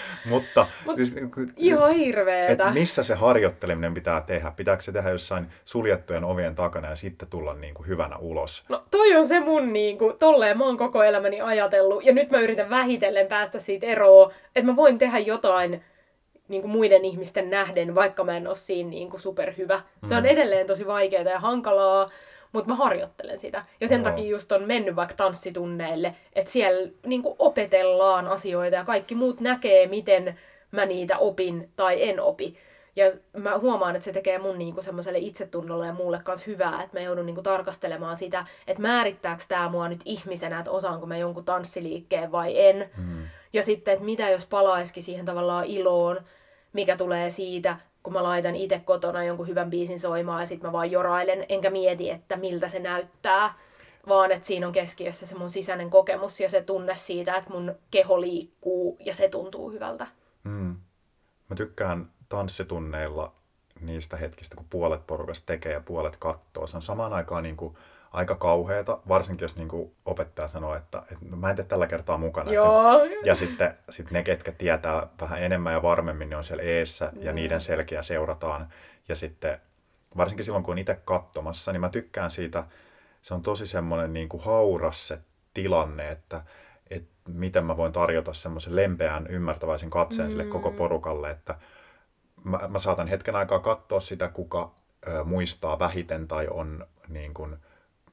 Mutta 0.24 0.66
Mut, 0.86 0.96
siis, 0.96 1.16
ihan 1.56 1.92
hirveetä. 1.92 2.70
missä 2.70 3.02
se 3.02 3.14
harjoitteleminen 3.14 3.94
pitää 3.94 4.20
tehdä? 4.20 4.52
Pitääkö 4.56 4.82
se 4.82 4.92
tehdä 4.92 5.10
jossain 5.10 5.46
suljettujen 5.64 6.24
ovien 6.24 6.54
takana 6.54 6.88
ja 6.88 6.96
sitten 6.96 7.28
tulla 7.28 7.54
niin 7.54 7.74
kuin 7.74 7.88
hyvänä 7.88 8.16
ulos? 8.16 8.64
No 8.68 8.82
toi 8.90 9.16
on 9.16 9.28
se 9.28 9.40
mun 9.40 9.72
niin 9.72 9.98
kuin, 9.98 10.18
tolleen 10.18 10.58
mä 10.58 10.64
oon 10.64 10.76
koko 10.76 11.02
elämäni 11.02 11.40
ajatellut. 11.40 12.04
Ja 12.04 12.12
nyt 12.12 12.30
mä 12.30 12.38
yritän 12.38 12.70
vähitellen 12.70 13.26
päästä 13.26 13.58
siitä 13.58 13.86
eroon, 13.86 14.32
että 14.56 14.70
mä 14.70 14.76
voin 14.76 14.98
tehdä 14.98 15.18
jotain 15.18 15.82
niin 16.48 16.62
kuin 16.62 16.72
muiden 16.72 17.04
ihmisten 17.04 17.50
nähden, 17.50 17.94
vaikka 17.94 18.24
mä 18.24 18.36
en 18.36 18.46
ole 18.46 18.56
siinä 18.56 18.90
niin 18.90 19.10
kuin 19.10 19.20
superhyvä. 19.20 19.82
Se 20.06 20.14
on 20.14 20.22
mm. 20.22 20.28
edelleen 20.28 20.66
tosi 20.66 20.86
vaikeaa 20.86 21.22
ja 21.22 21.40
hankalaa, 21.40 22.10
mutta 22.52 22.68
mä 22.68 22.74
harjoittelen 22.74 23.38
sitä. 23.38 23.64
Ja 23.80 23.88
sen 23.88 24.00
Joo. 24.00 24.10
takia 24.10 24.30
just 24.30 24.52
on 24.52 24.62
mennyt 24.62 24.96
vaikka 24.96 25.14
tanssitunneille, 25.14 26.14
että 26.32 26.50
siellä 26.50 26.90
niinku 27.06 27.36
opetellaan 27.38 28.28
asioita 28.28 28.76
ja 28.76 28.84
kaikki 28.84 29.14
muut 29.14 29.40
näkee, 29.40 29.86
miten 29.86 30.38
mä 30.70 30.86
niitä 30.86 31.18
opin 31.18 31.72
tai 31.76 32.08
en 32.08 32.20
opi. 32.20 32.58
Ja 32.96 33.06
mä 33.36 33.58
huomaan, 33.58 33.96
että 33.96 34.04
se 34.04 34.12
tekee 34.12 34.38
mun 34.38 34.58
niinku 34.58 34.82
semmoiselle 34.82 35.18
itsetunnolle 35.18 35.86
ja 35.86 35.92
muulle 35.92 36.20
kanssa 36.24 36.50
hyvää, 36.50 36.82
että 36.82 36.98
mä 36.98 37.04
joudun 37.04 37.26
niinku 37.26 37.42
tarkastelemaan 37.42 38.16
sitä, 38.16 38.44
että 38.66 38.82
määrittääkö 38.82 39.42
tämä 39.48 39.68
mua 39.68 39.88
nyt 39.88 40.00
ihmisenä, 40.04 40.58
että 40.58 40.70
osaanko 40.70 41.06
mä 41.06 41.16
jonkun 41.16 41.44
tanssiliikkeen 41.44 42.32
vai 42.32 42.66
en. 42.66 42.90
Mm. 42.96 43.26
Ja 43.52 43.62
sitten, 43.62 43.94
että 43.94 44.04
mitä 44.04 44.30
jos 44.30 44.46
palaisikin 44.46 45.02
siihen 45.02 45.26
tavallaan 45.26 45.64
iloon, 45.64 46.20
mikä 46.72 46.96
tulee 46.96 47.30
siitä, 47.30 47.76
kun 48.02 48.12
mä 48.12 48.22
laitan 48.22 48.56
itse 48.56 48.78
kotona 48.78 49.24
jonkun 49.24 49.48
hyvän 49.48 49.70
biisin 49.70 50.00
soimaan 50.00 50.42
ja 50.42 50.46
sitten 50.46 50.68
mä 50.68 50.72
vaan 50.72 50.90
jorailen, 50.90 51.46
enkä 51.48 51.70
mieti, 51.70 52.10
että 52.10 52.36
miltä 52.36 52.68
se 52.68 52.78
näyttää, 52.78 53.54
vaan 54.08 54.32
että 54.32 54.46
siinä 54.46 54.66
on 54.66 54.72
keskiössä 54.72 55.26
se 55.26 55.34
mun 55.34 55.50
sisäinen 55.50 55.90
kokemus 55.90 56.40
ja 56.40 56.48
se 56.48 56.62
tunne 56.62 56.96
siitä, 56.96 57.36
että 57.36 57.50
mun 57.50 57.74
keho 57.90 58.20
liikkuu 58.20 58.96
ja 59.00 59.14
se 59.14 59.28
tuntuu 59.28 59.70
hyvältä. 59.70 60.06
Mm. 60.44 60.76
Mä 61.50 61.56
tykkään 61.56 62.06
tanssitunneilla 62.28 63.32
niistä 63.80 64.16
hetkistä, 64.16 64.56
kun 64.56 64.66
puolet 64.70 65.06
porukasta 65.06 65.46
tekee 65.46 65.72
ja 65.72 65.80
puolet 65.80 66.16
katsoo. 66.16 66.66
Se 66.66 66.76
on 66.76 66.82
samaan 66.82 67.12
aikaan 67.12 67.42
niin 67.42 67.56
kuin 67.56 67.76
aika 68.12 68.34
kauheata, 68.34 68.98
varsinkin 69.08 69.44
jos 69.44 69.56
niinku 69.56 69.94
opettaja 70.04 70.48
sanoo, 70.48 70.74
että, 70.74 70.98
että 70.98 71.24
no, 71.30 71.36
mä 71.36 71.50
en 71.50 71.56
tee 71.56 71.64
tällä 71.64 71.86
kertaa 71.86 72.18
mukana. 72.18 72.52
Joo. 72.52 73.04
Että, 73.04 73.28
ja 73.28 73.34
sitten 73.34 73.74
sit 73.90 74.10
ne, 74.10 74.22
ketkä 74.22 74.52
tietää 74.52 75.06
vähän 75.20 75.42
enemmän 75.42 75.72
ja 75.72 75.82
varmemmin, 75.82 76.30
ne 76.30 76.36
on 76.36 76.44
siellä 76.44 76.62
eessä 76.62 77.12
ja 77.20 77.32
niiden 77.32 77.60
selkeä 77.60 78.02
seurataan. 78.02 78.68
Ja 79.08 79.16
sitten 79.16 79.60
varsinkin 80.16 80.44
silloin, 80.44 80.64
kun 80.64 80.72
on 80.72 80.78
itse 80.78 81.00
katsomassa, 81.04 81.72
niin 81.72 81.80
mä 81.80 81.88
tykkään 81.88 82.30
siitä, 82.30 82.64
se 83.22 83.34
on 83.34 83.42
tosi 83.42 83.66
semmoinen 83.66 84.12
niin 84.12 84.28
kuin 84.28 84.44
hauras 84.44 85.08
se 85.08 85.18
tilanne, 85.54 86.10
että, 86.10 86.42
että 86.90 87.10
miten 87.28 87.64
mä 87.64 87.76
voin 87.76 87.92
tarjota 87.92 88.32
semmoisen 88.32 88.76
lempeän, 88.76 89.26
ymmärtäväisen 89.26 89.90
katseen 89.90 90.28
mm. 90.28 90.30
sille 90.30 90.44
koko 90.44 90.70
mm. 90.70 90.76
porukalle, 90.76 91.30
että 91.30 91.54
mä, 92.44 92.58
mä 92.68 92.78
saatan 92.78 93.08
hetken 93.08 93.36
aikaa 93.36 93.58
katsoa 93.58 94.00
sitä, 94.00 94.28
kuka 94.28 94.70
ö, 95.06 95.24
muistaa 95.24 95.78
vähiten 95.78 96.28
tai 96.28 96.48
on 96.50 96.86
niin 97.08 97.34
kuin, 97.34 97.56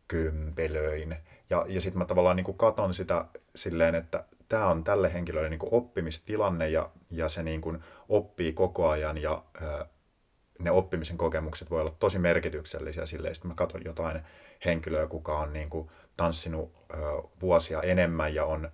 kömpelöin. 0.09 1.17
Ja, 1.49 1.65
ja 1.67 1.81
sitten 1.81 1.97
mä 1.97 2.05
tavallaan 2.05 2.35
niin 2.35 2.43
kuin 2.43 2.57
katon 2.57 2.93
sitä 2.93 3.25
silleen, 3.55 3.95
että 3.95 4.23
tämä 4.49 4.67
on 4.67 4.83
tälle 4.83 5.13
henkilölle 5.13 5.49
niin 5.49 5.59
kuin 5.59 5.73
oppimistilanne 5.73 6.69
ja, 6.69 6.89
ja 7.11 7.29
se 7.29 7.43
niin 7.43 7.61
kuin 7.61 7.83
oppii 8.09 8.53
koko 8.53 8.89
ajan 8.89 9.17
ja 9.17 9.43
ää, 9.61 9.85
ne 10.59 10.71
oppimisen 10.71 11.17
kokemukset 11.17 11.71
voi 11.71 11.81
olla 11.81 11.95
tosi 11.99 12.19
merkityksellisiä 12.19 13.05
silleen. 13.05 13.35
Sitten 13.35 13.51
mä 13.51 13.55
katson 13.55 13.81
jotain 13.85 14.21
henkilöä, 14.65 15.07
kuka 15.07 15.39
on 15.39 15.53
niin 15.53 15.69
kuin 15.69 15.89
tanssinut 16.17 16.73
ää, 16.93 16.99
vuosia 17.41 17.81
enemmän 17.81 18.35
ja 18.35 18.45
on 18.45 18.71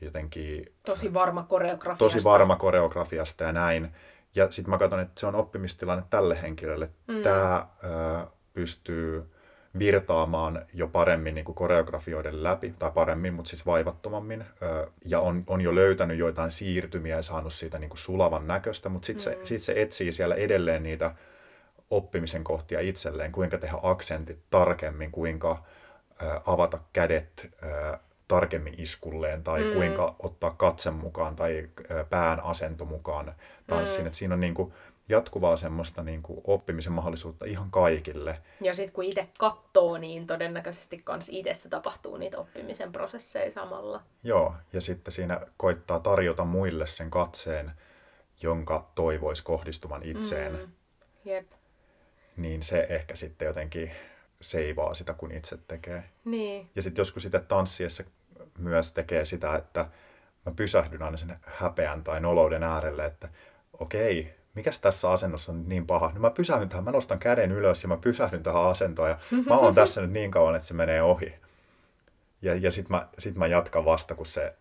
jotenkin... 0.00 0.72
Tosi 0.86 1.14
varma 1.14 1.42
koreografiasta. 1.42 2.04
Tosi 2.04 2.24
varma 2.24 2.56
koreografiasta 2.56 3.44
ja 3.44 3.52
näin. 3.52 3.92
Ja 4.34 4.50
sitten 4.50 4.70
mä 4.70 4.78
katson, 4.78 5.00
että 5.00 5.20
se 5.20 5.26
on 5.26 5.34
oppimistilanne 5.34 6.04
tälle 6.10 6.42
henkilölle. 6.42 6.90
Mm. 7.08 7.22
Tämä 7.22 7.66
pystyy 8.52 9.33
virtaamaan 9.78 10.66
jo 10.74 10.88
paremmin 10.88 11.34
niin 11.34 11.44
kuin 11.44 11.54
koreografioiden 11.54 12.42
läpi, 12.42 12.74
tai 12.78 12.90
paremmin, 12.90 13.34
mutta 13.34 13.48
siis 13.48 13.66
vaivattomammin, 13.66 14.44
ja 15.04 15.20
on, 15.20 15.44
on 15.46 15.60
jo 15.60 15.74
löytänyt 15.74 16.18
joitain 16.18 16.50
siirtymiä 16.50 17.16
ja 17.16 17.22
saanut 17.22 17.52
siitä 17.52 17.78
niin 17.78 17.90
kuin 17.90 17.98
sulavan 17.98 18.46
näköistä, 18.46 18.88
mutta 18.88 19.06
sitten 19.06 19.32
mm. 19.32 19.38
se, 19.38 19.46
sit 19.46 19.62
se 19.62 19.72
etsii 19.76 20.12
siellä 20.12 20.34
edelleen 20.34 20.82
niitä 20.82 21.14
oppimisen 21.90 22.44
kohtia 22.44 22.80
itselleen, 22.80 23.32
kuinka 23.32 23.58
tehdä 23.58 23.76
aksentit 23.82 24.38
tarkemmin, 24.50 25.10
kuinka 25.10 25.62
avata 26.46 26.78
kädet 26.92 27.50
tarkemmin 28.28 28.74
iskulleen, 28.78 29.42
tai 29.42 29.64
mm. 29.64 29.72
kuinka 29.72 30.14
ottaa 30.18 30.50
katsen 30.50 30.94
mukaan, 30.94 31.36
tai 31.36 31.68
pään 32.10 32.44
asento 32.44 32.84
mukaan 32.84 33.34
tanssiin. 33.66 34.04
Mm. 34.04 34.06
Et 34.06 34.14
siinä 34.14 34.34
on 34.34 34.40
niin 34.40 34.54
kuin, 34.54 34.72
jatkuvaa 35.08 35.56
semmoista 35.56 36.02
niin 36.02 36.22
kuin 36.22 36.40
oppimisen 36.44 36.92
mahdollisuutta 36.92 37.44
ihan 37.44 37.70
kaikille. 37.70 38.42
Ja 38.60 38.74
sitten 38.74 38.94
kun 38.94 39.04
itse 39.04 39.28
katsoo, 39.38 39.98
niin 39.98 40.26
todennäköisesti 40.26 41.02
myös 41.08 41.28
itse 41.28 41.68
tapahtuu 41.68 42.16
niitä 42.16 42.38
oppimisen 42.38 42.92
prosesseja 42.92 43.50
samalla. 43.50 44.02
Joo, 44.22 44.54
ja 44.72 44.80
sitten 44.80 45.12
siinä 45.12 45.40
koittaa 45.56 46.00
tarjota 46.00 46.44
muille 46.44 46.86
sen 46.86 47.10
katseen, 47.10 47.72
jonka 48.42 48.90
toivoisi 48.94 49.44
kohdistuvan 49.44 50.02
itseen. 50.02 50.52
Mm. 50.52 50.72
Jep. 51.24 51.52
Niin 52.36 52.62
se 52.62 52.86
ehkä 52.88 53.16
sitten 53.16 53.46
jotenkin 53.46 53.90
seivaa 54.40 54.94
sitä, 54.94 55.14
kun 55.14 55.32
itse 55.32 55.58
tekee. 55.68 56.04
Niin. 56.24 56.70
Ja 56.74 56.82
sitten 56.82 57.00
joskus 57.00 57.22
sitten 57.22 57.46
tanssiessa 57.46 58.04
myös 58.58 58.92
tekee 58.92 59.24
sitä, 59.24 59.56
että 59.56 59.86
mä 60.46 60.52
pysähdyn 60.56 61.02
aina 61.02 61.16
sen 61.16 61.36
häpeän 61.42 62.04
tai 62.04 62.20
nolouden 62.20 62.62
äärelle, 62.62 63.04
että 63.04 63.28
okei, 63.72 64.34
mikäs 64.54 64.78
tässä 64.78 65.10
asennossa 65.10 65.52
on 65.52 65.68
niin 65.68 65.86
paha? 65.86 66.12
No 66.14 66.20
mä 66.20 66.30
pysähdyn 66.30 66.68
tähän, 66.68 66.84
mä 66.84 66.90
nostan 66.90 67.18
käden 67.18 67.52
ylös 67.52 67.82
ja 67.82 67.88
mä 67.88 67.96
pysähdyn 67.96 68.42
tähän 68.42 68.66
asentoon 68.66 69.10
ja 69.10 69.18
mä 69.46 69.56
oon 69.56 69.74
tässä 69.74 70.00
nyt 70.00 70.10
niin 70.10 70.30
kauan, 70.30 70.56
että 70.56 70.68
se 70.68 70.74
menee 70.74 71.02
ohi. 71.02 71.34
Ja, 72.42 72.54
ja 72.54 72.70
sit 72.70 72.88
mä, 72.88 73.08
sit 73.18 73.34
mä 73.34 73.46
jatkan 73.46 73.84
vasta, 73.84 74.14
kun 74.14 74.26
se 74.26 74.54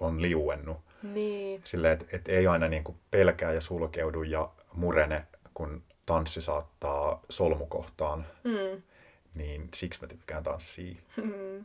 on 0.00 0.22
liuennut. 0.22 0.78
Niin. 1.02 1.60
Silleen, 1.64 1.92
että 1.92 2.16
et 2.16 2.28
ei 2.28 2.46
aina 2.46 2.68
niin 2.68 2.84
kuin 2.84 2.96
pelkää 3.10 3.52
ja 3.52 3.60
sulkeudu 3.60 4.22
ja 4.22 4.50
murene, 4.74 5.26
kun 5.54 5.82
tanssi 6.06 6.42
saattaa 6.42 7.22
solmukohtaan. 7.28 8.26
Mm. 8.44 8.82
Niin 9.34 9.68
siksi 9.74 10.00
mä 10.00 10.06
tykkään 10.06 10.42
tanssia. 10.42 10.94
Mm. 11.16 11.64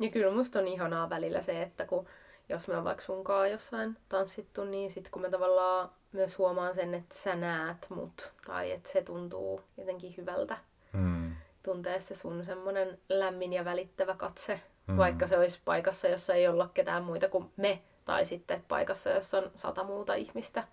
Ja 0.00 0.10
kyllä 0.10 0.32
musta 0.32 0.58
on 0.58 0.68
ihanaa 0.68 1.10
välillä 1.10 1.42
se, 1.42 1.62
että 1.62 1.86
kun 1.86 2.06
jos 2.48 2.68
me 2.68 2.76
on 2.76 2.84
vaikka 2.84 3.04
sunkaan 3.04 3.50
jossain 3.50 3.96
tanssittu, 4.08 4.64
niin 4.64 4.90
sitten 4.90 5.12
kun 5.12 5.22
mä 5.22 5.30
tavallaan 5.30 5.90
myös 6.12 6.38
huomaan 6.38 6.74
sen, 6.74 6.94
että 6.94 7.14
sä 7.14 7.36
näet 7.36 7.86
mut, 7.90 8.32
tai 8.46 8.72
että 8.72 8.88
se 8.88 9.02
tuntuu 9.02 9.60
jotenkin 9.76 10.14
hyvältä. 10.16 10.58
Mm. 10.92 11.36
Tuntee 11.62 12.00
se 12.00 12.14
sun 12.14 12.44
semmoinen 12.44 12.98
lämmin 13.08 13.52
ja 13.52 13.64
välittävä 13.64 14.14
katse, 14.14 14.60
mm. 14.86 14.96
vaikka 14.96 15.26
se 15.26 15.38
olisi 15.38 15.60
paikassa, 15.64 16.08
jossa 16.08 16.34
ei 16.34 16.48
olla 16.48 16.70
ketään 16.74 17.04
muita 17.04 17.28
kuin 17.28 17.52
me, 17.56 17.82
tai 18.04 18.24
sitten 18.24 18.64
paikassa, 18.68 19.10
jossa 19.10 19.38
on 19.38 19.50
sata 19.56 19.84
muuta 19.84 20.14
ihmistä, 20.14 20.64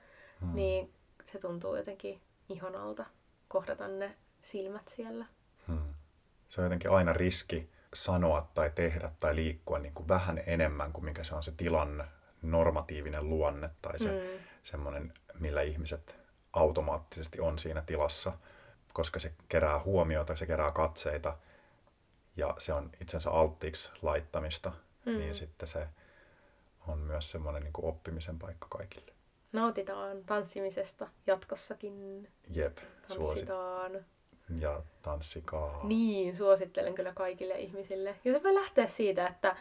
mm. 0.42 0.56
niin 0.56 0.94
se 1.26 1.40
tuntuu 1.40 1.76
jotenkin 1.76 2.22
ihanalta 2.50 3.06
kohdata 3.48 3.88
ne 3.88 4.16
silmät 4.42 4.88
siellä. 4.88 5.26
Mm. 5.68 5.94
Se 6.50 6.62
on 6.62 6.66
jotenkin 6.66 6.92
aina 6.92 7.14
riski 7.14 7.70
sanoa 7.94 8.52
tai 8.54 8.72
tehdä 8.76 9.12
tai 9.20 9.36
liikkua 9.36 9.80
niin 9.80 9.94
kuin 9.94 10.08
vähän 10.08 10.44
enemmän 10.46 10.94
kuin 10.94 11.06
mikä 11.06 11.24
se 11.24 11.36
on 11.36 11.44
se 11.44 11.52
tilan 11.52 12.08
normatiivinen 12.42 13.30
luonne 13.30 13.70
tai 13.82 14.00
se 14.00 14.12
mm. 14.12 14.44
semmoinen, 14.64 15.14
millä 15.40 15.62
ihmiset 15.62 16.16
automaattisesti 16.54 17.40
on 17.40 17.60
siinä 17.60 17.82
tilassa, 17.82 18.34
koska 18.94 19.20
se 19.20 19.34
kerää 19.50 19.80
huomiota, 19.80 20.36
se 20.36 20.46
kerää 20.46 20.72
katseita 20.72 21.38
ja 22.36 22.56
se 22.58 22.74
on 22.74 22.90
itsensä 23.02 23.32
alttiiksi 23.32 23.92
laittamista, 24.02 24.72
mm. 25.06 25.18
niin 25.18 25.36
sitten 25.36 25.68
se 25.68 25.88
on 26.88 27.00
myös 27.00 27.32
semmoinen 27.32 27.64
niin 27.64 27.74
kuin 27.74 27.86
oppimisen 27.86 28.40
paikka 28.40 28.68
kaikille. 28.70 29.14
Nautitaan 29.52 30.24
tanssimisesta 30.26 31.08
jatkossakin. 31.28 32.28
Jep, 32.50 32.78
Tanssitaan. 33.08 33.92
Suosit- 33.92 34.04
ja 34.62 34.82
tanssikaa. 35.02 35.80
Niin, 35.84 36.36
suosittelen 36.36 36.96
kyllä 36.96 37.14
kaikille 37.16 37.54
ihmisille. 37.54 38.16
Ja 38.26 38.34
se 38.34 38.44
voi 38.44 38.54
lähteä 38.54 38.88
siitä, 38.88 39.28
että 39.28 39.56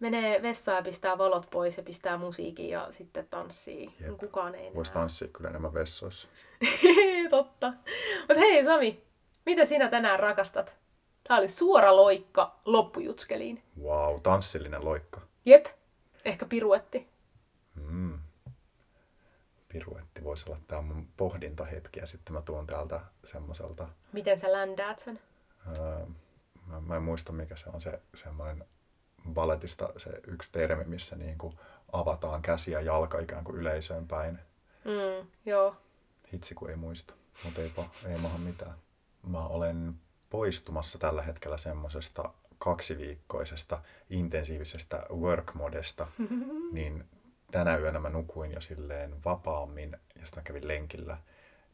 menee 0.00 0.42
vessaan 0.42 0.76
ja 0.76 0.82
pistää 0.82 1.18
valot 1.18 1.46
pois 1.50 1.76
ja 1.76 1.82
pistää 1.82 2.18
musiikin 2.18 2.68
ja 2.68 2.88
sitten 2.90 3.26
tanssii. 3.30 3.94
Jep. 4.00 4.16
Kukaan 4.18 4.54
ei 4.54 4.74
Voisi 4.74 4.92
tanssia 4.92 5.28
kyllä 5.28 5.50
enemmän 5.50 5.74
vessoissa. 5.74 6.28
Totta. 7.30 7.72
Mutta 8.18 8.38
hei 8.38 8.64
Sami, 8.64 9.02
mitä 9.46 9.64
sinä 9.64 9.88
tänään 9.88 10.20
rakastat? 10.20 10.74
Tämä 11.28 11.38
oli 11.38 11.48
suora 11.48 11.96
loikka 11.96 12.58
loppujutskeliin. 12.64 13.62
Wow, 13.82 14.20
tanssillinen 14.22 14.84
loikka. 14.84 15.20
Jep, 15.44 15.66
ehkä 16.24 16.46
piruetti. 16.46 17.08
Mm. 17.74 18.18
Piruetti 19.74 20.24
voisi 20.24 20.44
olla 20.46 20.60
tämä 20.68 20.82
mun 20.82 21.08
pohdintahetki 21.16 22.00
ja 22.00 22.06
sitten 22.06 22.32
mä 22.32 22.42
tuun 22.42 22.66
täältä 22.66 23.00
semmoiselta... 23.24 23.88
Miten 24.12 24.38
sä 24.38 24.52
ländäät 24.52 24.98
sen? 24.98 25.20
Öö, 25.66 26.06
mä, 26.66 26.80
mä 26.80 26.96
en 26.96 27.02
muista 27.02 27.32
mikä 27.32 27.56
se 27.56 27.70
on 27.72 27.80
se 27.80 28.00
semmoinen 28.14 28.64
balletista 29.34 29.88
se 29.96 30.10
yksi 30.26 30.48
termi, 30.52 30.84
missä 30.84 31.16
niin 31.16 31.38
kuin 31.38 31.58
avataan 31.92 32.42
käsi 32.42 32.70
ja 32.70 32.80
jalka 32.80 33.18
ikään 33.18 33.44
kuin 33.44 33.56
yleisöön 33.56 34.08
päin. 34.08 34.38
Mm, 34.84 35.28
joo. 35.46 35.76
Hitsi 36.32 36.54
kun 36.54 36.70
ei 36.70 36.76
muista, 36.76 37.14
mutta 37.44 37.60
ei, 37.60 37.72
ei 38.06 38.18
maha 38.18 38.38
mitään. 38.38 38.74
Mä 39.26 39.46
olen 39.46 39.94
poistumassa 40.30 40.98
tällä 40.98 41.22
hetkellä 41.22 41.58
semmoisesta 41.58 42.34
kaksiviikkoisesta 42.58 43.82
intensiivisestä 44.10 45.02
work-modesta, 45.10 46.06
niin 46.72 47.04
tänä 47.50 47.76
yönä 47.76 47.98
mä 47.98 48.08
nukuin 48.08 48.52
jo 48.52 48.60
silleen 48.60 49.24
vapaammin 49.24 49.90
ja 49.92 50.26
sitten 50.26 50.42
mä 50.42 50.44
kävin 50.46 50.68
lenkillä, 50.68 51.18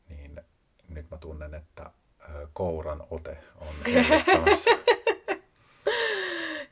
niin 0.08 0.40
nyt 0.88 1.10
mä 1.10 1.18
tunnen, 1.18 1.54
että 1.54 1.90
kouran 2.52 3.06
ote 3.10 3.38
on 3.56 3.74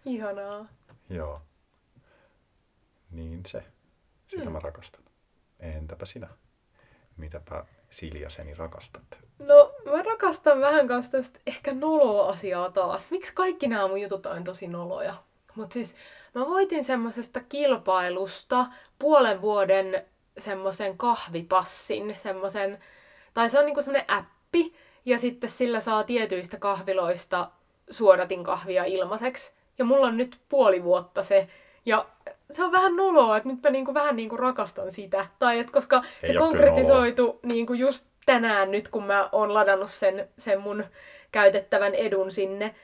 Ihanaa. 0.05 0.66
Joo. 1.11 1.42
Niin 3.11 3.42
se. 3.46 3.64
Sitä 4.26 4.42
hmm. 4.42 4.53
mä 4.53 4.59
rakastan. 4.61 5.03
Entäpä 5.61 6.05
sinä? 6.05 6.28
Mitäpä 7.16 7.64
Siljaseni 7.90 8.55
rakastat? 8.55 9.18
No, 9.38 9.74
mä 9.84 10.03
rakastan 10.03 10.61
vähän 10.61 10.88
kanssa 10.88 11.12
tästä 11.12 11.40
ehkä 11.46 11.74
noloa 11.74 12.28
asiaa 12.28 12.70
taas. 12.70 13.11
Miksi 13.11 13.34
kaikki 13.34 13.68
nämä 13.68 13.88
mun 13.88 14.01
jutut 14.01 14.26
on 14.26 14.44
tosi 14.44 14.68
noloja? 14.68 15.14
Mutta 15.55 15.74
siis 15.74 15.94
mä 16.34 16.46
voitin 16.46 16.84
semmosesta 16.84 17.40
kilpailusta 17.48 18.66
puolen 18.98 19.40
vuoden 19.40 20.04
semmoisen 20.38 20.98
kahvipassin, 20.98 22.16
semmoisen, 22.22 22.78
tai 23.34 23.50
se 23.50 23.58
on 23.58 23.66
niinku 23.66 23.82
semmoinen 23.82 24.10
appi, 24.10 24.74
ja 25.04 25.18
sitten 25.18 25.50
sillä 25.50 25.80
saa 25.80 26.04
tietyistä 26.04 26.56
kahviloista 26.56 27.50
suodatin 27.90 28.44
kahvia 28.44 28.84
ilmaiseksi. 28.84 29.52
Ja 29.78 29.84
mulla 29.84 30.06
on 30.06 30.16
nyt 30.16 30.40
puoli 30.48 30.84
vuotta 30.84 31.22
se. 31.22 31.48
Ja 31.86 32.06
se 32.50 32.64
on 32.64 32.72
vähän 32.72 32.96
noloa, 32.96 33.36
että 33.36 33.48
nyt 33.48 33.62
mä 33.62 33.70
niinku 33.70 33.94
vähän 33.94 34.16
niinku 34.16 34.36
rakastan 34.36 34.92
sitä. 34.92 35.26
Tai 35.38 35.58
että 35.58 35.72
koska 35.72 36.02
Ei 36.22 36.32
se 36.32 36.38
konkretisoitu 36.38 37.40
niinku 37.42 37.72
just 37.74 38.06
tänään 38.26 38.70
nyt, 38.70 38.88
kun 38.88 39.04
mä 39.04 39.28
oon 39.32 39.54
ladannut 39.54 39.90
sen, 39.90 40.28
sen 40.38 40.60
mun 40.60 40.84
käytettävän 41.32 41.94
edun 41.94 42.30
sinne. 42.30 42.74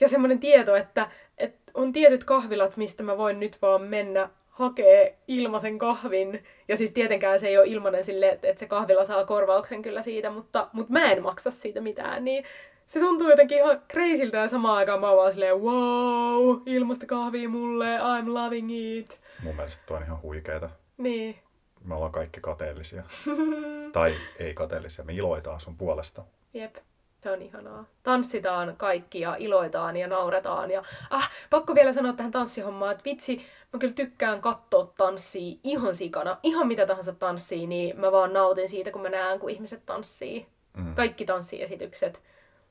Ja 0.00 0.08
semmoinen 0.08 0.40
tieto, 0.40 0.76
että, 0.76 1.08
että 1.38 1.72
on 1.74 1.92
tietyt 1.92 2.24
kahvilat, 2.24 2.76
mistä 2.76 3.02
mä 3.02 3.18
voin 3.18 3.40
nyt 3.40 3.62
vaan 3.62 3.82
mennä 3.82 4.28
hakee 4.48 5.18
ilmaisen 5.28 5.78
kahvin. 5.78 6.44
Ja 6.68 6.76
siis 6.76 6.90
tietenkään 6.90 7.40
se 7.40 7.48
ei 7.48 7.58
ole 7.58 7.66
ilmainen 7.66 8.04
sille, 8.04 8.28
että, 8.28 8.48
että 8.48 8.60
se 8.60 8.66
kahvila 8.66 9.04
saa 9.04 9.24
korvauksen 9.24 9.82
kyllä 9.82 10.02
siitä, 10.02 10.30
mutta, 10.30 10.68
mutta 10.72 10.92
mä 10.92 11.12
en 11.12 11.22
maksa 11.22 11.50
siitä 11.50 11.80
mitään. 11.80 12.24
Niin 12.24 12.44
se 12.86 13.00
tuntuu 13.00 13.30
jotenkin 13.30 13.58
ihan 13.58 13.82
kreisiltä 13.88 14.38
ja 14.38 14.48
samaan 14.48 14.76
aikaan 14.76 15.00
mä 15.00 15.08
oon 15.08 15.16
vaan 15.16 15.32
silleen, 15.32 15.60
wow, 15.60 16.62
ilmasta 16.66 17.06
kahvia 17.06 17.48
mulle, 17.48 17.98
I'm 17.98 18.34
loving 18.34 18.72
it. 18.72 19.20
Mun 19.42 19.56
mielestä 19.56 19.82
toi 19.86 19.96
on 19.96 20.02
ihan 20.02 20.22
huikeeta. 20.22 20.70
Niin. 20.98 21.38
Me 21.84 21.94
ollaan 21.94 22.12
kaikki 22.12 22.40
kateellisia. 22.40 23.02
tai 23.92 24.14
ei 24.38 24.54
kateellisia, 24.54 25.04
me 25.04 25.12
iloitaan 25.12 25.60
sun 25.60 25.76
puolesta. 25.76 26.24
Jep. 26.54 26.76
Se 27.24 27.30
on 27.30 27.42
ihanaa. 27.42 27.84
Tanssitaan 28.02 28.74
kaikki 28.76 29.20
ja 29.20 29.36
iloitaan 29.38 29.96
ja 29.96 30.08
nauretaan. 30.08 30.70
Ja, 30.70 30.82
ah, 31.10 31.30
pakko 31.50 31.74
vielä 31.74 31.92
sanoa 31.92 32.12
tähän 32.12 32.32
tanssihommaan, 32.32 32.92
että 32.92 33.04
vitsi, 33.04 33.46
mä 33.72 33.78
kyllä 33.78 33.94
tykkään 33.94 34.40
katsoa 34.40 34.92
tanssia 34.96 35.56
ihan 35.62 35.94
sikana. 35.94 36.38
Ihan 36.42 36.66
mitä 36.66 36.86
tahansa 36.86 37.12
tanssii, 37.12 37.66
niin 37.66 38.00
mä 38.00 38.12
vaan 38.12 38.32
nautin 38.32 38.68
siitä, 38.68 38.90
kun 38.90 39.02
mä 39.02 39.08
näen, 39.08 39.40
kun 39.40 39.50
ihmiset 39.50 39.86
tanssii. 39.86 40.46
Mm. 40.76 40.94
Kaikki 40.94 41.24
tanssiesitykset 41.24 42.22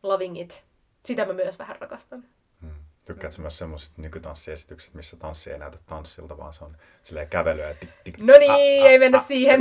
Loving 0.04 0.40
It. 0.40 0.64
Sitä 1.06 1.26
mä 1.26 1.34
myös 1.34 1.60
vähän 1.60 1.76
rakastan. 1.80 2.24
Hmm. 2.62 2.72
Tykkäätkö 3.06 3.42
myös 3.42 3.58
semmoisista 3.58 4.02
nykytanssiesitykset, 4.02 4.94
missä 4.94 5.18
tanssi 5.18 5.52
ei 5.52 5.60
näytä 5.60 5.78
tanssilta, 5.86 6.38
vaan 6.38 6.54
se 6.54 6.64
on 6.64 6.78
silleen 7.04 7.30
kävelyä 7.30 7.68
ja 7.68 7.74
tik, 7.74 7.90
tik, 8.04 8.18
No 8.18 8.34
niin, 8.40 8.86
ei 8.86 9.00
mennä 9.00 9.20
siihen. 9.20 9.60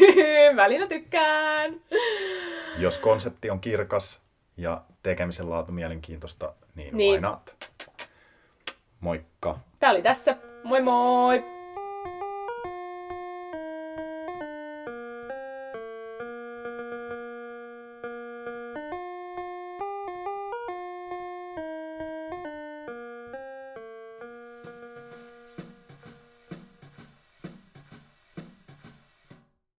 Välillä 0.56 0.86
tykkään. 0.86 1.80
Jos 2.78 2.98
konsepti 2.98 3.50
on 3.50 3.60
kirkas 3.60 4.23
ja 4.56 4.82
tekemisen 5.02 5.50
laatu 5.50 5.72
mielenkiintoista, 5.72 6.54
niin, 6.74 6.96
niin. 6.96 7.22
not? 7.22 7.54
Moikka. 9.00 9.58
Tää 9.78 9.90
oli 9.90 10.02
tässä. 10.02 10.36
Moi 10.64 10.82
moi! 10.82 11.53